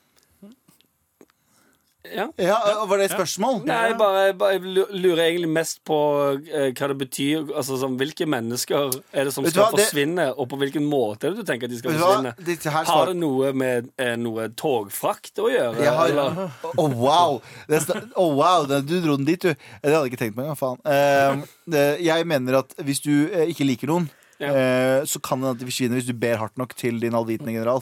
Ja. 2.14 2.26
ja 2.40 2.56
var 2.88 3.00
det 3.00 3.08
et 3.08 3.14
spørsmål? 3.14 3.60
Nei, 3.68 3.92
bare, 3.98 4.32
bare 4.38 4.56
jeg 4.56 4.86
lurer 4.94 5.22
egentlig 5.26 5.50
mest 5.52 5.80
på 5.88 5.98
eh, 6.38 6.70
hva 6.72 6.88
det 6.92 6.96
betyr. 7.02 7.48
Altså 7.52 7.78
sånn, 7.80 7.96
Hvilke 8.00 8.26
mennesker 8.30 8.90
er 9.12 9.28
det 9.28 9.34
som 9.34 9.46
skal 9.46 9.64
hva, 9.64 9.70
det- 9.76 9.86
forsvinne, 9.88 10.28
og 10.34 10.48
på 10.52 10.58
hvilken 10.60 10.86
måte 10.88 11.28
er 11.28 11.36
det 11.36 11.44
du 11.44 11.50
tenker 11.50 11.68
at 11.68 11.74
de 11.74 11.80
skal 11.80 11.96
hva? 11.96 12.12
forsvinne? 12.12 12.68
Her 12.78 12.90
Har 12.92 13.12
det 13.12 13.16
noe 13.20 13.52
med 13.56 13.90
eh, 13.98 14.14
noe 14.20 14.48
togfrakt 14.58 15.40
å 15.42 15.50
gjøre? 15.52 15.82
Jeg 15.82 15.96
har 15.98 16.12
eller? 16.14 16.52
Å, 16.74 16.88
wow! 16.94 17.40
Det 17.68 17.82
Å, 17.88 18.28
wow! 18.38 18.68
Du 18.68 18.96
dro 19.00 19.16
den 19.16 19.28
dit, 19.28 19.42
du. 19.42 19.52
Det 19.52 19.92
hadde 19.92 20.04
jeg 20.06 20.12
ikke 20.14 20.22
tenkt 20.24 20.38
meg 20.38 20.48
engang. 20.48 20.58
Faen. 20.58 21.44
Eh, 21.68 22.04
jeg 22.04 22.26
mener 22.28 22.62
at 22.62 22.72
hvis 22.84 23.02
du 23.04 23.12
eh, 23.28 23.48
ikke 23.52 23.66
liker 23.68 23.90
noen, 23.90 24.08
Ja. 24.38 24.52
eh, 24.54 25.00
så 25.10 25.18
kan 25.24 25.40
det 25.42 25.48
at 25.50 25.58
de 25.58 25.66
forsvinner 25.66 25.98
hvis 25.98 26.06
du 26.06 26.14
ber 26.14 26.36
hardt 26.38 26.54
nok 26.60 26.70
til 26.78 27.00
din 27.02 27.14
allvitende 27.18 27.50
general. 27.56 27.80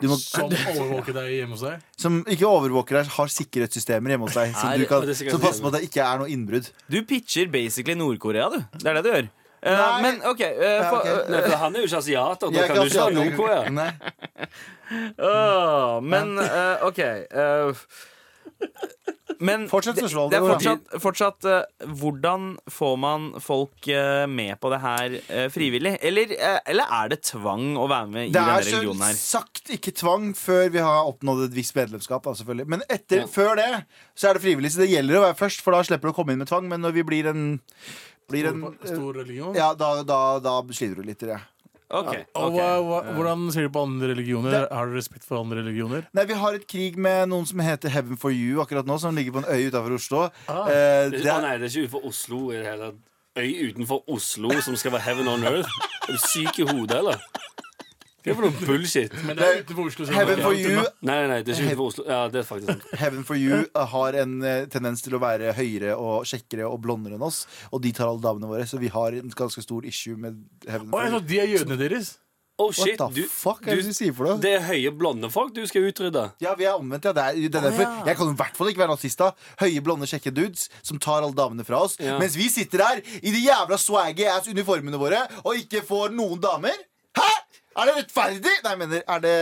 Du 0.00 0.06
må, 0.08 0.16
Som 0.16 0.48
overvåker 0.48 1.12
deg 1.18 1.28
hjemme 1.36 1.52
hos 1.58 1.64
deg? 1.66 1.76
som 2.00 2.22
ikke 2.24 2.48
overvåker 2.48 2.96
deg, 3.02 3.10
har 3.18 3.28
sikkerhetssystemer 3.34 4.08
hjemme 4.14 4.26
hos 4.30 4.38
deg. 4.38 4.54
Som, 4.56 4.72
du 4.80 4.86
kan, 4.88 5.04
som 5.14 5.40
passer 5.42 5.62
på 5.64 5.68
at 5.72 5.76
det 5.78 5.84
ikke 5.90 6.02
er 6.06 6.16
noe 6.22 6.30
innbrudd. 6.32 6.66
Du 6.88 6.98
pitcher 7.04 7.46
basically 7.52 7.94
Nord-Korea, 7.98 8.48
du. 8.54 8.60
Det 8.78 8.88
er 8.88 8.94
det 9.00 9.04
du 9.04 9.10
gjør. 9.12 9.28
Eh, 9.58 9.74
Nei. 9.74 9.98
men 10.04 10.20
OK. 10.22 10.38
uh, 10.40 10.46
Ja, 10.62 10.86
for, 10.86 11.02
uh, 11.02 11.26
Nei, 11.32 11.40
for 11.42 11.56
han 11.58 11.74
er 11.74 11.80
jo 11.82 11.86
ikke 11.90 11.98
asiater. 11.98 12.46
Da 12.54 12.62
kan 12.70 12.78
du 12.78 12.86
ikke 12.86 13.02
ha. 13.02 13.10
Nord-Korea. 13.10 13.66
Men 16.08 16.38
eh, 16.40 16.76
OK 16.86 17.00
Men 19.40 19.68
Fortsett 19.70 19.96
det, 19.98 20.08
det 20.08 20.38
er 20.38 20.44
fortsatt, 20.44 20.88
fortsatt 21.02 21.46
uh, 21.46 21.86
Hvordan 22.00 22.48
får 22.74 22.96
man 22.98 23.26
folk 23.42 23.86
uh, 23.92 24.24
med 24.30 24.56
på 24.58 24.70
det 24.72 24.80
her 24.82 25.14
uh, 25.30 25.44
frivillig? 25.54 25.94
Eller, 26.02 26.34
eller 26.66 26.94
er 26.98 27.12
det 27.12 27.20
tvang 27.28 27.76
å 27.78 27.86
være 27.90 28.10
med 28.10 28.24
i 28.24 28.32
Det 28.32 28.38
denne 28.40 28.56
er 28.58 28.66
religionen 28.66 29.04
her? 29.06 29.18
sagt 29.18 29.70
ikke 29.74 29.94
tvang 29.94 30.32
før 30.38 30.72
vi 30.74 30.82
har 30.82 31.06
oppnådd 31.10 31.44
et 31.48 31.56
visst 31.56 31.76
medlemskap. 31.78 32.24
Da, 32.26 32.34
selvfølgelig. 32.40 32.68
Men 32.74 32.82
etter, 32.88 33.22
Ja. 33.22 33.30
før 33.30 33.54
det 33.60 33.68
så 34.18 34.30
er 34.30 34.38
det 34.38 34.42
frivillig. 34.42 34.72
Så 34.74 34.82
det 34.82 34.90
gjelder 34.90 35.20
å 35.20 35.26
være 35.28 35.38
først, 35.38 35.62
for 35.62 35.76
da 35.76 35.84
slipper 35.86 36.10
du 36.10 36.14
å 36.14 36.18
komme 36.18 36.34
inn 36.34 36.42
med 36.42 36.50
tvang. 36.50 36.66
Men 36.70 36.82
når 36.82 36.96
vi 36.98 37.06
blir 37.06 37.30
en, 37.30 37.44
blir 38.28 38.50
en 38.50 38.60
Stor, 38.64 38.90
stor 38.90 39.20
religion? 39.22 39.54
Ja, 39.56 39.70
da, 39.78 40.02
da, 40.02 40.18
da 40.42 40.58
sliter 40.72 40.98
du 41.02 41.06
litt. 41.06 41.22
Ja. 41.22 41.38
Ok, 41.88 42.10
Og 42.36 42.52
hva, 42.52 42.64
hva, 42.84 42.96
hvordan 43.16 43.46
ser 43.54 43.64
du 43.64 43.70
på 43.72 43.82
andre 43.86 44.10
religioner? 44.10 44.66
Har 44.68 44.90
du 44.90 44.96
respekt 44.98 45.24
for 45.24 45.40
andre 45.40 45.62
religioner? 45.62 46.04
Nei, 46.12 46.24
Vi 46.28 46.36
har 46.36 46.58
et 46.58 46.66
krig 46.68 46.98
med 47.00 47.30
noen 47.32 47.46
som 47.48 47.62
heter 47.64 47.88
Heaven 47.94 48.18
for 48.20 48.28
you 48.34 48.60
akkurat 48.60 48.84
nå, 48.84 48.98
som 49.00 49.16
ligger 49.16 49.32
på 49.38 49.40
en 49.44 49.48
øy 49.48 49.70
utenfor 49.70 49.94
Oslo. 49.96 50.24
Ah. 50.48 50.68
Eh, 50.68 51.08
Det, 51.10 51.22
det 51.24 51.32
å 51.32 51.38
er, 51.38 51.46
nei, 51.46 51.54
det 51.56 51.70
er 51.70 51.72
ikke 51.72 51.86
utenfor 51.88 52.04
Oslo 52.10 52.42
i 52.52 52.58
det 52.60 52.66
hele 52.68 52.90
tatt. 52.90 53.04
Øy 53.38 53.50
utenfor 53.70 54.02
Oslo 54.10 54.52
som 54.66 54.76
skal 54.76 54.92
være 54.98 55.06
heaven 55.08 55.28
on 55.32 55.44
earth. 55.48 55.70
Er 56.08 56.12
du 56.12 56.18
syk 56.28 56.58
i 56.60 56.66
hodet, 56.68 56.98
eller? 56.98 57.20
Det 58.24 58.32
er 58.32 58.36
for 58.36 58.48
noe 58.48 58.66
bullshit. 58.66 59.12
Men 59.24 59.38
det 59.38 59.46
er 59.46 59.60
utenfor 59.62 59.86
Oslo. 59.88 60.06
Heaven 60.12 60.40
for 60.42 60.56
you. 60.58 60.82
Nei, 61.06 61.14
nei, 61.22 61.26
nei, 61.30 61.38
det 61.46 61.54
er 61.54 61.60
ikke 61.62 61.68
utenfor 61.70 61.90
Oslo. 61.92 62.04
Ja, 62.10 62.20
det 62.34 62.40
er 62.42 62.46
faktisk 62.48 62.72
sant. 62.72 62.86
Heaven 63.00 63.24
for 63.28 63.38
you 63.38 63.60
eh, 63.62 63.82
har 63.94 64.18
en 64.24 64.36
eh, 64.42 64.64
tendens 64.72 65.04
til 65.06 65.14
å 65.16 65.22
være 65.22 65.54
høyere 65.56 65.94
og 65.96 66.26
kjekkere 66.28 66.66
og 66.68 66.80
blondere 66.84 67.16
enn 67.16 67.24
oss. 67.28 67.44
Og 67.72 67.82
de 67.86 67.92
tar 67.96 68.10
alle 68.10 68.24
damene 68.24 68.50
våre, 68.50 68.66
så 68.68 68.80
vi 68.82 68.90
har 68.92 69.14
en 69.20 69.30
ganske 69.38 69.62
stor 69.64 69.86
issue 69.88 70.18
med 70.18 70.42
Heaven 70.66 70.90
Å, 70.90 70.96
for 70.96 71.04
jeg 71.06 71.12
you. 71.14 71.18
så 71.20 71.28
de 71.32 71.38
er 71.46 71.52
jødene 71.56 71.78
deres? 71.86 72.16
Oh, 72.58 72.72
shit, 72.74 72.98
What 72.98 73.14
the 73.14 73.22
Du, 73.22 73.28
fuck 73.30 73.60
er 73.70 73.78
det 73.78 73.84
du, 73.86 73.92
sier 73.94 74.10
for 74.18 74.26
noe? 74.26 74.40
det 74.42 74.50
er 74.56 74.64
høye, 74.66 74.90
blonde 74.98 75.28
folk 75.30 75.52
du 75.54 75.60
skal 75.70 75.84
utrydde. 75.92 76.24
Ja, 76.42 76.56
vi 76.58 76.66
er 76.66 76.74
omvendt, 76.74 77.04
ja. 77.06 77.12
Det 77.14 77.22
er, 77.22 77.36
det 77.44 77.54
er 77.60 77.68
derfor. 77.68 77.92
Jeg 78.10 78.18
kan 78.18 78.32
i 78.32 78.38
hvert 78.40 78.58
fall 78.58 78.70
ikke 78.72 78.82
være 78.82 78.96
nazist. 78.96 79.22
da 79.22 79.28
Høye, 79.62 79.78
blonde, 79.86 80.08
kjekke 80.10 80.32
dudes 80.34 80.64
som 80.82 80.98
tar 80.98 81.22
alle 81.22 81.38
damene 81.38 81.62
fra 81.62 81.84
oss. 81.86 81.94
Ja. 82.02 82.16
Mens 82.18 82.34
vi 82.34 82.48
sitter 82.50 82.82
her 82.82 82.98
i 83.22 83.30
de 83.30 83.44
jævla 83.44 83.78
swaggy 83.78 84.26
ass 84.34 84.50
uniformene 84.50 84.98
våre 84.98 85.22
og 85.44 85.54
ikke 85.54 85.84
får 85.86 86.10
noen 86.18 86.42
damer. 86.42 86.74
Er 87.78 87.86
det 87.90 87.96
rettferdig? 88.02 88.54
Nei, 88.64 88.70
jeg 88.74 88.78
mener, 88.84 89.02
er 89.06 89.20
det 89.24 89.34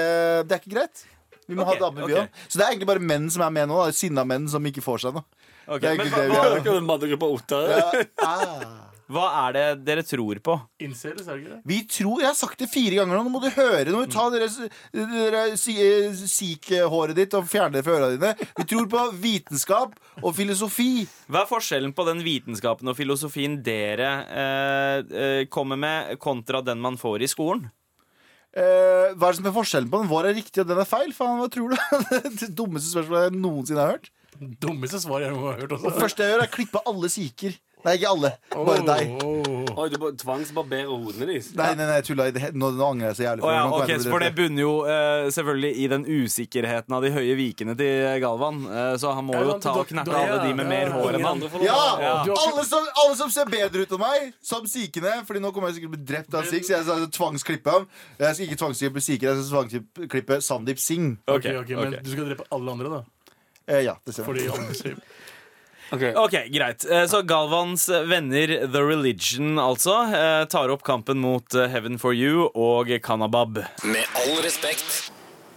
Det 0.49 0.57
er 0.59 0.63
ikke 0.65 0.75
greit. 0.77 1.05
Vi 1.47 1.55
må 1.55 1.63
Ok, 1.63 1.69
ha 1.73 1.77
damer, 1.87 2.07
vi 2.09 2.15
ok. 2.15 2.25
òg. 2.25 2.41
Så 2.51 2.59
det 2.59 2.65
er 2.67 2.73
egentlig 2.75 2.89
bare 2.91 3.05
menn 3.07 3.29
som 3.31 3.43
er 3.47 3.51
med 3.55 3.69
nå. 3.71 3.77
da. 3.87 3.93
Sinna 3.95 4.25
menn 4.27 4.49
som 4.51 4.65
ikke 4.67 4.83
får 4.83 5.05
seg 5.07 5.15
noe. 5.15 5.25
Ok, 5.67 5.81
Det 5.81 5.89
er 5.93 5.97
men 5.97 6.07
egentlig 6.07 6.23
det 6.23 6.31
vi 6.31 6.37
har 6.37 6.51
er. 6.51 6.59
er 6.67 6.77
en 6.81 6.87
mannegruppa 6.91 7.29
Otter. 7.37 7.71
Ja. 7.71 8.03
Ah. 8.27 8.83
hva 9.07 9.25
er 9.47 9.53
det 9.55 9.85
dere 9.87 10.03
tror 10.03 10.41
på? 10.43 10.57
Innser 10.83 11.13
er 11.13 11.21
det 11.21 11.37
ikke 11.39 11.53
det? 11.55 11.61
Vi 11.71 11.79
tror, 11.87 12.19
Jeg 12.21 12.27
har 12.27 12.35
sagt 12.35 12.59
det 12.59 12.69
fire 12.73 12.97
ganger 12.99 13.15
nå. 13.17 13.23
Nå 13.29 13.31
må 13.37 13.41
du 13.45 13.49
høre. 13.55 13.85
Nå 13.87 14.01
må 14.01 14.07
du 14.09 14.13
ta 14.13 14.27
deres, 14.35 14.59
deres 14.93 15.63
si- 15.63 16.27
sikh-håret 16.35 17.15
ditt 17.15 17.35
og 17.39 17.47
fjerne 17.47 17.79
det 17.79 17.85
fra 17.87 17.95
ørene 18.01 18.19
dine. 18.19 18.35
Vi 18.59 18.65
tror 18.67 18.87
på 18.91 19.05
vitenskap 19.23 19.95
og 20.23 20.35
filosofi. 20.35 21.07
Hva 21.31 21.45
er 21.45 21.51
forskjellen 21.51 21.95
på 21.95 22.07
den 22.11 22.25
vitenskapen 22.27 22.91
og 22.91 22.97
filosofien 22.99 23.61
dere 23.63 24.11
eh, 24.27 24.99
eh, 25.15 25.45
kommer 25.47 25.79
med, 25.79 26.19
kontra 26.19 26.63
den 26.67 26.83
man 26.83 26.99
får 26.99 27.23
i 27.23 27.31
skolen? 27.31 27.71
Eh, 28.57 29.13
hva 29.13 29.29
er 29.29 29.35
det 29.35 29.39
som 29.41 29.49
er 29.51 29.57
forskjellen 29.57 29.91
på 29.93 30.01
den? 30.01 30.09
Vår 30.09 30.31
er 30.31 30.39
riktig, 30.39 30.63
og 30.63 30.71
den 30.71 30.81
er 30.81 30.89
feil? 30.89 31.11
Faen, 31.17 31.41
hva 31.43 31.49
tror 31.53 31.75
du? 31.75 31.77
det 32.41 32.49
dummeste 32.57 32.95
spørsmålet 32.95 33.27
jeg 33.29 33.41
noensinne 33.43 33.85
har 33.85 33.97
hørt. 33.99 34.09
Dummeste 34.65 35.01
svar 35.03 35.25
jeg 35.25 35.35
noen 35.35 35.43
gang 35.45 35.53
har 35.53 35.63
hørt 35.65 35.77
også. 35.77 35.91
Det 35.91 36.01
første 36.07 36.25
jeg 36.25 36.33
gjør, 36.33 36.45
er 36.45 36.49
å 36.49 36.55
klippe 36.57 36.85
alle 36.93 37.13
siker. 37.13 37.59
Nei, 37.85 37.99
ikke 37.99 38.15
alle. 38.17 38.33
Bare 38.57 38.83
deg. 38.89 39.13
Åh. 39.21 39.46
Oi, 39.77 39.91
du 39.93 39.99
bare 40.01 40.17
tvangsbarberer 40.17 40.89
hodene 40.89 41.27
deres. 41.29 41.51
Nei, 41.57 41.69
nei, 41.77 41.85
nei, 41.85 41.99
jeg 41.99 42.07
tulla. 42.09 42.27
det 42.33 42.51
Nå, 42.57 42.71
nå 42.79 42.85
angrer 42.87 43.11
jeg 43.11 43.19
så 43.19 43.25
jævlig. 43.27 43.45
Å 43.45 43.51
ja, 43.53 43.65
Nå 43.69 43.75
ok, 43.77 43.91
jeg 43.93 44.05
så 44.07 44.13
For 44.15 44.25
det 44.25 44.31
bunner 44.39 44.63
jo 44.63 44.71
uh, 44.89 45.27
selvfølgelig 45.37 45.73
i 45.83 45.89
den 45.93 46.07
usikkerheten 46.09 46.97
av 46.97 47.05
de 47.05 47.11
høye 47.13 47.35
vikene 47.37 47.75
til 47.77 48.23
Galvan. 48.23 48.63
Uh, 48.71 48.95
så 49.01 49.13
han 49.19 49.27
må 49.29 49.37
jo 49.37 49.59
ta 49.61 49.75
og 49.77 49.91
knerte 49.91 50.17
alle 50.17 50.39
de 50.47 50.55
med 50.57 50.71
mer 50.71 50.95
hår 50.95 51.19
enn 51.19 51.27
han. 51.29 51.45
Ja! 51.67 51.77
Ja. 52.01 52.15
Alle 52.25 52.65
som, 52.69 52.89
alle 53.05 53.19
som 53.21 53.33
ser 53.35 53.53
bedre 53.53 53.85
ut 53.85 53.93
enn 53.99 54.03
meg, 54.07 54.31
som 54.53 54.65
sikene. 54.71 55.19
Fordi 55.29 55.45
nå 55.45 55.53
kommer 55.53 55.69
jeg 55.69 55.83
sikkert 55.83 55.93
til 55.93 55.93
å 55.93 55.99
bli 55.99 56.09
drept 56.15 56.39
av 56.41 56.49
sikh, 56.49 56.65
så 56.65 56.79
jeg 56.79 56.89
skal 56.89 57.11
tvangsklippe 57.19 57.77
ham. 57.77 57.91
Jeg 58.23 58.39
skal 58.39 58.49
ikke 58.49 58.61
tvangsklippe 58.65 59.05
sikher, 59.05 59.29
jeg 59.35 59.45
skal 59.45 59.69
tvangsklippe 59.69 60.41
Sandeep 60.47 60.81
Singh. 60.81 61.21
Ok, 61.29 61.53
ok, 61.53 61.77
Men 61.77 61.99
ok. 61.99 62.01
du 62.01 62.11
skal 62.15 62.33
drepe 62.33 62.49
alle 62.57 62.79
andre, 62.79 62.97
da? 62.97 63.05
Eh, 63.67 63.85
ja, 63.85 63.99
det 64.07 64.17
ser 64.17 64.25
Fordi 64.25 64.47
alle 65.93 66.01
ser 66.01 66.17
Ok. 66.17 66.25
Ok, 66.25 66.37
greit. 66.51 66.85
Eh, 66.91 67.07
Så 67.07 67.23
Galvans 67.23 67.89
venner 67.89 68.67
The 68.73 68.83
Religion 68.83 69.59
altså 69.59 70.03
eh, 70.13 70.45
tar 70.51 70.69
opp 70.71 70.83
kampen 70.83 71.19
mot 71.19 71.55
eh, 71.55 71.69
Heaven 71.69 71.99
for 71.99 72.15
You 72.15 72.51
og 72.55 72.91
Kanabab. 73.03 73.63
Med 73.85 74.07
all 74.25 74.43
respekt. 74.43 75.13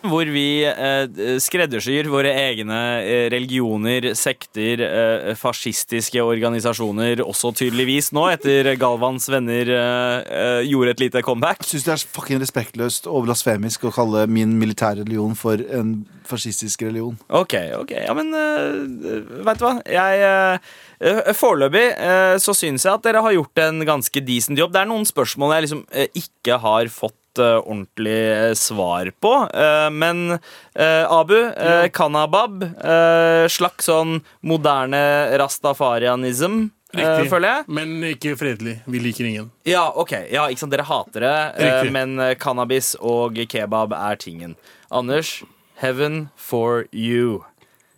Hvor 0.05 0.29
vi 0.31 0.63
eh, 0.65 1.39
skreddersyr 1.41 2.09
våre 2.11 2.31
egne 2.47 2.79
eh, 3.01 3.25
religioner, 3.33 4.11
sekter, 4.17 4.83
eh, 4.85 5.31
fascistiske 5.39 6.23
organisasjoner, 6.23 7.23
også 7.25 7.51
tydeligvis 7.59 8.11
nå, 8.15 8.27
etter 8.33 8.71
Galvans 8.79 9.29
venner 9.31 9.73
eh, 9.75 10.29
eh, 10.39 10.61
gjorde 10.69 10.95
et 10.95 11.03
lite 11.05 11.23
comeback. 11.25 11.65
Syns 11.67 11.87
det 11.87 11.95
er 11.95 12.05
fucking 12.19 12.43
respektløst 12.43 13.09
og 13.09 13.27
blasfemisk 13.27 13.89
å 13.89 13.93
kalle 13.95 14.25
min 14.31 14.55
militære 14.61 15.03
religion 15.03 15.35
for 15.37 15.61
en 15.73 15.99
fascistisk 16.29 16.83
religion. 16.85 17.17
Ok, 17.27 17.55
ok, 17.79 17.95
ja, 18.05 18.13
men 18.17 18.29
uh, 18.35 19.41
vet 19.47 19.59
du 19.59 19.65
hva? 19.65 19.75
Jeg 19.89 20.21
eh, 20.99 21.31
Foreløpig 21.37 21.85
eh, 21.95 22.35
så 22.41 22.53
syns 22.57 22.85
jeg 22.85 22.93
at 22.93 23.05
dere 23.05 23.23
har 23.25 23.35
gjort 23.35 23.63
en 23.63 23.81
ganske 23.87 24.23
decent 24.25 24.59
jobb. 24.59 24.73
Det 24.75 24.83
er 24.83 24.91
noen 24.91 25.07
spørsmål 25.07 25.55
jeg 25.55 25.67
liksom 25.67 25.83
eh, 25.89 26.11
ikke 26.21 26.59
har 26.61 26.91
fått 26.93 27.17
eh, 27.39 27.57
ordentlig 27.63 28.15
eh, 28.31 28.53
svar 28.59 29.09
på. 29.21 29.33
Eh, 29.53 29.89
men 29.91 30.39
Abu, 30.79 31.35
Kanabab, 31.91 32.61
slags 33.51 33.87
sånn 33.89 34.19
moderne 34.47 35.01
rastafarianism, 35.41 36.69
Riktig. 36.95 37.29
føler 37.29 37.47
jeg. 37.49 37.65
Men 37.67 37.91
ikke 38.13 38.35
fredelig. 38.39 38.77
Vi 38.87 38.99
liker 39.03 39.27
ingen. 39.27 39.49
Ja, 39.67 39.87
ok, 39.91 40.13
ja, 40.31 40.47
ikke 40.49 40.63
sant, 40.63 40.71
dere 40.73 40.85
hater 40.87 41.25
det, 41.25 41.35
Riktig. 41.59 41.91
men 41.95 42.15
cannabis 42.41 42.93
og 43.01 43.35
kebab 43.51 43.93
er 43.97 44.15
tingen. 44.21 44.55
Anders, 44.91 45.43
heaven 45.83 46.29
for 46.35 46.85
you. 46.93 47.43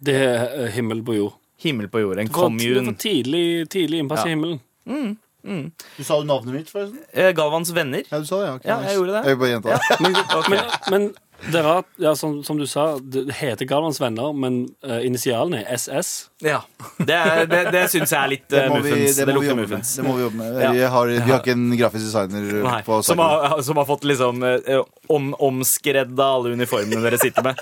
Det 0.01 0.15
er 0.17 0.67
himmel 0.73 1.03
på 1.05 1.15
jord. 1.19 1.37
Himmel 1.61 1.87
på 1.93 2.01
jord, 2.01 2.17
en 2.23 2.27
For, 2.31 2.47
commune. 2.49 2.95
tidlig, 2.97 3.67
tidlig 3.69 3.99
innpass 4.01 4.23
Ja. 4.25 4.31
i 4.31 4.33
himmelen. 4.33 5.17
Du 5.41 6.03
sa 6.05 6.19
jo 6.19 6.25
navnet 6.27 6.53
mitt, 6.53 6.69
forresten? 6.69 7.01
Eh, 7.13 7.31
Galvans 7.37 7.71
venner. 7.73 8.03
Ja, 8.11 8.19
du 8.21 8.25
sa 8.29 8.41
det, 8.41 8.47
ja. 8.47 8.53
okay, 8.59 8.69
Ja, 8.69 8.79
jeg 8.87 8.99
gjorde 8.99 9.15
det. 9.17 9.23
Jeg 9.25 9.37
vil 9.37 9.41
bare 9.41 9.51
gjenta 9.55 9.75
det. 9.75 9.99
Men, 10.01 10.15
men, 10.51 10.59
men 10.93 11.07
det 11.49 11.57
er 11.59 11.63
rart, 11.65 11.87
ja, 12.01 12.11
som, 12.15 12.43
som 12.45 12.57
du 12.59 12.65
sa, 12.69 12.97
det 13.01 13.25
heter 13.39 13.65
Galvans 13.69 13.97
venner, 14.01 14.33
men 14.37 14.61
uh, 14.85 14.99
initialene 15.05 15.63
er 15.63 15.73
SS. 15.77 16.11
Ja, 16.41 16.59
Det, 16.97 17.13
er- 17.13 17.45
det, 17.49 17.59
det 17.73 17.81
syns 17.93 18.09
jeg 18.13 18.17
er 18.17 18.29
litt 18.31 18.45
Det 18.49 18.63
uh, 18.65 18.73
muffins. 18.75 19.15
det, 19.19 19.25
Det 19.29 19.33
lukter 19.35 19.55
med. 19.57 19.69
det 19.69 20.05
må 20.05 20.15
vi 20.17 20.23
jobbe 20.23 20.37
med. 20.39 20.55
Ja. 20.61 20.71
Vi, 20.73 20.81
har, 20.95 21.11
vi 21.13 21.19
har 21.31 21.39
ikke 21.43 21.53
en 21.53 21.67
grafisk 21.77 22.07
designer 22.09 22.47
Nei, 22.65 22.79
på 22.87 22.97
som, 23.05 23.21
har, 23.21 23.61
som 23.65 23.77
har 23.77 23.85
fått 23.89 24.07
liksom 24.09 24.41
eh, 24.47 24.81
om, 25.11 25.31
omskredda 25.37 26.25
alle 26.37 26.53
uniformene 26.57 27.01
dere 27.05 27.19
sitter 27.21 27.45
med. 27.45 27.61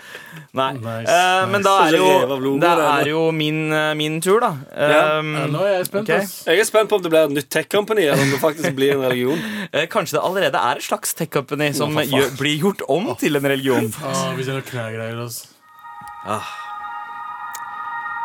Nei. 0.56 0.70
Nice, 0.90 1.12
uh, 1.12 1.44
men 1.52 1.62
da 1.66 1.74
er 1.90 1.96
jo, 2.00 2.56
det 2.60 2.70
er 2.72 3.10
jo 3.12 3.20
min, 3.36 3.60
eh, 3.76 3.92
min 4.00 4.16
tur, 4.24 4.40
da. 4.42 4.54
Um, 5.20 5.34
Ja, 5.36 5.46
nå 5.52 5.60
er 5.68 5.74
jeg 5.78 5.86
spent. 5.90 6.08
Okay. 6.10 6.26
Jeg 6.50 6.64
er 6.64 6.68
spent 6.68 6.90
på 6.90 6.98
om 6.98 7.04
det 7.06 7.12
blir 7.14 7.28
et 7.28 7.36
nytt 7.36 7.50
tech-company, 7.54 8.08
eller 8.10 8.24
om 8.24 8.32
det 8.34 8.40
faktisk 8.42 8.74
blir 8.78 8.96
en 8.96 9.04
religion. 9.06 9.44
eh, 9.72 9.86
kanskje 9.92 10.18
det 10.18 10.24
allerede 10.26 10.58
er 10.72 10.80
et 10.82 10.88
slags 10.88 11.14
tech-company 11.20 11.70
som 11.78 11.94
Å, 12.00 12.06
gjør, 12.08 12.32
blir 12.40 12.56
gjort 12.64 12.82
om 12.90 13.12
til 13.20 13.36
en 13.38 13.46
religion. 13.52 13.69
Åh, 13.76 14.34
vi 14.38 14.44
ser 14.48 14.58
noen 14.58 14.68
knægreier. 14.68 15.22
ass. 15.26 15.46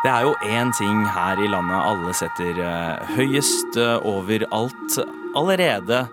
Det 0.05 0.11
er 0.11 0.21
jo 0.27 0.35
én 0.45 0.69
ting 0.77 0.99
her 1.09 1.39
i 1.41 1.47
landet 1.49 1.81
alle 1.81 2.11
setter 2.13 2.59
eh, 2.61 3.15
høyest 3.15 3.77
eh, 3.81 3.95
over 4.05 4.45
alt. 4.53 4.99
Allerede 5.35 6.03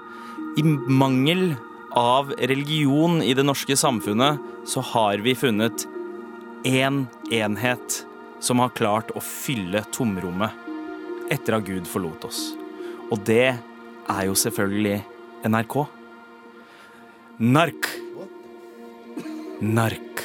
i 0.57 0.65
mangel 0.65 1.53
av 1.97 2.33
religion 2.41 3.21
i 3.21 3.35
det 3.37 3.45
norske 3.45 3.77
samfunnet, 3.77 4.41
så 4.65 4.81
har 4.95 5.21
vi 5.25 5.35
funnet 5.37 5.85
én 6.65 7.05
enhet 7.33 7.99
som 8.43 8.63
har 8.63 8.73
klart 8.79 9.13
å 9.13 9.21
fylle 9.23 9.85
tomrommet 9.93 10.57
etter 11.33 11.59
at 11.59 11.67
Gud 11.69 11.89
forlot 11.89 12.25
oss. 12.29 12.41
Og 13.13 13.21
det 13.29 13.53
er 13.53 14.23
jo 14.27 14.35
selvfølgelig 14.39 15.03
NRK. 15.45 15.77
Nark. 17.43 17.89
Nark. 19.63 20.23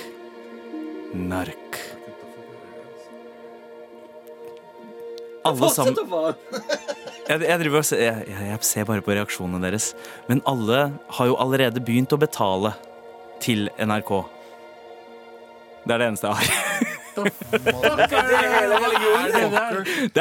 Nark. 1.14 1.76
Alle 5.46 5.70
sammen 5.70 5.94
jeg, 7.30 7.42
jeg, 7.46 7.60
driver 7.62 7.84
jeg, 7.86 8.00
jeg, 8.02 8.48
jeg 8.50 8.58
ser 8.66 8.88
bare 8.90 9.04
på 9.06 9.14
reaksjonene 9.14 9.62
deres. 9.62 9.92
Men 10.26 10.42
alle 10.50 10.80
har 11.20 11.30
jo 11.30 11.38
allerede 11.38 11.84
begynt 11.86 12.16
å 12.18 12.20
betale 12.20 12.74
til 13.44 13.70
NRK. 13.78 14.10
Det 15.86 15.94
er 15.94 16.02
det 16.02 16.10
eneste 16.10 16.34
jeg 16.34 16.36
har. 16.42 16.48
Det, 17.18 17.32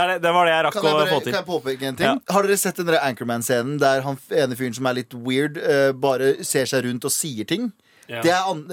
er 0.01 0.09
det, 0.09 0.15
det 0.25 0.31
var 0.33 0.47
det 0.49 0.53
jeg 0.53 0.63
rakk 0.65 0.77
jeg 0.77 0.85
bare, 0.87 0.93
å 0.97 1.09
få 1.11 1.19
til. 1.21 1.33
kan 1.33 1.35
jeg 1.43 1.45
påpeke 1.49 1.89
en 1.89 1.97
ting? 1.99 2.07
Ja. 2.09 2.15
Har 2.33 2.47
dere 2.47 2.57
sett 2.57 2.79
den 2.81 2.97
Anchorman-scenen 2.97 3.77
der 3.81 4.01
han 4.07 4.17
ene 4.33 4.57
fyren 4.57 4.77
som 4.77 4.89
er 4.89 4.97
litt 5.03 5.13
weird, 5.13 5.61
uh, 5.61 5.91
bare 5.93 6.39
ser 6.47 6.65
seg 6.71 6.87
rundt 6.89 7.05
og 7.05 7.13
sier 7.13 7.45
ting? 7.49 7.69
Ja. 8.09 8.23
Det 8.23 8.33
er, 8.33 8.47
an, 8.51 8.65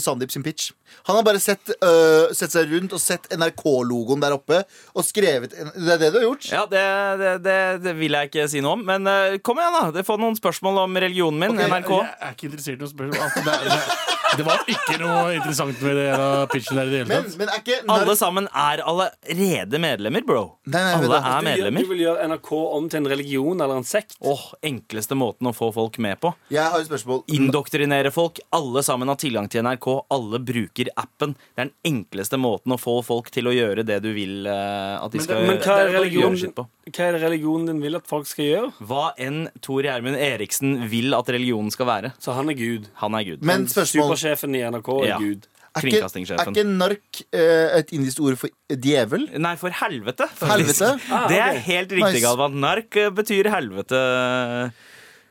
Sandeep 0.00 0.32
sin 0.32 0.44
pitch. 0.46 0.70
Han 1.08 1.18
har 1.18 1.24
bare 1.26 1.40
sett, 1.42 1.72
uh, 1.84 2.30
sett 2.36 2.54
seg 2.54 2.70
rundt 2.72 2.94
og 2.96 3.02
sett 3.02 3.28
NRK-logoen 3.36 4.22
der 4.22 4.36
oppe 4.38 4.62
og 4.94 5.04
skrevet 5.04 5.52
en, 5.58 5.72
Det 5.76 5.94
er 5.96 6.00
det 6.00 6.12
du 6.14 6.20
har 6.20 6.26
gjort? 6.30 6.48
Ja, 6.52 6.64
det, 6.70 6.84
det, 7.20 7.32
det, 7.44 7.58
det 7.84 7.96
vil 7.98 8.16
jeg 8.16 8.30
ikke 8.30 8.48
si 8.48 8.62
noe 8.64 8.78
om. 8.78 8.84
Men 8.88 9.08
uh, 9.08 9.36
kom 9.44 9.60
igjen, 9.60 9.76
da. 9.92 10.04
Få 10.08 10.16
noen 10.20 10.38
spørsmål 10.38 10.84
om 10.86 11.00
religionen 11.04 11.42
min. 11.44 11.58
Okay, 11.58 11.68
NRK. 11.68 11.92
Jeg 11.98 12.22
er 12.30 12.36
ikke 12.38 12.48
interessert 12.52 12.78
i 12.78 12.82
noen 12.84 12.94
spørsmål. 12.94 13.44
Det, 13.48 13.58
det, 13.68 14.06
det 14.38 14.44
var 14.46 14.64
ikke 14.68 14.96
noe 15.00 15.20
interessant 15.38 15.80
med 15.84 15.96
det 15.98 16.08
pitchen 16.52 16.78
der 16.78 16.88
i 16.88 16.92
det 16.92 16.98
hele 17.02 17.20
tatt. 17.22 17.36
men 17.40 17.52
er 17.52 17.62
ikke 17.62 17.78
Alle 17.94 18.16
sammen 18.18 18.48
er 18.52 18.82
allerede 18.84 19.80
medlemmer, 19.82 20.24
bro. 20.28 20.42
Nei, 20.68 20.82
nei, 20.84 20.94
Alle 20.98 21.20
er 21.20 21.46
medlemmer. 21.46 21.84
du 21.86 21.92
vil 21.94 22.02
gjøre 22.04 22.26
NRK 22.32 22.50
om 22.58 22.88
til 22.92 23.00
en 23.02 23.10
religion 23.12 23.64
eller 23.64 23.80
en 23.80 23.88
sekt? 23.88 24.18
Åh, 24.20 24.44
Enkleste 24.68 25.16
måten 25.18 25.48
å 25.48 25.54
få 25.56 25.70
folk 25.74 25.96
med 26.02 26.20
på. 26.22 26.32
Jeg 26.52 26.64
har 26.64 26.80
et 26.80 26.88
spørsmål. 26.90 27.22
Indoktrinere 27.38 28.12
folk. 28.14 28.40
Alle 28.54 28.77
sammen 28.86 29.08
har 29.10 29.18
tilgang 29.20 29.48
til 29.50 29.64
NRK. 29.66 29.88
Alle 30.14 30.40
bruker 30.44 30.90
appen. 31.00 31.34
Det 31.54 31.62
er 31.64 31.68
den 31.68 31.74
enkleste 31.90 32.38
måten 32.40 32.74
å 32.74 32.78
få 32.80 32.98
folk 33.06 33.30
til 33.34 33.50
å 33.50 33.54
gjøre 33.54 33.84
det 33.88 34.00
du 34.04 34.10
vil 34.16 34.46
eh, 34.48 34.94
at 34.98 35.12
de 35.12 35.20
Men, 35.20 35.26
skal 35.26 35.44
men 35.48 35.60
hva, 35.64 35.76
er 35.82 35.92
religion, 35.96 36.38
hva 36.54 37.08
er 37.08 37.18
det 37.18 37.22
religionen 37.24 37.68
din 37.72 37.82
vil 37.84 37.98
at 38.00 38.08
folk 38.10 38.26
skal 38.30 38.48
gjøre? 38.48 38.72
Hva 38.88 39.04
enn 39.18 39.44
Tor 39.64 39.86
Gjermund 39.86 40.18
Eriksen 40.18 40.88
vil 40.90 41.14
at 41.18 41.30
religionen 41.34 41.70
skal 41.74 41.90
være. 41.90 42.14
Så 42.22 42.34
han 42.36 42.50
er 42.52 42.58
Gud. 42.58 42.90
Han 43.02 43.18
er 43.18 43.28
Gud. 43.32 43.46
Men 43.46 43.68
spørsmål 43.70 44.12
Supersjefen 44.12 44.58
i 44.58 44.64
NRK 44.68 44.92
er 45.02 45.08
Ja. 45.14 45.22
Gud. 45.22 45.48
Er 45.78 45.84
ikke, 45.84 46.06
er 46.34 46.48
ikke 46.48 46.64
nark 46.66 47.18
eh, 47.36 47.78
et 47.78 47.90
indisk 47.94 48.22
ord 48.24 48.38
for 48.40 48.50
djevel? 48.72 49.28
Nei, 49.38 49.52
for 49.60 49.70
helvete. 49.70 50.26
Helvete? 50.40 50.88
Ah, 51.12 51.28
Det 51.30 51.38
er 51.38 51.58
helt 51.68 51.92
riktig, 51.92 52.16
Nice. 52.18 52.24
Galvan. 52.24 52.56
Nark 52.58 52.96
eh, 52.98 53.10
betyr 53.14 53.50
helvete. 53.52 54.00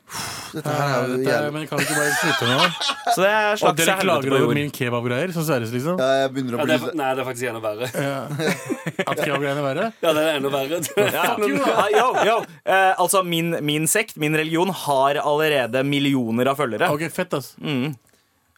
Dette 0.07 0.71
her 0.71 0.87
er 0.87 1.09
jo 1.11 1.17
jævlig. 1.19 1.51
men 1.53 1.65
kan 1.67 1.79
vi 1.81 1.83
ikke 1.83 1.95
bare 1.99 2.11
slutte 2.15 2.47
nå? 2.47 2.67
Så 3.13 3.23
det 3.23 3.31
er 3.31 3.47
Og 3.51 3.59
slags 3.59 3.77
dere 3.81 3.95
helvete 3.97 4.05
klager 4.07 4.29
på 4.31 4.35
over 4.37 4.45
jord. 4.45 4.55
min 4.57 4.71
kebabgreier? 4.77 5.33
Så 5.35 5.43
seriøst, 5.49 5.73
liksom? 5.75 5.99
Ja, 5.99 6.07
jeg 6.21 6.31
begynner 6.37 6.55
å 6.55 6.61
Ja, 6.61 6.63
bli 6.69 6.77
det 6.77 6.87
er, 6.87 6.95
nei, 7.01 7.09
det 7.17 7.23
er 7.23 7.27
faktisk 7.27 7.49
enda 7.51 7.61
verre. 7.65 7.89
At 9.11 9.19
kebabgreiene 9.19 9.59
er 9.59 9.67
verre? 9.67 9.89
Ja, 10.05 10.13
det 10.15 10.23
er 10.23 10.39
enda 10.39 10.53
verre. 10.55 10.81
Ja. 11.17 11.25
Ja, 11.35 11.85
yo, 11.97 12.07
yo. 12.29 12.37
Eh, 12.63 12.93
altså, 13.03 13.23
min, 13.27 13.51
min 13.67 13.87
sekt, 13.91 14.15
min 14.21 14.35
religion, 14.39 14.71
har 14.85 15.19
allerede 15.23 15.83
millioner 15.87 16.53
av 16.53 16.59
følgere. 16.63 16.87
Ok, 16.95 17.07
fett, 17.13 17.35
ass. 17.37 17.53
The 17.59 17.91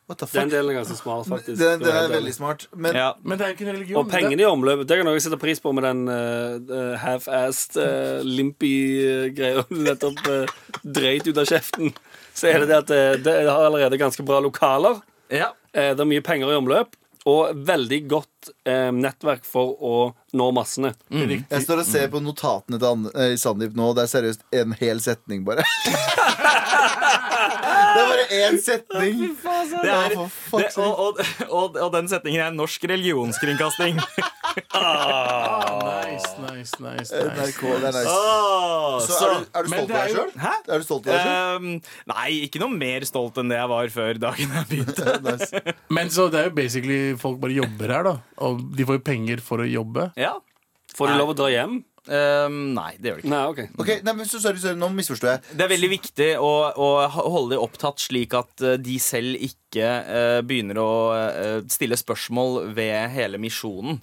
Den 0.10 0.50
delen 0.50 0.72
er 0.74 0.80
ganske 0.80 0.98
smart, 0.98 1.28
faktisk. 1.30 1.60
Den, 1.60 1.80
den 1.80 1.86
Det 1.86 1.94
er 1.94 2.08
veldig 2.10 2.34
smart. 2.34 2.68
Men 2.74 2.96
Ja. 2.98 3.10
Men 3.24 3.38
det 3.38 3.46
er 3.46 3.52
jo 3.52 3.58
ikke 3.58 3.68
en 3.68 3.76
religion. 3.76 4.00
Og 4.02 4.10
pengene 4.10 4.42
i 4.42 4.48
omløpet. 4.50 4.88
det 4.90 4.98
kan 4.98 5.12
jeg 5.12 5.22
sette 5.22 5.40
pris 5.42 5.62
på 5.62 5.74
med 5.78 5.86
den 5.86 6.02
uh, 6.10 6.96
half-assed, 6.98 7.78
uh, 7.78 8.26
limpy-greia 8.26 9.66
du 9.70 9.84
nettopp 9.86 10.26
uh, 10.28 10.58
dreit 10.84 11.28
ut 11.28 11.38
av 11.38 11.46
kjeften. 11.46 11.94
Så 12.34 12.50
er 12.50 12.64
det 12.64 12.72
det 12.72 12.82
at 12.82 12.90
det, 12.90 13.24
det 13.28 13.38
har 13.50 13.68
allerede 13.68 14.00
ganske 14.02 14.24
bra 14.26 14.40
lokaler. 14.42 15.02
Ja. 15.30 15.54
Eh, 15.74 15.94
det 15.94 16.02
er 16.02 16.10
mye 16.10 16.26
penger 16.26 16.52
i 16.52 16.58
omløp. 16.58 16.98
Og 17.30 17.54
veldig 17.68 18.00
godt 18.10 18.52
eh, 18.66 18.90
nettverk 18.96 19.46
for 19.46 19.76
å 19.84 19.96
nå 20.34 20.50
massene. 20.56 20.94
jeg 21.10 21.64
står 21.64 21.82
og 21.84 21.88
ser 21.90 22.08
på 22.14 22.22
notatene 22.24 22.80
til 22.82 23.10
eh, 23.16 23.36
Sandeep 23.40 23.76
nå, 23.78 23.90
og 23.92 23.96
det 23.98 24.04
er 24.08 24.12
seriøst 24.14 24.42
en 24.62 24.76
hel 24.80 25.02
setning, 25.04 25.46
bare. 25.48 25.64
det 27.94 28.02
er 28.02 28.10
bare 28.12 28.26
én 28.40 28.60
setning. 28.62 29.24
Det 29.44 29.90
er, 29.94 30.16
det, 30.16 30.18
og, 30.78 31.00
og, 31.06 31.22
og, 31.50 31.78
og 31.80 31.94
den 31.96 32.10
setningen 32.12 32.46
er 32.46 32.56
norsk 32.58 32.84
religionskringkasting. 32.92 34.00
Nice, 34.70 36.30
nice, 36.42 36.74
nice, 36.82 37.12
nice. 37.14 37.14
NRK, 37.14 37.62
det 37.80 37.90
er 37.90 37.94
nice. 37.96 38.10
Åh, 38.10 38.96
Så 39.06 39.14
så, 39.14 39.28
er 39.30 39.64
du, 39.64 39.74
er 39.74 39.86
du 39.88 39.94
er 39.94 40.08
jo- 40.10 40.26
Hæ? 40.42 40.54
Er 40.68 40.82
du 40.82 40.84
stolt 40.88 41.08
av 41.08 41.14
deg 41.14 41.22
sjøl? 41.22 41.56
Um, 41.56 41.68
nei, 42.12 42.30
ikke 42.48 42.60
noe 42.64 42.74
mer 42.74 43.06
stolt 43.08 43.38
enn 43.40 43.52
det 43.52 43.60
jeg 43.60 43.70
var 43.72 43.92
før 43.94 44.20
dagen 44.26 44.56
jeg 44.58 44.66
begynte. 44.72 45.16
nice. 45.28 45.76
Men 45.94 46.10
så 46.14 46.28
det 46.34 46.40
er 46.42 46.50
jo 46.50 46.56
basically 46.58 47.00
folk 47.22 47.40
bare 47.44 47.56
jobber 47.60 47.94
her, 47.94 48.04
da. 48.10 48.16
Og 48.48 48.64
de 48.76 48.88
får 48.90 49.00
jo 49.00 49.04
penger 49.12 49.44
for 49.46 49.64
å 49.64 49.70
jobbe. 49.70 50.10
Ja. 50.20 50.36
Får 50.98 51.12
du 51.12 51.20
lov 51.20 51.32
å 51.34 51.38
dra 51.38 51.48
hjem? 51.54 51.80
Um, 52.10 52.72
nei, 52.74 52.96
det 52.98 53.12
gjør 53.12 53.20
det 53.20 53.24
ikke. 53.24 53.32
Nei, 53.34 53.42
OK. 53.52 53.60
Ok, 53.84 53.90
nei, 54.08 54.14
men 54.18 54.28
så, 54.30 54.40
sorry, 54.42 54.62
sorry, 54.62 54.80
Nå 54.80 54.88
misforsto 54.96 55.30
jeg. 55.30 55.44
Det 55.54 55.66
er 55.66 55.72
veldig 55.74 55.90
viktig 55.92 56.30
å, 56.42 56.52
å 56.74 56.88
holde 57.14 57.54
dem 57.54 57.66
opptatt, 57.66 58.02
slik 58.02 58.34
at 58.38 58.64
eh, 58.66 58.80
de 58.82 58.96
selv 59.04 59.38
ikke 59.50 59.86
eh, 59.86 60.40
begynner 60.48 60.80
å 60.82 60.92
eh, 61.14 61.58
stille 61.70 62.00
spørsmål 62.00 62.72
ved 62.78 63.14
hele 63.14 63.42
misjonen. 63.42 64.00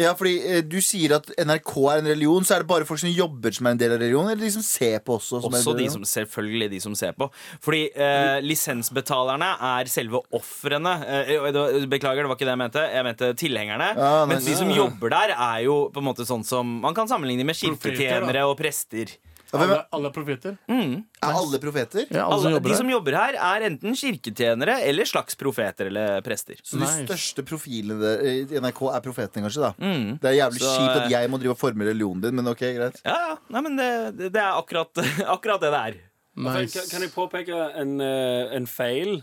Ja, 0.00 0.12
fordi 0.16 0.34
eh, 0.40 0.60
Du 0.66 0.78
sier 0.84 1.16
at 1.18 1.28
NRK 1.38 1.72
er 1.92 2.02
en 2.02 2.10
religion, 2.12 2.46
så 2.46 2.56
er 2.56 2.64
det 2.64 2.70
bare 2.70 2.86
folk 2.88 3.02
som 3.02 3.12
jobber 3.12 3.54
som 3.56 3.68
er 3.68 3.76
en 3.76 3.80
del 3.82 3.94
av 3.94 4.00
religionen? 4.02 4.32
Eller 4.32 4.46
de 4.48 4.52
som 4.56 4.64
ser 4.66 4.98
på 5.06 5.18
også? 5.18 5.42
Som 5.44 5.56
Også 5.56 5.76
de 5.78 5.88
som, 5.92 6.04
selvfølgelig 6.08 6.70
de 6.74 6.82
som 6.86 6.96
ser 6.98 7.16
på. 7.18 7.30
Fordi 7.64 7.82
eh, 7.94 8.40
lisensbetalerne 8.44 9.50
er 9.70 9.90
selve 9.92 10.22
ofrene. 10.36 10.94
Eh, 11.06 11.86
beklager, 11.90 12.24
det 12.24 12.30
var 12.32 12.38
ikke 12.38 12.48
det 12.48 12.54
jeg 12.56 12.62
mente. 12.64 12.86
Jeg 12.94 13.08
mente 13.08 13.32
tilhengerne. 13.40 13.90
Ja, 13.98 14.12
Mens 14.30 14.48
de 14.48 14.56
som 14.58 14.70
jobber 14.74 15.12
der, 15.12 15.34
er 15.36 15.64
jo 15.66 15.82
på 15.92 16.02
en 16.02 16.08
måte 16.10 16.26
sånn 16.28 16.44
som 16.46 16.78
Man 16.80 16.96
kan 16.96 17.08
sammenligne 17.10 17.44
med 17.46 17.58
kirketjenere 17.58 18.46
og 18.48 18.56
prester. 18.60 19.16
Alle, 19.56 19.78
alle 19.90 20.10
profeter? 20.14 20.56
profeter. 20.66 21.02
er 21.22 21.38
alle 21.40 21.58
profeter? 21.62 22.04
Ja, 22.10 22.26
alle, 22.26 22.42
som 22.42 22.52
Alle, 22.54 22.60
de 22.64 22.76
som 22.78 22.90
jobber 22.90 23.16
her, 23.18 23.38
er 23.38 23.66
enten 23.66 23.96
kirketjenere 23.98 24.76
eller 24.86 25.08
slags 25.08 25.38
profeter 25.38 25.90
eller 25.90 26.20
prester. 26.26 26.60
Så 26.62 26.78
de 26.80 26.86
største 26.86 27.44
profilene 27.46 28.12
i 28.22 28.60
NRK 28.60 28.82
er 28.94 29.04
profetene, 29.04 29.46
kanskje? 29.46 29.64
da 29.66 29.72
Mm. 29.80 30.18
Det 30.20 30.28
er 30.30 30.36
jævlig 30.36 30.60
Så, 30.60 30.70
kjipt 30.76 30.96
eh, 30.96 31.02
at 31.04 31.10
jeg 31.10 31.30
må 31.32 31.38
drive 31.40 31.54
og 31.54 31.58
forme 31.60 31.86
religionen 31.88 32.22
din, 32.22 32.36
men 32.36 32.50
ok, 32.52 32.62
greit. 32.76 33.00
Ja, 33.04 33.16
ja. 33.30 33.34
Nei, 33.50 33.62
men 33.66 33.76
det, 33.80 33.90
det 34.18 34.30
det 34.36 34.42
er 34.42 34.54
akkurat, 34.58 35.02
akkurat 35.34 35.60
det 35.62 35.72
det 35.74 35.80
er. 35.80 35.98
Nice. 36.40 36.78
Kan, 36.78 36.88
kan 36.92 37.04
jeg 37.04 37.12
påpeke 37.14 37.60
en, 37.80 37.98
eh, 38.00 38.54
en 38.56 38.66
feil 38.70 39.20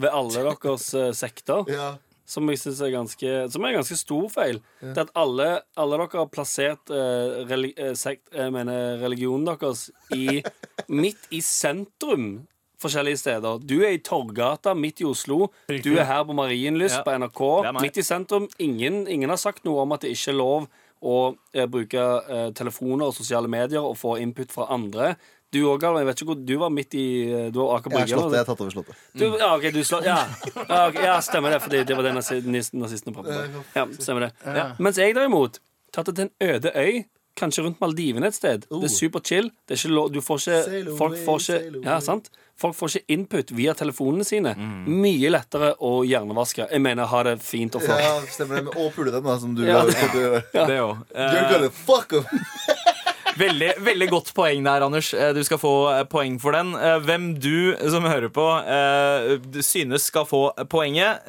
ved 0.00 0.10
alle 0.10 0.44
deres 0.44 0.88
eh, 0.94 1.10
sekter? 1.16 1.66
Ja. 1.70 1.94
Som 2.26 2.48
jeg 2.48 2.58
syns 2.62 2.80
er 2.80 2.92
ganske 2.94 3.32
Som 3.52 3.64
er 3.64 3.74
en 3.74 3.78
ganske 3.82 3.98
stor 4.00 4.28
feil. 4.32 4.60
Det 4.80 4.96
er 4.96 5.04
at 5.06 5.12
alle, 5.20 5.48
alle 5.76 5.98
dere 6.00 6.22
har 6.22 6.30
plassert 6.32 6.90
eh, 6.90 7.44
relig, 7.50 7.74
eh, 7.76 7.92
sekt, 7.98 8.30
jeg 8.32 8.52
mener 8.54 8.98
religionen 9.02 9.44
deres 9.50 9.90
i 10.16 10.40
midt 10.88 11.28
i 11.30 11.42
sentrum 11.44 12.46
forskjellige 12.84 13.16
steder. 13.22 13.60
Du 13.64 13.78
er 13.82 13.94
i 13.96 14.00
Torgata 14.04 14.74
midt 14.76 15.00
i 15.00 15.06
Oslo. 15.08 15.46
Du 15.68 15.94
er 15.96 16.04
her 16.08 16.24
på 16.28 16.36
Marienlyst 16.36 16.98
Ja. 16.98 17.04
på 17.06 17.14
NRK. 17.16 17.42
Midt 17.80 18.00
i 18.00 18.04
sentrum. 18.04 18.48
Ingen, 18.58 19.06
ingen 19.08 19.30
har 19.32 19.40
sagt 19.40 19.64
noe 19.64 19.84
om 19.84 19.92
at 19.96 20.04
det 20.04 20.12
ikke 20.12 20.34
er 20.34 20.40
lov 20.40 20.66
å 21.04 21.36
eh, 21.52 21.66
bruke 21.68 22.00
eh, 22.00 22.50
telefoner 22.56 23.08
og 23.10 23.16
sosiale 23.16 23.48
medier 23.48 23.84
og 23.84 23.96
få 24.00 24.16
input 24.20 24.52
fra 24.52 24.68
andre. 24.72 25.14
Du 25.54 25.60
òg, 25.70 25.78
Galvan. 25.80 26.02
Jeg 26.02 26.08
vet 26.10 26.20
ikke 26.22 26.30
hvor 26.32 26.40
du 26.50 26.54
var 26.64 26.72
midt 26.74 26.94
i 26.98 27.04
eh, 27.30 27.46
Du 27.54 27.60
var 27.62 27.78
Aker 27.78 27.92
er 27.92 27.96
Brygge. 28.00 28.18
jeg 28.18 28.42
har 28.42 28.48
tatt 28.50 28.60
over 28.66 28.74
Slottet. 28.74 29.00
Du, 29.14 29.24
ja, 29.38 29.52
ok, 29.54 29.68
du 29.74 29.80
slå, 29.86 30.02
Ja, 30.04 30.18
ja, 30.58 30.82
okay, 30.90 31.04
ja 31.06 31.16
stemmer 31.22 31.54
det, 31.54 31.62
fordi 31.62 31.84
det 31.86 31.96
var 31.96 32.02
det 32.10 32.14
nazi- 32.18 32.42
nazistene 32.74 33.14
pratet 33.14 33.54
om. 33.54 33.64
Ja, 33.78 33.86
stemmer 33.98 34.26
det. 34.28 34.32
Ja. 34.44 34.68
Mens 34.82 34.98
jeg 34.98 35.14
derimot 35.14 35.60
tatt 35.94 36.10
det 36.10 36.16
til 36.18 36.26
en 36.28 36.54
øde 36.56 36.72
øy, 36.74 37.04
kanskje 37.38 37.64
rundt 37.64 37.80
Maldivene 37.82 38.28
et 38.30 38.34
sted. 38.36 38.66
Det 38.70 38.86
er 38.86 38.92
superchill. 38.94 39.48
Det 39.66 39.74
er 39.74 39.80
ikke 39.80 39.94
lov, 39.94 40.10
du 40.14 40.20
får 40.22 40.42
ikke 40.44 40.96
Folk 40.98 41.16
får 41.26 41.40
ikke. 41.42 41.82
Ja, 41.86 41.96
sant? 42.02 42.28
Folk 42.56 42.76
får 42.78 42.92
ikke 42.94 43.10
input 43.16 43.50
via 43.58 43.72
telefonene 43.74 44.22
sine. 44.26 44.52
Mye 44.86 45.30
lettere 45.34 45.72
å 45.82 46.04
hjernevaske. 46.06 46.68
Jeg 46.70 46.82
mener 46.84 47.10
ha 47.10 47.22
det 47.26 47.40
fint 47.42 47.74
og 47.74 47.82
flott. 47.82 47.98
Ja, 48.06 48.12
stemmer 48.30 48.60
det. 48.62 48.76
Og 48.78 48.92
pule 48.94 49.10
dem, 49.10 49.24
da, 49.26 49.34
som 49.42 49.54
du 49.58 49.64
Ja. 49.66 49.82
la 49.82 49.90
på 49.90 50.22
Ja. 50.54 50.66
Det 50.70 50.78
òg. 50.78 51.02
You're 51.14 51.50
gonna 51.50 51.70
fuck 51.70 52.12
'em. 52.12 52.93
Veldig, 53.34 53.70
veldig 53.82 54.06
godt 54.12 54.28
poeng 54.36 54.62
der, 54.66 54.84
Anders. 54.86 55.08
Eh, 55.14 55.32
Du 55.34 55.40
skal 55.46 55.58
få 55.58 55.72
eh, 55.90 56.02
poeng 56.10 56.36
for 56.42 56.54
den. 56.54 56.68
Eh, 56.78 56.98
Hvem 57.02 57.24
du 57.42 57.74
som 57.90 58.06
hører 58.06 58.30
på, 58.30 58.44
eh, 58.62 59.60
synes 59.64 60.06
skal 60.10 60.26
få 60.28 60.42
poenget, 60.70 61.24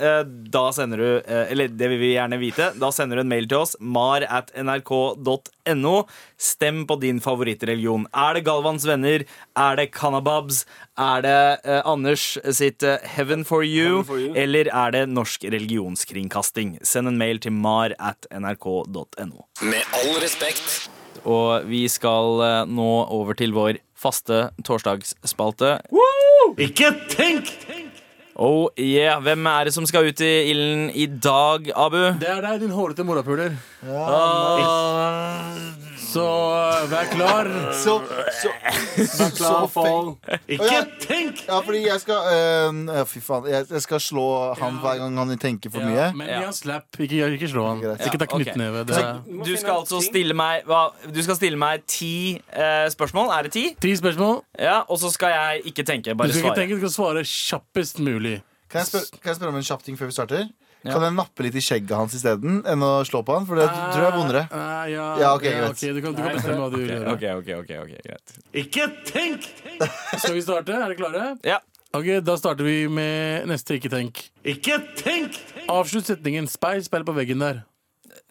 da 0.52 0.64
sender 0.76 0.98
du 1.02 1.08
Eller 1.26 1.68
det 1.72 1.88
vil 1.90 2.00
vi 2.02 2.12
gjerne 2.14 2.38
vite. 2.42 2.68
Da 2.80 2.92
sender 2.94 3.18
du 3.18 3.22
en 3.26 3.30
mail 3.32 3.48
til 3.50 3.58
oss. 3.64 3.76
mar 3.80 4.22
at 4.30 4.52
nrk.no. 4.56 5.96
Stem 6.38 6.86
på 6.88 7.00
din 7.02 7.20
favorittreligion. 7.24 8.06
Er 8.14 8.34
det 8.38 8.44
Galvans 8.46 8.86
venner? 8.86 9.24
Er 9.58 9.76
det 9.80 9.92
Kanababs? 9.96 10.66
Er 10.98 11.22
det 11.26 11.84
Anders 11.86 12.38
sitt 12.52 12.84
Heaven 13.16 13.44
for 13.44 13.64
you? 13.64 14.04
Heaven 14.04 14.06
for 14.06 14.20
you. 14.20 14.34
Eller 14.36 14.70
er 14.70 14.92
det 14.92 15.06
Norsk 15.10 15.44
religionskringkasting? 15.46 16.78
Send 16.86 17.08
en 17.08 17.18
mail 17.18 17.40
til 17.40 17.52
mar 17.56 17.96
at 18.00 18.28
nrk.no. 18.32 19.48
Med 19.64 19.84
all 20.04 20.20
respekt. 20.22 20.90
Og 21.26 21.66
vi 21.70 21.86
skal 21.90 22.42
eh, 22.46 22.60
nå 22.70 22.90
over 23.16 23.38
til 23.38 23.54
vår 23.56 23.80
faste 23.98 24.50
torsdagsspalte. 24.66 25.80
Ikke 26.62 26.92
tenk! 27.10 27.50
Oh 28.36 28.68
yeah, 28.76 29.16
Hvem 29.24 29.46
er 29.48 29.70
det 29.70 29.72
som 29.74 29.86
skal 29.88 30.10
ut 30.12 30.20
i 30.20 30.32
ilden 30.52 30.90
i 30.92 31.06
dag, 31.08 31.70
Abu? 31.72 32.02
Det 32.20 32.28
er 32.28 32.42
deg, 32.44 32.66
din 32.66 32.74
hårete 32.76 33.06
morapuler. 33.08 33.56
Så 36.16 36.24
uh, 36.24 36.86
vær 36.88 37.10
klar. 37.12 37.48
Så, 37.76 37.94
så, 38.42 38.52
så, 39.04 39.26
Klar 39.36 39.66
fall. 39.68 40.14
Ikke 40.48 40.78
tenk! 41.02 41.42
Ja, 41.50 41.58
fordi 41.60 41.82
jeg 41.84 42.00
skal 42.06 42.30
øh, 42.32 43.02
Fy 43.10 43.20
faen. 43.26 43.50
Jeg, 43.52 43.66
jeg 43.74 43.84
skal 43.84 44.00
slå 44.00 44.28
han 44.56 44.80
hver 44.80 45.02
gang 45.02 45.20
han 45.20 45.34
tenker 45.42 45.74
for 45.74 45.84
mye. 45.84 46.08
Men 46.16 46.30
vi 46.30 46.40
har 46.46 46.56
slapp. 46.56 46.88
Ikke, 47.04 47.20
ikke 47.36 47.52
slå 47.52 47.68
han. 47.68 47.84
Greit. 47.84 48.06
Ikke 48.08 48.22
ta 48.22 48.30
knyttneve. 48.32 48.86
Det 48.88 49.02
er 49.02 49.22
Du 49.28 49.52
skal 49.60 49.82
altså 49.82 50.00
stille 50.06 50.38
meg 50.38 50.64
hva? 50.70 50.86
Du 51.12 51.20
skal 51.26 51.40
stille 51.42 51.60
meg 51.60 51.84
ti 51.92 52.16
eh, 52.40 52.88
spørsmål. 52.96 53.34
Er 53.36 53.50
det 53.50 53.56
ti? 53.58 53.68
ti 53.84 53.96
spørsmål. 54.00 54.40
Ja, 54.60 54.82
Og 54.88 55.02
så 55.04 55.12
skal 55.12 55.36
jeg 55.36 55.66
ikke 55.74 55.84
tenke, 55.84 56.16
Du 56.16 56.24
skal 56.24 56.40
skal 56.40 56.52
ikke 56.54 56.60
tenke, 56.62 56.80
du 56.80 56.86
skal 56.88 56.96
svare 56.96 57.28
kjappest 57.28 58.00
mulig. 58.00 58.38
Kan 58.72 58.86
jeg, 58.86 58.88
spørre, 58.94 59.20
kan 59.20 59.30
jeg 59.30 59.36
spørre 59.36 59.52
om 59.52 59.60
en 59.60 59.68
kjapp 59.68 59.84
ting 59.84 60.00
før 60.00 60.10
vi 60.10 60.16
starter? 60.16 60.48
Kan 60.94 61.06
jeg 61.08 61.16
nappe 61.18 61.46
litt 61.48 61.56
i 61.58 61.64
skjegget 61.66 61.96
hans 61.98 62.14
isteden 62.18 62.60
enn 62.70 62.84
å 62.86 62.92
slå 63.08 63.24
på 63.26 63.36
han? 63.38 63.46
For 63.50 63.58
det 63.60 63.68
tror 63.74 64.02
jeg 64.04 64.10
er 64.12 64.18
vondere. 64.20 64.44
Ah, 64.54 64.84
ja, 64.92 65.06
Ja, 65.22 65.32
ok, 65.36 65.46
greit. 65.48 65.80
du, 65.82 66.02
kan, 66.04 66.14
du 66.18 66.22
kan 66.22 66.36
bestemme 66.38 66.58
hva 66.62 66.70
du 66.74 66.78
vil 66.82 66.92
gjøre. 66.94 67.14
Ok, 67.16 67.24
ok, 67.42 67.50
ok, 67.64 67.72
ok, 67.86 67.96
greit 68.06 68.36
Ikke 68.66 68.90
tenk! 69.10 69.48
Skal 70.20 70.36
vi 70.38 70.44
starte? 70.46 70.76
Er 70.76 70.86
dere 70.92 71.00
klare? 71.00 71.30
Ja, 71.48 71.62
Ok, 71.96 72.10
Da 72.28 72.34
starter 72.36 72.68
vi 72.68 72.90
med 72.92 73.46
neste 73.48 73.78
Ikke 73.78 73.88
tenk. 73.94 74.20
Ikke 74.44 74.82
tenk! 75.00 75.38
Avslutt 75.72 76.10
setningen. 76.10 76.50
Speil, 76.52 76.84
speil 76.84 77.06
på 77.08 77.16
veggen 77.16 77.40
der. 77.40 77.62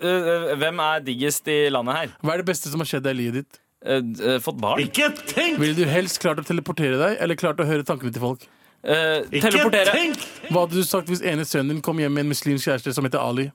Eh, 0.03 0.55
Hvem 0.61 0.81
er 0.85 1.05
diggest 1.07 1.49
i 1.49 1.71
landet 1.73 1.97
her? 1.97 2.13
Hva 2.21 2.35
er 2.35 2.43
det 2.43 2.49
beste 2.51 2.69
som 2.73 2.83
har 2.83 2.91
skjedd 2.91 3.07
deg 3.07 3.17
i 3.17 3.21
livet 3.23 3.39
ditt? 3.41 3.61
Eh, 3.85 4.01
eh, 4.01 4.39
fått 4.45 4.61
barn? 4.61 4.81
Ikke 4.85 5.09
tenk! 5.31 5.59
Ville 5.63 5.77
du 5.79 5.85
helst 5.89 6.21
klart 6.23 6.41
å 6.43 6.47
teleportere 6.47 7.01
deg, 7.01 7.17
eller 7.25 7.41
klart 7.41 7.61
å 7.63 7.67
høre 7.69 7.87
tankene 7.89 8.13
til 8.15 8.23
folk? 8.25 8.45
Eh, 8.85 9.41
teleportere? 9.41 9.93
Hva 10.51 10.65
hadde 10.67 10.77
du 10.77 10.85
sagt 10.85 11.09
hvis 11.09 11.23
ene 11.25 11.45
sønnen 11.49 11.75
din 11.77 11.83
kom 11.85 11.99
hjem 12.03 12.13
med 12.13 12.27
en 12.27 12.33
muslimsk 12.35 12.69
kjæreste 12.69 12.93
som 12.95 13.07
heter 13.09 13.23
Ali? 13.25 13.47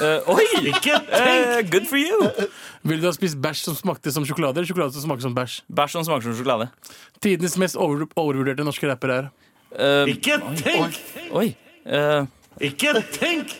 Eh, 0.00 0.28
oi! 0.30 0.44
Eh, 1.20 1.60
good 1.70 1.86
for 1.90 1.98
you! 1.98 2.16
Ville 2.86 3.02
du 3.02 3.08
ha 3.08 3.12
spist 3.12 3.36
bæsj 3.42 3.64
som 3.66 3.74
smakte 3.76 4.12
som 4.14 4.24
sjokolade, 4.24 4.56
eller 4.60 4.68
sjokolade 4.70 4.94
som 4.96 5.02
smaker 5.04 5.26
som 5.26 5.34
bæsj? 5.36 5.58
Bæsj 5.68 5.96
som 5.98 6.06
smaker 6.08 6.28
som 6.30 6.36
sjokolade. 6.38 6.68
Tidenes 7.20 7.58
mest 7.60 7.76
over 7.76 8.06
overvurderte 8.16 8.64
norske 8.64 8.88
rapper 8.90 9.16
er 9.18 9.30
Eh, 9.70 10.08
Ikke 10.16 10.38
tenk! 10.58 10.96
oi. 11.30 11.52
Eh, 11.86 12.24
Ikke 12.70 12.94
tenk! 13.14 13.52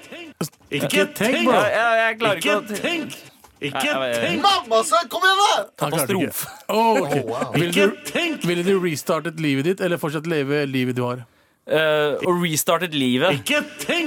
Ikke 0.71 1.05
tenk, 1.15 1.37
jeg, 1.37 1.45
bro! 1.45 1.53
jeg, 1.53 1.99
jeg 2.01 2.17
klarer 2.19 2.41
ikke 2.41 2.57
å 2.57 2.81
tenk! 2.81 3.19
Ikke 3.61 3.83
tenk! 3.85 4.41
Mamma, 4.41 4.81
sa 4.89 5.03
kom 5.13 5.25
igjen, 5.27 5.41
da! 5.41 5.51
Ikke. 5.61 5.75
Katastrofe. 5.83 6.47
Oh, 6.73 7.03
ok. 7.03 7.17
wow. 7.29 7.51
Ville 7.57 7.73
du, 7.75 8.47
ville 8.49 8.65
du 8.65 8.73
restartet 8.81 9.41
livet 9.43 9.69
ditt, 9.69 9.83
eller 9.85 10.01
fortsatt 10.01 10.29
leve 10.31 10.63
livet 10.71 10.97
du 10.97 11.05
har? 11.05 11.27
Uh, 11.71 12.17
og 12.25 12.41
restartet 12.43 12.97
livet. 12.97 13.45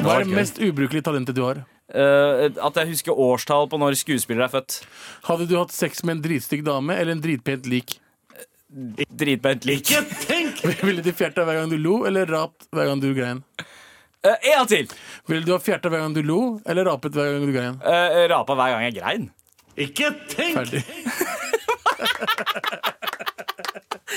Hva 0.02 0.18
er 0.18 0.26
det 0.26 0.34
mest 0.34 0.58
ubrukelige 0.58 1.06
talentet 1.06 1.38
du 1.38 1.44
har? 1.46 1.62
Uh, 1.94 2.50
at 2.50 2.80
jeg 2.82 2.90
husker 2.96 3.20
årstall 3.26 3.70
på 3.70 3.78
når 3.78 4.00
skuespillere 4.00 4.50
er 4.50 4.56
født. 4.56 4.80
Hadde 5.28 5.46
du 5.52 5.54
hatt 5.60 5.76
sex 5.76 6.02
med 6.02 6.18
en 6.18 6.24
dritstygg 6.26 6.66
dame 6.66 6.98
eller 6.98 7.14
en 7.14 7.22
dritpent 7.22 7.70
lik? 7.70 8.00
Dritpent 8.74 9.70
lik. 9.70 9.94
Ville 10.88 11.06
du 11.06 11.12
fjerta 11.14 11.46
hver 11.46 11.62
gang 11.62 11.70
du 11.70 11.78
lo, 11.78 12.02
eller 12.10 12.26
rapt 12.26 12.66
hver 12.74 12.90
gang 12.90 13.04
du 13.04 13.12
grein? 13.14 13.44
Uh, 14.24 14.34
en 14.34 14.58
gang 14.58 14.68
til! 14.72 14.92
Ville 15.30 15.46
du 15.46 15.54
ha 15.54 15.62
fjerta 15.62 15.92
hver 15.94 16.02
gang 16.08 16.18
du 16.18 16.24
lo, 16.26 16.42
eller 16.66 16.88
rapet 16.90 17.16
hver 17.16 17.36
gang 17.36 17.46
du 17.46 17.54
grein? 17.54 17.80
Uh, 17.84 18.24
rapa 18.32 18.56
hver 18.58 18.74
gang 18.74 18.86
jeg 18.88 18.98
grein. 18.98 19.30
Ferdig. 19.78 20.84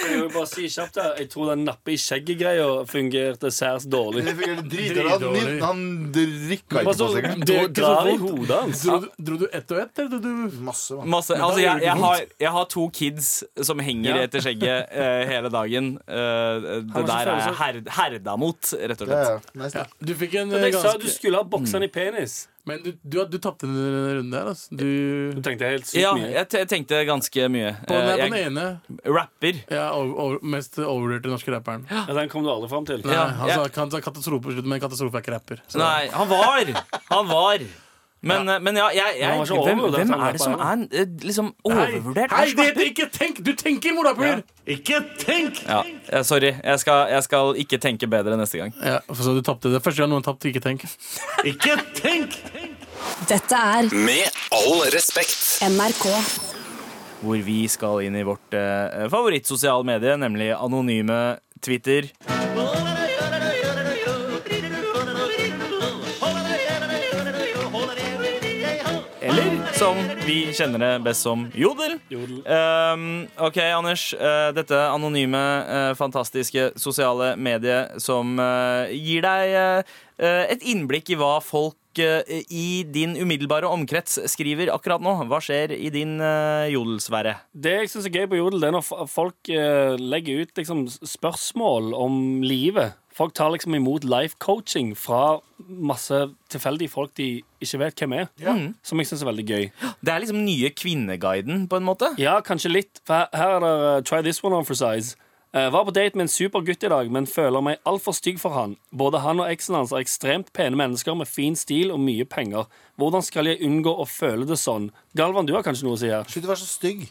Jeg 0.07 0.21
vil 0.21 0.29
bare 0.31 0.47
si 0.49 0.67
kjapt 0.71 0.99
her 1.01 1.17
Jeg 1.19 1.29
tror 1.33 1.49
den 1.51 1.63
nappe 1.67 1.91
i 1.95 1.97
skjegget-greia 1.99 2.67
fungerte 2.89 3.49
særs 3.55 3.87
dårlig. 3.91 4.23
Det 4.27 4.35
fungerte 4.39 4.65
dritdårlig. 4.71 5.41
Han, 5.63 5.63
han 5.65 5.81
rykka 6.51 6.83
ikke 6.83 6.93
på 6.93 6.95
seg 7.01 7.17
engang. 7.25 7.73
drar 7.75 8.11
i 8.13 8.17
hodet 8.21 8.59
hans. 8.61 8.83
Dro, 8.87 8.99
du- 9.03 9.25
dro 9.31 9.39
du 9.41 9.47
ett 9.51 9.73
og 9.75 9.81
ett, 9.83 9.99
eller 10.05 10.21
dro 10.23 10.35
du 10.53 10.59
Masse. 10.69 10.99
Masse, 11.17 11.35
altså, 11.39 11.61
jeg, 11.65 11.83
jeg, 11.83 11.97
har, 12.05 12.23
jeg 12.45 12.53
har 12.59 12.69
to 12.77 12.87
kids 12.95 13.31
som 13.71 13.83
henger 13.83 14.13
Ja. 14.13 14.23
etter 14.29 14.45
skjegget 14.45 14.93
uh, 14.93 15.23
hele 15.33 15.51
dagen. 15.57 15.95
Uh, 16.07 16.85
det 16.93 17.07
der 17.09 17.15
er 17.17 17.41
jeg 17.41 17.57
her, 17.63 17.81
herda 17.99 18.37
mot, 18.41 18.61
rett 18.77 19.01
og 19.01 19.09
slett. 19.11 19.33
ja. 19.33 19.63
Nice, 19.65 19.79
ja. 19.81 19.87
Du 20.07 20.15
fikk 20.15 20.37
en 20.43 20.53
uh, 20.53 20.61
ganske 20.61 20.77
jeg 20.77 20.85
sa 20.85 20.95
du 21.03 21.09
skulle 21.11 21.41
ha 21.43 21.49
boksen 21.57 21.83
i 21.83 21.91
penis. 21.93 22.45
Men 22.67 22.81
du, 22.83 22.89
du, 23.07 23.17
du 23.31 23.37
tapte 23.39 23.69
en 23.69 23.77
runde 23.79 24.33
der, 24.35 24.49
altså. 24.51 24.75
Du 24.75 24.87
Du 25.37 25.41
tenkte 25.47 25.69
helt 25.71 25.87
sykt 25.87 26.01
Ja, 26.03 26.13
mye. 26.19 26.33
jeg, 26.35 26.67
tenkte 26.69 26.99
ganske 27.07 27.47
mye. 27.55 27.73
På 27.87 27.95
den, 27.95 28.09
jeg, 28.11 28.19
på 28.19 28.35
den 28.35 28.57
ene 28.59 28.65
rapper. 29.07 29.61
ja, 29.71 29.85
over, 29.95 30.13
over, 30.25 30.41
mest 30.57 30.79
overvurderte 30.83 31.31
norske 31.31 31.55
rapperen. 31.55 31.87
Ja, 31.93 32.03
den 32.19 32.29
kom 32.33 32.43
du 32.43 32.51
aldri 32.51 32.69
fram 32.73 32.89
til. 32.89 33.05
Nei, 33.07 33.15
Ja, 33.15 33.29
han, 33.39 33.55
sa, 33.55 33.69
han 33.81 33.95
sa 33.95 34.03
katastrofe 34.03 34.43
på 34.49 34.57
slutten, 34.57 34.69
men 34.75 34.83
katastrofe 34.83 35.15
er 35.21 35.23
ikke 35.27 35.37
rapper. 35.39 35.63
Så- 35.71 35.79
Nei, 35.79 36.09
han 36.11 36.29
var! 36.29 36.75
Han 37.15 37.31
var. 37.31 37.67
Men 38.23 38.49
ja, 38.49 38.59
men 38.59 38.79
ja 38.81 38.87
jeg, 38.97 39.19
jeg, 39.21 39.45
hvem, 39.51 39.83
hvem 39.93 40.13
er 40.17 40.33
det 40.35 40.41
som 40.41 40.55
er 40.57 40.85
eh, 40.91 41.11
liksom 41.23 41.51
overvurdert? 41.65 42.33
Hei, 42.33 42.47
hei 42.47 42.55
det 42.57 42.65
heter 42.71 42.89
ikke 42.89 43.09
tenk! 43.13 43.43
Du 43.45 43.53
tenker, 43.59 43.95
morapuler! 43.95 44.41
Ikke 44.67 45.03
tenk! 45.21 45.61
Ja, 45.67 45.83
eh, 46.09 46.25
sorry. 46.27 46.55
Jeg 46.65 46.83
skal, 46.83 47.13
jeg 47.13 47.27
skal 47.29 47.61
ikke 47.63 47.79
tenke 47.83 48.09
bedre 48.11 48.39
neste 48.41 48.63
gang. 48.63 48.75
Ja, 48.81 48.99
så 49.13 49.37
du 49.37 49.43
tapte 49.47 49.71
det. 49.73 49.83
Første 49.85 50.03
gang 50.03 50.15
noen 50.15 50.27
tapte, 50.27 50.49
ikke 50.51 50.65
tenk. 50.65 50.89
ikke 51.53 51.77
tenk! 51.99 52.41
Dette 53.29 53.61
er 53.77 53.93
Med 53.93 54.41
all 54.55 54.83
respekt. 54.95 55.61
NRK. 55.69 56.09
Hvor 57.21 57.47
vi 57.47 57.61
skal 57.71 58.09
inn 58.09 58.17
i 58.17 58.25
vårt 58.27 58.57
eh, 58.57 59.07
favorittsosiale 59.13 59.87
medie, 59.87 60.17
nemlig 60.21 60.51
anonyme 60.57 61.21
Twitter. 61.65 62.11
Som 69.77 69.99
vi 70.25 70.37
kjenner 70.57 70.81
det 70.81 70.93
best 71.05 71.25
som 71.27 71.43
Jodel. 71.53 71.99
Jodel. 72.09 72.39
Um, 72.49 73.27
ok, 73.45 73.59
Anders. 73.77 74.09
Uh, 74.17 74.49
dette 74.57 74.77
anonyme, 74.89 75.41
uh, 75.69 75.93
fantastiske 75.99 76.71
sosiale 76.81 77.35
mediet 77.37 77.99
som 78.01 78.39
uh, 78.41 78.89
gir 78.89 79.27
deg 79.27 79.85
et 80.17 80.63
innblikk 80.65 81.11
i 81.13 81.19
hva 81.21 81.35
folk 81.45 82.01
i 82.01 82.87
din 82.89 83.19
umiddelbare 83.21 83.69
omkrets 83.69 84.17
skriver 84.33 84.71
akkurat 84.73 85.03
nå. 85.05 85.13
Hva 85.29 85.43
skjer 85.45 85.75
i 85.77 85.91
din 85.93 86.15
uh, 86.25 86.65
jodelsfære? 86.73 87.35
Det 87.53 87.75
jeg 87.83 87.93
syns 87.93 88.09
er 88.09 88.17
gøy 88.17 88.31
på 88.33 88.41
Jodel, 88.41 88.63
det 88.65 88.71
er 88.71 88.77
når 88.79 89.09
folk 89.13 89.53
legger 90.01 90.47
ut 90.47 90.63
liksom, 90.63 90.87
spørsmål 90.89 91.93
om 92.01 92.23
livet. 92.45 92.97
Folk 93.17 93.33
tar 93.35 93.49
liksom 93.55 93.73
imot 93.79 94.05
life 94.05 94.37
coaching 94.45 94.91
fra 94.99 95.39
masse 95.67 96.19
tilfeldige 96.53 96.93
folk 96.93 97.15
de 97.17 97.29
ikke 97.65 97.79
vet 97.81 98.03
hvem 98.03 98.13
er. 98.19 98.27
Som 98.85 99.01
jeg 99.01 99.09
syns 99.09 99.23
er 99.25 99.31
veldig 99.31 99.47
gøy. 99.49 99.71
Det 100.05 100.13
er 100.13 100.21
liksom 100.21 100.43
nye 100.45 100.69
Kvinneguiden, 100.77 101.65
på 101.73 101.79
en 101.81 101.87
måte. 101.89 102.11
Ja, 102.21 102.39
kanskje 102.45 102.75
litt. 102.75 103.01
For 103.09 103.25
her- 103.33 103.57
er 103.57 103.61
det 103.65 103.73
uh, 103.87 104.03
Try 104.05 104.21
this 104.23 104.43
one 104.45 104.55
on 104.61 104.69
for 104.69 104.77
size. 104.77 105.17
Eh, 105.57 105.71
var 105.73 105.87
på 105.89 105.93
date 105.97 106.13
med 106.19 106.27
en 106.27 106.29
super 106.29 106.61
gutt 106.61 106.83
i 106.85 106.89
dag, 106.93 107.09
men 107.11 107.25
føler 107.25 107.63
meg 107.65 107.79
altfor 107.89 108.13
stygg 108.13 108.37
for 108.43 108.53
han. 108.53 108.75
Både 108.93 109.23
han 109.25 109.41
og 109.41 109.49
eksen 109.49 109.79
hans 109.79 109.93
er 109.95 110.03
ekstremt 110.05 110.51
pene 110.53 110.77
mennesker 110.77 111.17
med 111.17 111.31
fin 111.31 111.57
stil 111.57 111.95
og 111.95 112.01
mye 112.03 112.27
penger. 112.29 112.67
Hvordan 113.01 113.25
skal 113.25 113.47
jeg 113.49 113.63
unngå 113.65 113.95
å 113.97 114.05
føle 114.05 114.45
det 114.45 114.59
sånn? 114.61 114.91
Galvan, 115.17 115.47
du 115.49 115.55
har 115.57 115.65
kanskje 115.65 115.87
noe 115.89 115.97
å 115.97 116.01
si 116.03 116.11
her? 116.13 116.29
Slutt 116.29 116.45
å 116.45 116.53
være 116.53 116.61
så 116.61 116.69
stygg. 116.69 117.07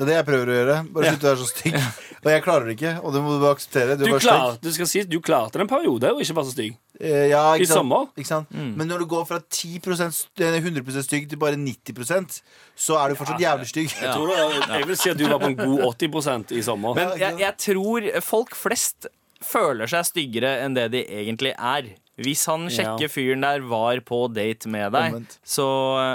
Det 0.00 0.06
er 0.06 0.08
det 0.08 0.14
jeg 0.16 0.24
prøver 0.30 0.48
å 0.48 0.54
gjøre. 0.56 0.74
Bare 0.96 1.10
slutt 1.12 1.24
å 1.26 1.28
være 1.28 1.40
så 1.42 1.48
stygg. 1.50 1.74
Og 2.20 2.28
jeg 2.32 2.42
klarer 2.44 2.64
det 2.68 2.74
ikke, 2.78 2.92
og 3.04 3.12
det 3.12 3.20
må 3.24 3.34
du 3.34 3.42
bare 3.42 3.56
akseptere. 3.56 3.96
Du, 3.96 4.04
Du, 4.04 4.06
er 4.08 4.14
bare 4.14 4.22
klar, 4.24 4.54
du 4.60 4.68
skal 4.72 4.88
si 4.88 5.00
at 5.04 5.10
du 5.12 5.18
klarte 5.24 5.56
det 5.60 5.64
en 5.66 5.70
periode 5.70 6.08
å 6.12 6.20
ikke 6.24 6.36
være 6.38 6.48
så 6.48 6.54
stygg. 6.56 6.74
Eh, 7.00 7.26
Ja, 7.30 7.42
ikke 7.56 7.64
I 7.64 7.68
sant? 7.68 7.76
sommer. 7.82 8.08
Ikke 8.16 8.28
sant? 8.30 8.50
Men 8.56 8.88
når 8.88 9.04
du 9.04 9.06
går 9.12 9.26
fra 9.28 9.38
10 9.44 9.76
st- 10.08 10.40
eh, 10.44 10.58
100% 10.60 11.04
stygg 11.04 11.28
til 11.28 11.40
bare 11.40 11.56
90% 11.60 12.40
så 12.76 12.96
er 12.96 13.12
du 13.12 13.20
fortsatt 13.20 13.40
jævlig 13.44 13.68
stygg. 13.68 13.92
Jeg, 13.92 14.12
tror 14.16 14.32
det, 14.32 14.68
jeg 14.72 14.88
vil 14.88 14.96
si 14.96 15.10
at 15.12 15.20
du 15.20 15.26
var 15.28 15.38
på 15.44 15.52
en 15.52 15.56
god 15.60 15.84
80% 15.94 16.52
i 16.56 16.62
sommer. 16.64 16.94
Men 16.96 17.12
jeg, 17.20 17.38
jeg 17.44 17.56
tror 17.68 18.10
folk 18.24 18.56
flest 18.56 19.08
føler 19.44 19.88
seg 19.88 20.04
styggere 20.08 20.58
enn 20.64 20.76
det 20.76 20.90
de 20.92 21.04
egentlig 21.08 21.52
er. 21.56 21.92
Hvis 22.20 22.44
han 22.50 22.66
sjekker 22.68 23.06
Ja. 23.06 23.10
fyren 23.10 23.40
der 23.44 23.60
var 23.66 24.00
på 24.04 24.20
date 24.32 24.68
med 24.68 24.92
deg, 24.92 25.14
Omvendt. 25.14 25.38
så 25.44 25.66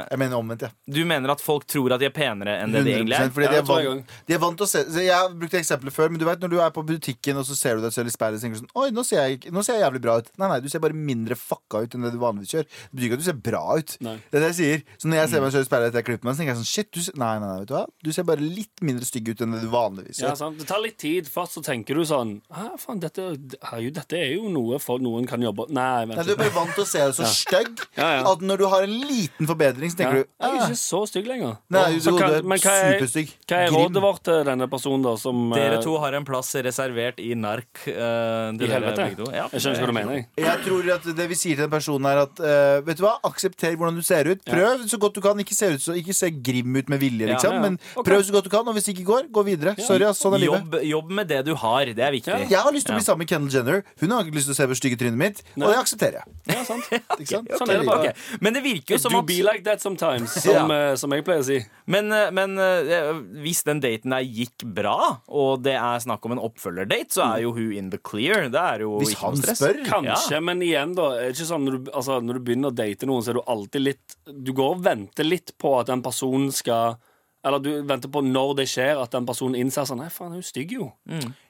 Jeg 0.10 0.20
mener 0.22 0.38
omvendt, 0.38 0.62
ja. 0.62 0.70
Du 0.88 1.02
mener 1.06 1.32
at 1.34 1.42
folk 1.42 1.66
tror 1.68 1.94
at 1.96 2.00
de 2.00 2.06
er 2.10 2.14
penere 2.16 2.60
enn 2.62 2.72
det 2.72 2.84
de 2.86 2.92
egentlig 2.94 3.18
er? 3.18 3.30
fordi 3.34 3.46
Ja, 3.50 3.52
de, 3.52 3.58
er 3.58 3.68
vant, 3.70 4.14
de 4.28 4.34
er 4.34 4.42
vant 4.44 4.58
til 4.58 4.66
å 4.66 4.70
se 4.70 4.84
så 4.86 5.02
Jeg 5.06 5.14
har 5.16 5.30
brukt 5.34 5.54
eksempler 5.58 5.92
før, 5.92 6.10
men 6.14 6.20
du 6.22 6.26
vet 6.26 6.40
når 6.40 6.50
du 6.54 6.60
er 6.62 6.70
på 6.76 6.84
butikken 6.86 7.38
og 7.42 7.46
så 7.50 7.56
ser 7.58 7.76
du 7.78 7.82
deg 7.88 7.92
selv 7.96 8.08
i 8.08 8.16
speilet 8.16 8.38
og 8.38 8.46
tenker 8.46 8.62
sånn 8.62 8.72
Oi, 8.76 8.90
nå 8.92 9.04
ser, 9.06 9.24
jeg, 9.28 9.52
nå 9.52 9.64
ser 9.66 9.80
jeg 9.80 9.84
jævlig 9.88 10.02
bra 10.06 10.18
ut. 10.22 10.30
Nei, 10.38 10.48
nei, 10.50 10.60
du 10.62 10.70
ser 10.70 10.80
bare 10.84 10.94
mindre 10.94 11.36
fucka 11.40 11.82
ut 11.86 11.96
enn 11.96 12.06
det 12.06 12.12
du 12.14 12.20
vanligvis 12.22 12.54
gjør. 12.56 12.66
Det 12.70 12.94
betyr 13.00 13.06
ikke 13.10 13.18
at 13.20 13.24
du 13.24 13.30
ser 13.32 13.40
bra 13.50 13.64
ut. 13.80 13.98
Nei. 14.02 14.16
Det 14.32 14.38
er 14.38 14.46
det 14.46 14.52
jeg 14.56 14.60
sier. 14.62 14.84
Så 15.02 15.08
når 15.10 15.18
jeg 15.24 15.30
ser 15.34 15.42
meg 15.46 15.52
selv 15.56 15.66
i 15.66 15.70
speilet 15.70 15.88
etter 15.90 16.02
jeg 16.04 16.08
klipper 16.12 16.26
meg, 16.30 16.36
så 16.36 16.44
tenker 16.44 16.54
jeg 16.54 16.60
sånn 16.62 16.72
Shit, 16.76 16.92
du 16.92 17.00
ser, 17.02 17.16
nei, 17.18 17.32
nei, 17.40 17.48
nei, 17.48 17.60
vet 17.64 17.68
du 17.72 17.74
hva? 17.78 17.86
Du 18.04 18.12
ser 18.12 18.24
bare 18.28 18.44
litt 18.46 18.84
mindre 18.86 19.06
stygg 19.08 19.30
ut 19.32 19.42
enn 19.42 19.56
det 19.56 19.62
du 19.64 19.70
vanligvis 19.72 20.20
Ja, 20.22 20.34
sant? 20.36 20.60
Det 20.60 20.68
tar 20.68 20.82
litt 20.84 20.98
tid. 21.02 21.30
Først 21.32 21.56
så 21.58 21.64
tenker 21.64 21.96
du 21.96 22.04
sånn 22.04 22.42
Hæ, 22.52 22.68
faen, 22.82 23.00
dette, 23.00 23.24
herregud, 23.72 23.94
dette 23.96 24.20
er 24.20 24.34
jo 24.36 24.50
noe 24.52 24.78
for 24.84 25.00
noen 25.00 25.26
kan 25.30 25.40
jobbe 25.42 25.70
Nei, 25.72 25.95
vent 26.04 26.18
Nei, 26.20 26.26
du 26.28 26.32
er 26.34 26.40
bare 26.42 26.54
vant 26.56 26.74
til 26.76 26.84
å 26.84 26.88
se 26.90 27.00
deg 27.00 27.14
så 27.16 27.30
stygg 27.32 27.84
at 27.98 28.44
når 28.46 28.58
du 28.62 28.66
har 28.72 28.86
en 28.86 28.96
liten 29.10 29.48
forbedring, 29.50 29.92
så 29.92 30.00
Ja. 30.00 30.06
tenker 30.06 30.18
Jeg 30.18 30.26
du 30.26 30.46
er 30.46 30.62
ah, 30.62 30.68
ikke 30.68 30.80
så 30.80 31.00
stygg 31.10 31.28
lenger. 31.28 31.58
Nei, 31.70 32.00
Så 32.00 32.12
du, 32.12 32.18
kan- 32.20 32.30
du 32.30 32.36
er 32.36 32.54
er, 32.56 33.00
superstygg. 33.00 33.30
hva 33.48 33.58
er 33.66 33.70
rådet 33.72 34.02
vårt 34.04 34.24
til 34.24 34.44
denne 34.44 34.68
personen, 34.70 35.04
da, 35.04 35.16
som 35.16 35.52
Dere 35.54 35.78
eh, 35.80 35.82
to 35.82 35.98
har 35.98 36.14
en 36.14 36.26
plass 36.26 36.54
reservert 36.56 37.20
i 37.20 37.34
nark. 37.36 37.70
Uh, 37.88 38.52
I 38.54 38.70
helvete? 38.70 39.08
Ja. 39.34 39.48
Jeg 39.52 39.62
skjønner 39.62 39.80
ikke 39.80 39.86
hva 39.86 39.94
du 39.94 39.98
mener. 40.00 40.14
jeg. 40.14 40.28
Jeg 40.38 40.64
tror 40.66 40.92
at 40.96 41.10
det 41.16 41.28
vi 41.30 41.36
sier 41.36 41.56
til 41.56 41.66
den 41.66 41.74
personen 41.74 42.06
er 42.12 42.24
at 42.26 42.40
uh, 42.40 42.82
Vet 42.86 42.98
du 42.98 43.04
hva, 43.06 43.16
aksepter 43.24 43.76
hvordan 43.76 43.96
du 43.96 44.04
ser 44.06 44.28
ut. 44.30 44.44
Prøv 44.46 44.86
så 44.90 45.00
godt 45.00 45.16
du 45.16 45.22
kan. 45.22 45.40
Ikke 45.40 45.56
se, 45.56 45.72
ut, 45.76 45.82
så, 45.82 45.96
ikke 45.96 46.14
se 46.16 46.30
grim 46.32 46.76
ut 46.76 46.90
med 46.90 47.00
vilje, 47.00 47.28
liksom. 47.30 47.54
ja. 47.54 47.62
Men 47.62 47.80
okay. 47.96 48.12
prøv 48.12 48.24
så 48.26 48.36
godt 48.36 48.50
du 48.50 48.52
kan, 48.54 48.68
og 48.68 48.74
hvis 48.78 48.88
det 48.90 48.96
ikke 48.96 49.08
går, 49.12 49.30
gå 49.32 49.46
videre. 49.48 49.76
Sorry, 49.82 50.06
ass. 50.08 50.22
Sånn 50.24 50.36
er 50.38 50.46
livet. 50.46 50.64
Jobb, 50.66 50.78
jobb 50.92 51.12
med 51.20 51.30
det 51.32 51.42
du 51.46 51.54
har. 51.56 51.86
Det 51.86 52.04
er 52.04 52.14
viktig. 52.16 52.38
Jeg 52.50 52.62
har 52.62 52.72
lyst 52.76 52.88
til 52.90 52.96
å 52.96 53.00
bli 53.00 53.04
Ja. 53.06 53.10
sammen 53.12 53.26
med 53.26 53.32
Kendal 53.32 53.54
Jenner. 53.54 53.84
Hun 54.02 54.12
har 54.16 54.26
ikke 54.26 54.38
lyst 54.40 54.50
til 54.50 54.56
å 54.56 54.60
se 54.60 54.68
på 54.72 54.80
stygge 54.80 55.00
trynet 55.02 55.20
mitt, 55.20 55.44
og 55.58 55.68
det 55.70 55.76
aksepterer 55.86 56.20
jeg. 56.20 56.36
Ja, 56.52 56.64
sant? 56.68 56.90
Ikke 57.22 57.30
sant? 57.30 57.54
Sånn 57.62 57.72
er 57.72 57.82
det 57.82 57.88
bare. 57.88 58.12
Ok, 58.12 58.42
Men 58.44 58.58
det 58.58 58.64
virker 58.66 58.98
jo 58.98 59.02
som 59.06 59.16
Do 59.16 59.22
at 59.22 59.30
be 59.30 59.40
like 59.46 59.64
that 59.68 59.84
sometimes, 59.84 60.36
som, 60.46 60.74
ja. 60.74 60.92
som 61.00 61.16
jeg 61.16 61.26
pleier 61.28 61.46
å 61.46 61.48
si. 61.48 61.60
Men, 61.92 62.12
eh, 62.16 62.32
men 62.36 62.58
eh, 62.62 63.12
hvis 63.46 63.64
den 63.68 63.82
daten 63.84 64.16
der 64.16 64.26
gikk 64.26 64.66
bra, 64.76 64.98
og 65.30 65.64
det 65.66 65.78
er 65.80 66.04
snakk 66.04 66.26
om 66.28 66.36
en 66.36 66.44
oppfølgerdate, 66.44 67.14
så 67.16 67.30
er 67.30 67.46
jo 67.46 67.56
hun 67.56 67.72
in 67.76 67.90
the 67.94 68.02
clear. 68.02 68.50
Det 68.52 68.62
er 68.62 68.86
jo 68.86 68.98
Hvis 69.00 69.16
ikke 69.16 69.22
noe 69.22 69.32
han 69.36 69.44
stress. 69.44 69.62
spør. 69.64 69.82
Kanskje, 69.90 70.44
men 70.50 70.64
igjen, 70.66 70.96
da. 70.98 71.10
Er 71.26 71.36
sånn 71.46 71.66
når 71.68 71.78
du, 71.78 71.92
altså, 71.94 72.20
når 72.24 72.40
du 72.40 72.46
begynner 72.50 72.74
å 72.74 72.76
date 72.76 73.10
noen, 73.10 73.24
så 73.26 73.34
er 73.34 73.40
du 73.40 73.46
alltid 73.46 73.86
litt 73.86 74.16
Du 74.26 74.54
går 74.56 74.78
og 74.78 74.86
venter 74.86 75.28
litt 75.28 75.54
på 75.62 75.76
at 75.80 75.92
den 75.92 76.04
personen 76.06 76.52
skal 76.56 76.98
Eller 77.46 77.60
du 77.62 77.70
venter 77.86 78.10
på 78.10 78.24
når 78.26 78.56
det 78.58 78.66
skjer, 78.72 78.98
at 79.04 79.12
den 79.14 79.26
personen 79.28 79.54
innser 79.60 79.86
sånn 79.86 80.00
Nei, 80.02 80.08
faen, 80.10 80.32
hun 80.34 80.42
er 80.42 80.48
stygg, 80.48 80.72
jo. 80.80 80.88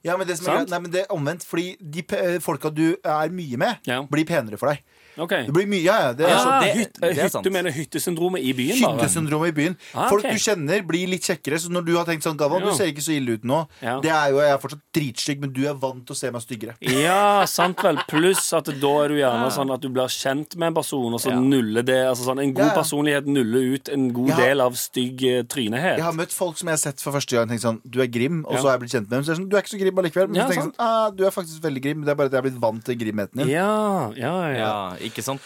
Ja, 0.03 0.17
men 0.19 0.27
det, 0.27 0.35
som 0.37 0.49
er, 0.51 0.57
Sant? 0.57 0.67
greit- 0.67 0.69
nei, 0.75 0.79
men 0.83 0.91
det 0.91 1.05
er 1.05 1.13
omvendt, 1.15 1.45
fordi 1.47 1.77
de 1.79 2.01
pe- 2.03 2.39
folka 2.43 2.69
du 2.73 2.97
er 3.03 3.29
mye 3.29 3.57
med, 3.57 3.77
Ja. 3.87 4.01
blir 4.03 4.25
penere 4.27 4.59
for 4.59 4.73
deg. 4.73 4.83
OK. 5.17 5.29
Det 5.47 5.53
blir 5.53 5.67
mye, 5.67 5.81
ja, 5.83 5.97
ja. 6.07 6.13
Det 6.13 6.27
Ja, 6.27 6.37
sånn- 6.43 6.61
det- 6.63 6.75
hytt, 6.75 6.93
det 7.01 7.09
er 7.17 7.23
hytt, 7.23 7.31
sant. 7.31 7.43
du 7.43 7.49
mener 7.49 7.71
hyttesyndromet 7.71 8.41
i 8.43 8.53
byen, 8.53 8.81
bare? 8.81 8.97
Hyggesyndromet 8.99 9.47
i 9.47 9.51
byen. 9.51 9.77
Ah, 9.93 10.09
Folk 10.09 10.23
du 10.23 10.35
kjenner, 10.37 10.81
blir 10.85 11.07
litt 11.07 11.21
kjekkere. 11.23 11.55
Så 11.59 11.69
når 11.69 11.85
du 11.85 11.95
har 11.95 12.05
tenkt 12.05 12.23
sånn 12.23 12.37
Gavan, 12.37 12.61
du 12.61 12.71
ser 12.75 12.85
ikke 12.91 13.03
så 13.05 13.15
ille 13.15 13.33
ut 13.39 13.43
nå. 13.43 13.67
Ja. 13.81 13.99
Det 14.01 14.11
er 14.11 14.29
jo, 14.31 14.39
Jeg 14.45 14.51
er 14.51 14.57
fortsatt 14.57 14.81
dritstygg, 14.93 15.39
men 15.39 15.51
du 15.53 15.65
er 15.67 15.73
vant 15.73 16.05
til 16.05 16.13
å 16.13 16.17
se 16.17 16.29
meg 16.31 16.41
styggere. 16.41 16.75
Ja, 16.81 17.45
sant 17.45 17.77
vel. 17.81 17.97
Pluss 18.07 18.51
at 18.53 18.65
da 18.65 18.91
er 19.03 19.07
du 19.07 19.15
gjerne 19.15 19.47
sånn 19.51 19.73
at 19.73 19.81
du 19.81 19.89
blir 19.89 20.05
kjent 20.07 20.55
med 20.57 20.67
en 20.67 20.73
person, 20.75 21.13
og 21.13 21.19
så 21.19 21.31
Ja. 21.31 21.39
nuller 21.39 21.83
det 21.83 22.05
altså 22.05 22.25
sånn, 22.25 22.41
En 22.41 22.53
god 22.53 22.65
Ja, 22.65 22.73
ja. 22.73 22.81
personlighet 22.81 23.25
nuller 23.25 23.73
ut 23.75 23.89
en 23.89 24.11
god 24.13 24.29
har- 24.31 24.41
del 24.41 24.61
av 24.61 24.73
stygg 24.75 25.23
eh, 25.23 25.43
trynehet. 25.43 25.95
Jeg 25.97 26.03
har 26.03 26.11
møtt 26.13 26.31
folk 26.31 26.57
som 26.57 26.67
jeg 26.67 26.73
har 26.73 26.77
sett 26.77 26.99
for 26.99 27.11
første 27.13 27.31
gang 27.31 27.43
og 27.43 27.49
tenkt 27.49 27.61
sånn 27.61 27.79
Du 27.89 28.01
er 28.01 28.07
grim, 28.07 28.45
og 28.47 28.57
så 28.59 28.63
har 28.69 28.77
jeg 28.77 28.81
blitt 28.81 28.91
kjent 28.91 29.09
med 29.09 29.09
dem. 29.09 29.23
Så 29.23 29.31
er 29.31 29.35
sånn, 29.41 29.49
du 29.49 29.55
er 29.55 29.61
ikke 29.61 29.75
så 29.75 29.79
grim 29.79 29.95
allikevel. 29.95 30.27
Men 30.27 30.35
Ja, 30.35 30.43
så 30.43 30.49
tenker 30.51 30.63
jeg 30.63 30.71
sånn, 30.71 30.73
ah, 30.79 31.09
du 31.11 31.25
er 31.25 31.31
faktisk 31.31 31.61
veldig 31.61 31.81
grim. 31.81 32.01
Det 32.03 32.09
er 32.09 32.15
bare 32.15 32.25
at 32.27 32.31
jeg 32.33 32.37
er 32.45 32.49
blitt 32.49 32.59
vant 32.61 32.83
til 32.83 32.95
grimheten 32.95 33.33
din. 33.35 33.47
Ja, 33.49 34.11
ja, 34.15 34.49
ja. 34.51 34.95
Ikke 35.05 35.23
sant? 35.25 35.41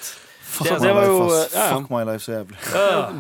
Fuck, 0.50 0.66
det- 0.68 0.80
my 0.80 0.88
det 0.88 0.94
var 0.96 1.02
life, 1.04 1.14
jo, 1.14 1.30
ja, 1.30 1.46
ja. 1.54 1.66
Fuck 1.78 1.90
my 1.94 2.04
life 2.10 2.24
så 2.26 2.32
jævlig. 2.40 2.58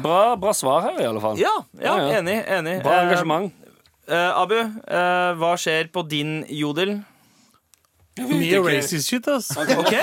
Bra, 0.01 0.35
bra 0.41 0.53
svar 0.57 0.81
her, 0.87 1.01
i 1.03 1.05
alle 1.05 1.21
fall. 1.21 1.37
Ja, 1.37 1.51
ja, 1.77 1.83
Ja, 1.83 2.07
ja. 2.07 2.19
enig. 2.21 2.37
enig. 2.47 2.77
Bra 2.83 2.95
Eh, 2.97 3.03
engasjement. 3.07 3.53
Uh, 4.09 4.41
Abu, 4.41 4.55
uh, 4.57 5.35
hva 5.37 5.51
skjer 5.61 5.91
på 5.93 6.01
din 6.09 6.39
jodel? 6.49 6.95
Mye 8.19 8.57
racist 8.65 9.07
shit, 9.07 9.27
ass. 9.31 9.51
Okay. 9.57 10.01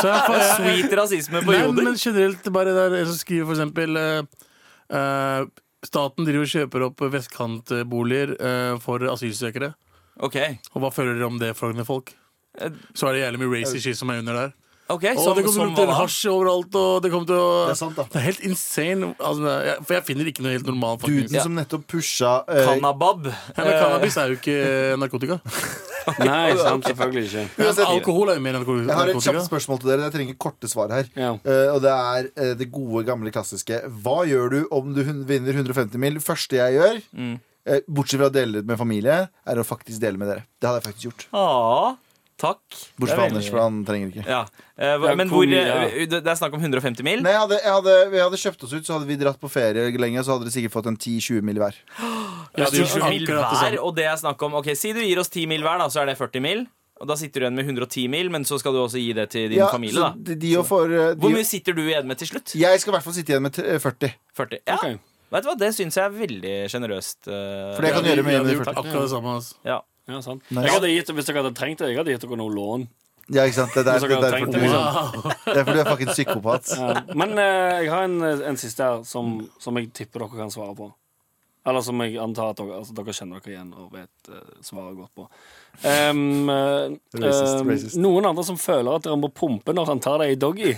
Så 0.00 0.08
jeg, 0.08 0.22
får- 0.26 0.46
Sweet 0.56 0.92
rasisme 0.98 1.42
på 1.44 1.52
Nei, 1.52 1.60
jodel. 1.66 1.84
men 1.84 1.94
generelt 2.00 2.48
bare 2.52 2.72
der 2.74 3.04
som 3.04 3.14
skriver 3.20 3.44
for 3.46 3.54
eksempel 3.54 4.00
Staten 5.84 6.24
driver 6.24 6.46
og 6.46 6.48
kjøper 6.54 6.84
opp 6.88 7.00
vestkantboliger 7.12 8.34
for 8.80 9.04
asylsøkere. 9.12 9.74
Ok, 10.24 10.36
Og 10.74 10.80
hva 10.80 10.90
føler 10.94 11.18
dere 11.18 11.26
om 11.28 11.38
det, 11.38 11.52
Frogner 11.58 11.84
folk? 11.84 12.14
Så 12.94 13.08
er 13.10 13.12
det 13.18 13.22
jævlig 13.26 13.40
mye 13.42 13.60
racist 13.60 13.82
shit 13.84 13.98
som 13.98 14.10
er 14.14 14.20
under 14.22 14.32
der. 14.38 14.52
Ok, 14.88 15.04
Og 15.14 15.22
som, 15.24 15.36
det 15.36 15.44
kommer 15.44 15.44
til 15.44 15.52
som 15.54 15.62
å 15.62 15.68
lukte 15.70 15.96
hasj 16.00 16.18
overalt, 16.32 16.74
og 16.80 17.02
det 17.04 17.10
kommer 17.12 17.28
til 17.30 17.38
å 17.40 17.48
Det 17.68 17.72
er 17.74 17.80
sant, 17.80 17.96
da. 17.96 18.04
Det 18.12 18.20
er 18.20 18.26
helt 18.28 18.44
insane. 18.50 19.14
Altså, 19.18 19.54
jeg, 19.68 19.78
for 19.86 19.94
jeg 19.98 20.06
finner 20.10 20.30
ikke 20.32 20.44
noe 20.44 20.52
helt 20.56 20.68
normalt. 20.68 21.06
Duden 21.08 21.40
som 21.40 21.54
nettopp 21.56 21.86
pusha 21.94 22.34
Cannabab 22.48 22.68
Kannabab. 22.68 23.30
Ja, 23.32 23.64
men 23.64 23.72
Cannabis 23.80 24.16
er 24.20 24.32
jo 24.34 24.38
ikke 24.40 24.58
narkotika. 25.00 25.40
Nei, 26.20 26.52
sant, 26.60 26.84
selvfølgelig 26.84 27.24
ikke. 27.30 27.44
Uansett, 27.64 27.86
Alkohol 27.88 28.34
er 28.34 28.36
jo 28.36 28.44
mer 28.44 28.58
narkotika. 28.58 28.90
Jeg 28.90 28.98
har 28.98 29.12
et 29.14 29.24
kjapt 29.24 29.46
spørsmål 29.48 29.80
til 29.80 29.88
dere. 29.94 30.04
Jeg 30.10 30.14
trenger 30.18 30.36
korte 30.44 30.68
svar 30.68 30.92
her. 30.92 31.08
Ja. 31.16 31.30
Uh, 31.40 31.70
og 31.76 31.80
det 31.84 31.94
er 31.94 32.28
uh, 32.36 32.52
det 32.60 32.68
gode, 32.74 33.06
gamle, 33.08 33.32
klassiske. 33.32 33.80
Hva 34.04 34.18
gjør 34.28 34.52
du 34.52 34.58
om 34.74 34.92
du 34.96 35.00
vinner 35.24 35.56
150 35.56 35.96
mil? 36.04 36.20
første 36.24 36.60
jeg 36.60 36.76
gjør, 36.76 37.00
Mm. 37.16 37.34
eh, 37.66 37.80
bortsett 37.88 38.20
fra 38.20 38.28
å 38.28 38.32
dele 38.34 38.60
det 38.60 38.68
med 38.68 38.76
familie, 38.78 39.16
er 39.48 39.58
å 39.60 39.64
faktisk 39.66 40.00
dele 40.02 40.20
med 40.20 40.28
dere. 40.28 40.44
Det 40.60 40.68
hadde 40.68 40.80
jeg 40.82 40.86
faktisk 40.90 41.06
gjort. 41.08 41.24
Ah, 41.32 41.96
takk. 42.44 42.60
Bortsett 43.00 43.16
fra 43.18 43.26
Anders, 43.30 43.48
for 43.50 43.60
han 43.64 43.80
trenger 43.88 44.12
ikke. 44.12 44.26
Ja. 44.28 44.42
Eh, 44.78 44.94
hva- 45.00 45.08
Ja, 45.10 45.14
men 45.20 45.28
hvor 45.32 45.42
hvor 45.44 45.50
mye, 45.50 45.64
eh, 45.64 45.98
ja. 46.00 46.06
Det 46.12 46.20
det 46.24 46.30
er 46.34 46.38
snakk 46.40 46.54
om 46.54 46.60
150 46.60 47.02
mil? 47.02 47.22
Nei, 47.24 47.32
jeg 47.34 47.40
hadde, 47.40 47.58
jeg 47.64 47.72
hadde, 47.78 47.96
vi 48.14 48.18
hadde 48.22 48.40
kjøpt 48.44 48.64
oss 48.68 48.72
ut, 48.76 48.84
så 48.86 48.98
hadde 48.98 49.06
vi 49.10 49.16
dratt 49.16 49.40
på 49.40 49.50
ferie 49.50 49.90
lenge, 49.98 50.22
så 50.24 50.36
hadde 50.36 50.44
dere 50.48 50.54
sikkert 50.56 50.72
fått 50.76 50.86
en 50.92 50.96
10-20 50.96 51.42
mil 51.42 51.56
hver. 51.62 51.74
Ja, 52.56 52.68
det 52.70 52.78
er 52.78 52.84
jo 52.84 52.86
10 52.86 53.10
mil 53.10 53.26
det 53.26 53.34
hver, 53.34 53.58
samme. 53.58 53.78
og 53.82 53.96
det 53.96 54.04
er 54.06 54.16
snakk 54.16 54.42
om 54.46 54.54
Ok, 54.54 54.68
Si 54.76 54.92
du 54.92 55.00
gir 55.00 55.18
oss 55.18 55.28
10 55.28 55.46
mil 55.50 55.62
hver, 55.62 55.78
da, 55.78 55.88
så 55.90 56.02
er 56.02 56.06
det 56.12 56.18
40 56.18 56.40
mil. 56.40 56.66
Og 57.00 57.08
da 57.10 57.16
sitter 57.18 57.40
du 57.42 57.46
igjen 57.48 57.56
med 57.58 57.66
110 57.66 58.06
mil, 58.08 58.28
men 58.30 58.44
så 58.46 58.56
skal 58.60 58.72
du 58.72 58.78
også 58.78 59.00
gi 59.02 59.12
det 59.12 59.28
til 59.30 59.48
din 59.50 59.58
Ja, 59.58 59.66
familie. 59.68 59.98
så 59.98 60.12
da 60.14 60.30
de, 60.30 60.36
de 60.36 60.56
og 60.56 60.64
for, 60.68 60.84
eh, 60.86 61.14
de, 61.14 61.20
Hvor 61.20 61.32
mye 61.34 61.44
sitter 61.44 61.74
du 61.74 61.82
igjen 61.82 62.06
med 62.06 62.16
til 62.18 62.28
slutt? 62.28 62.54
Jeg 62.54 62.80
skal 62.80 62.92
i 62.92 62.96
hvert 62.96 63.02
fall 63.02 63.12
sitte 63.16 63.32
igjen 63.34 63.42
med 63.42 63.52
t- 63.52 63.78
40. 63.82 64.12
40? 64.36 64.58
Ja. 64.66 64.74
Ok. 64.78 65.00
Vet 65.34 65.42
du 65.42 65.48
hva, 65.50 65.56
Det 65.58 65.70
syns 65.74 65.94
jeg 65.98 66.04
er 66.04 66.14
veldig 66.14 66.54
sjenerøst. 66.70 67.26
eh, 67.26 67.74
For 67.74 67.82
det 67.82 67.92
kan 67.94 68.04
Ja, 68.04 68.14
gjøre 68.14 68.22
med 68.22 68.30
vi 68.30 68.38
hadde 68.38 68.54
gjort 68.54 68.68
40. 68.70 68.78
akkurat 68.78 69.02
det 69.02 69.10
samme. 69.10 69.34
Altså. 69.34 69.54
ja. 69.66 69.80
Ja, 70.10 70.20
sant. 70.24 70.44
Nei. 70.52 70.66
Jeg 70.66 70.76
hadde 70.76 70.92
gitt, 70.92 71.14
hvis 71.16 71.28
dere 71.30 71.42
hadde 71.42 71.54
trengt 71.56 71.80
det, 71.80 71.92
jeg 71.92 72.00
hadde 72.02 72.12
gitt 72.12 72.26
dere 72.26 72.38
noe 72.40 72.52
lån. 72.52 72.84
Ja, 73.32 73.46
ikke 73.48 73.56
sant? 73.56 73.72
Det 73.72 73.80
er, 73.80 74.04
det 74.04 74.18
er 74.20 74.42
du, 74.44 74.58
liksom. 74.60 75.30
det 75.46 75.54
er 75.56 75.64
fordi 75.64 75.78
du 75.78 75.80
er 75.80 75.88
fucking 75.88 76.10
psykopat. 76.12 76.74
Ja. 76.76 76.90
Men 77.16 77.38
eh, 77.40 77.78
jeg 77.86 77.88
har 77.94 78.04
en, 78.04 78.18
en 78.50 78.58
siste 78.60 78.84
her 78.84 79.00
som, 79.08 79.38
som 79.62 79.80
jeg 79.80 79.88
tipper 79.96 80.26
dere 80.26 80.42
kan 80.42 80.52
svare 80.52 80.76
på. 80.76 80.90
Eller 81.64 81.80
som 81.80 82.00
jeg 82.04 82.18
antar 82.20 82.50
at 82.52 82.58
dere, 82.60 82.82
altså, 82.82 82.92
dere 82.98 83.14
kjenner 83.16 83.40
dere 83.40 83.54
igjen 83.54 83.70
og 83.80 83.94
vet 83.96 84.28
eh, 84.28 84.50
svaret 84.66 84.98
godt 84.98 85.14
på. 85.16 85.24
Um, 85.80 86.50
eh, 86.52 86.98
Racist, 87.22 87.64
racist. 87.64 87.96
Noen 88.04 88.28
andre 88.28 88.44
som 88.44 88.60
føler 88.60 88.98
at 88.98 89.06
dere 89.06 89.16
må 89.16 89.32
pumpe 89.32 89.72
når 89.72 89.88
han 89.94 90.04
tar 90.04 90.20
deg 90.20 90.34
i 90.34 90.38
doggy. 90.44 90.74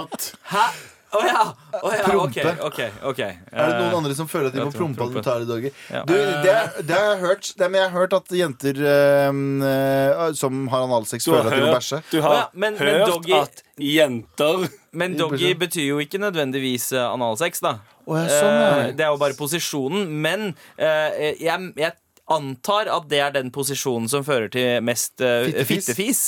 At 0.00 0.32
Hæ? 0.48 0.64
Å 1.10 1.20
ja! 1.26 1.40
Å 1.80 1.90
ja, 1.90 2.04
ok, 2.22 2.36
ok, 2.68 2.78
ok. 3.10 3.18
Er 3.20 3.34
det 3.50 3.78
noen 3.80 3.88
Eh, 3.90 3.96
andre 3.98 4.14
som 4.14 4.28
føler 4.30 4.46
at 4.50 4.54
de 4.54 4.62
må 4.62 4.70
prompe 4.74 5.02
når 5.02 5.16
de 5.16 5.22
tar 5.26 5.42
i 5.42 5.48
doggy? 5.48 5.70
Ja. 5.90 6.02
Du, 6.06 6.12
det, 6.14 6.54
det 6.86 6.94
har 6.94 7.08
jeg 7.14 7.20
hørt. 7.24 7.48
Det, 7.58 7.66
men 7.70 7.80
jeg 7.80 7.90
har 7.90 7.96
hørt 7.98 8.14
at 8.20 8.34
jenter 8.38 8.78
eh, 8.78 9.40
eh, 9.70 10.32
som 10.38 10.60
har 10.70 10.84
analsex, 10.86 11.24
Du 11.26 11.32
har 11.34 11.42
føler 11.42 11.50
at 11.50 11.56
de 11.56 11.64
må 11.64 11.70
hørt, 11.72 11.80
bæsje. 11.80 12.02
du 12.12 12.20
har 12.22 12.30
Å 12.30 12.36
ja, 12.38 12.44
men- 12.54 12.76
men 12.78 13.00
hørt 13.00 13.08
doggy- 13.10 13.40
at 13.42 13.62
jenter 13.80 14.68
Men 14.92 15.16
doggy 15.18 15.54
betyr 15.54 15.86
jo 15.88 15.98
ikke 16.02 16.18
nødvendigvis 16.22 16.92
eh, 16.92 17.06
analsex, 17.10 17.60
da. 17.66 17.76
Å, 18.06 18.14
ja, 18.18 18.28
sånn, 18.30 18.60
ja. 18.60 18.70
Eh, 18.88 18.92
det 18.98 19.06
er 19.06 19.10
jo 19.14 19.18
bare 19.22 19.34
posisjonen. 19.38 20.06
Men 20.22 20.48
eh, 20.78 21.34
jeg, 21.42 21.72
jeg 21.78 21.92
antar 22.30 22.86
at 22.90 23.08
det 23.10 23.18
er 23.22 23.34
den 23.34 23.50
posisjonen 23.54 24.06
som 24.10 24.22
fører 24.26 24.50
til 24.50 24.80
mest 24.86 25.20
eh, 25.20 25.46
Fittefis. 25.50 25.86
fittefis. 25.90 26.22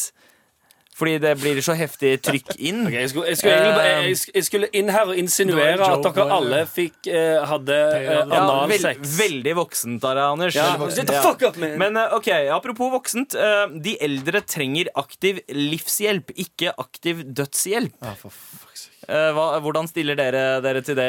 Fordi 1.03 1.17
det 1.19 1.33
blir 1.41 1.59
så 1.67 1.75
heftig 1.75 2.13
trykk 2.23 2.53
inn. 2.63 2.85
Okay, 2.87 3.01
jeg, 3.03 3.11
skulle, 3.11 3.27
jeg, 3.33 3.39
skulle 3.41 3.55
egentlig, 3.57 3.75
bare- 3.75 4.05
jeg, 4.07 4.19
jeg 4.37 4.45
skulle 4.47 4.69
inn 4.79 4.93
her 4.95 5.11
og 5.11 5.17
insinuere 5.19 5.89
at 5.89 6.05
dere 6.07 6.27
alle 6.37 6.61
fikk 6.71 7.09
eh, 7.11 7.41
hadde 7.51 7.79
eh, 7.99 8.21
analsex. 8.23 8.85
Ja, 8.87 8.93
veld, 8.95 9.09
veldig 9.19 9.55
voksent 9.59 10.07
av 10.07 10.15
deg, 10.15 10.23
Anders. 10.37 10.55
Ja, 10.61 10.69
the 10.79 11.19
fuck 11.27 11.43
up, 11.49 11.59
man. 11.59 11.75
Men 11.83 11.99
eh, 11.99 12.15
ok, 12.21 12.31
apropos 12.55 12.93
voksent. 12.95 13.35
eh, 13.35 13.67
de 13.83 13.97
eldre 14.07 14.45
trenger 14.47 14.93
aktiv 15.03 15.43
livshjelp, 15.51 16.31
ikke 16.47 16.71
aktiv 16.79 17.25
dødshjelp. 17.35 17.99
Ja, 18.03 18.15
for 18.23 18.31
fuck's 18.31 18.87
sake. 18.87 18.92
Eh, 19.09 19.29
hva, 19.35 19.45
hvordan 19.59 19.89
stiller 19.91 20.15
dere 20.15 20.61
dere 20.63 20.81
til 20.87 20.95
det? 20.95 21.07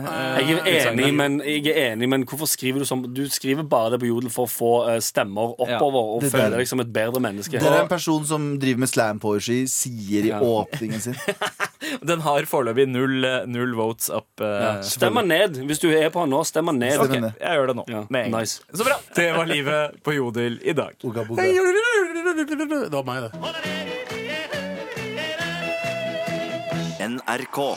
Uh, 0.00 0.38
Jeg 0.40 0.54
er, 0.64 0.86
enig, 0.92 1.10
men, 1.12 1.34
jeg 1.44 1.66
er 1.74 1.90
enig, 1.92 2.08
men 2.08 2.22
hvorfor 2.24 2.48
skriver 2.48 2.80
du 2.80 2.86
sånn? 2.88 3.02
Du 3.12 3.20
skriver 3.28 3.66
bare 3.68 3.92
det 3.94 4.00
på 4.00 4.08
Jodel 4.08 4.32
for 4.32 4.48
å 4.48 4.50
få 4.50 4.70
eh, 4.94 5.00
stemmer 5.04 5.52
oppover 5.60 6.14
og 6.16 6.24
Det 6.24 6.30
føle 6.32 6.56
deg 6.62 6.70
som 6.70 6.80
et 6.80 6.88
bedre 6.94 7.20
menneske. 7.20 7.60
Det 7.60 7.68
er 7.68 7.82
en 7.82 7.90
person 7.90 8.24
som 8.24 8.46
driver 8.62 8.84
med 8.86 8.92
slam 8.94 9.20
poetry, 9.20 9.58
sier 9.68 10.24
i 10.24 10.32
Ja. 10.32 10.40
åpningen 10.40 11.00
sin. 11.04 11.20
Den 12.08 12.24
har 12.24 12.48
foreløpig 12.48 12.88
null, 12.88 13.20
null 13.52 13.76
votes 13.76 14.08
up. 14.08 14.30
Uh, 14.40 14.46
Ja. 14.64 14.72
stemmer 14.88 15.26
ned. 15.28 15.60
Hvis 15.68 15.84
du 15.84 15.90
er 15.92 16.08
på 16.14 16.24
han 16.24 16.32
nå, 16.32 16.40
stemmer 16.48 16.72
ned. 16.72 16.96
Stemmer 16.96 17.28
det. 17.28 17.34
jeg 17.44 17.60
gjør 17.60 17.66
det 17.74 17.76
nå. 17.82 17.84
Ja, 17.92 18.06
Med 18.08 18.30
en 18.30 18.38
nice. 18.40 18.64
Så 18.72 18.88
bra. 18.88 18.96
Det 19.14 19.28
var 19.36 19.44
livet 19.52 20.00
på 20.02 20.16
Jodel 20.16 20.60
i 20.64 20.72
dag. 20.72 20.96
Uga, 21.04 21.28
boga. 21.28 21.44
Det 21.44 22.92
var 22.96 23.04
meg, 23.04 23.28
det. 23.28 24.13
NRK. 26.98 27.76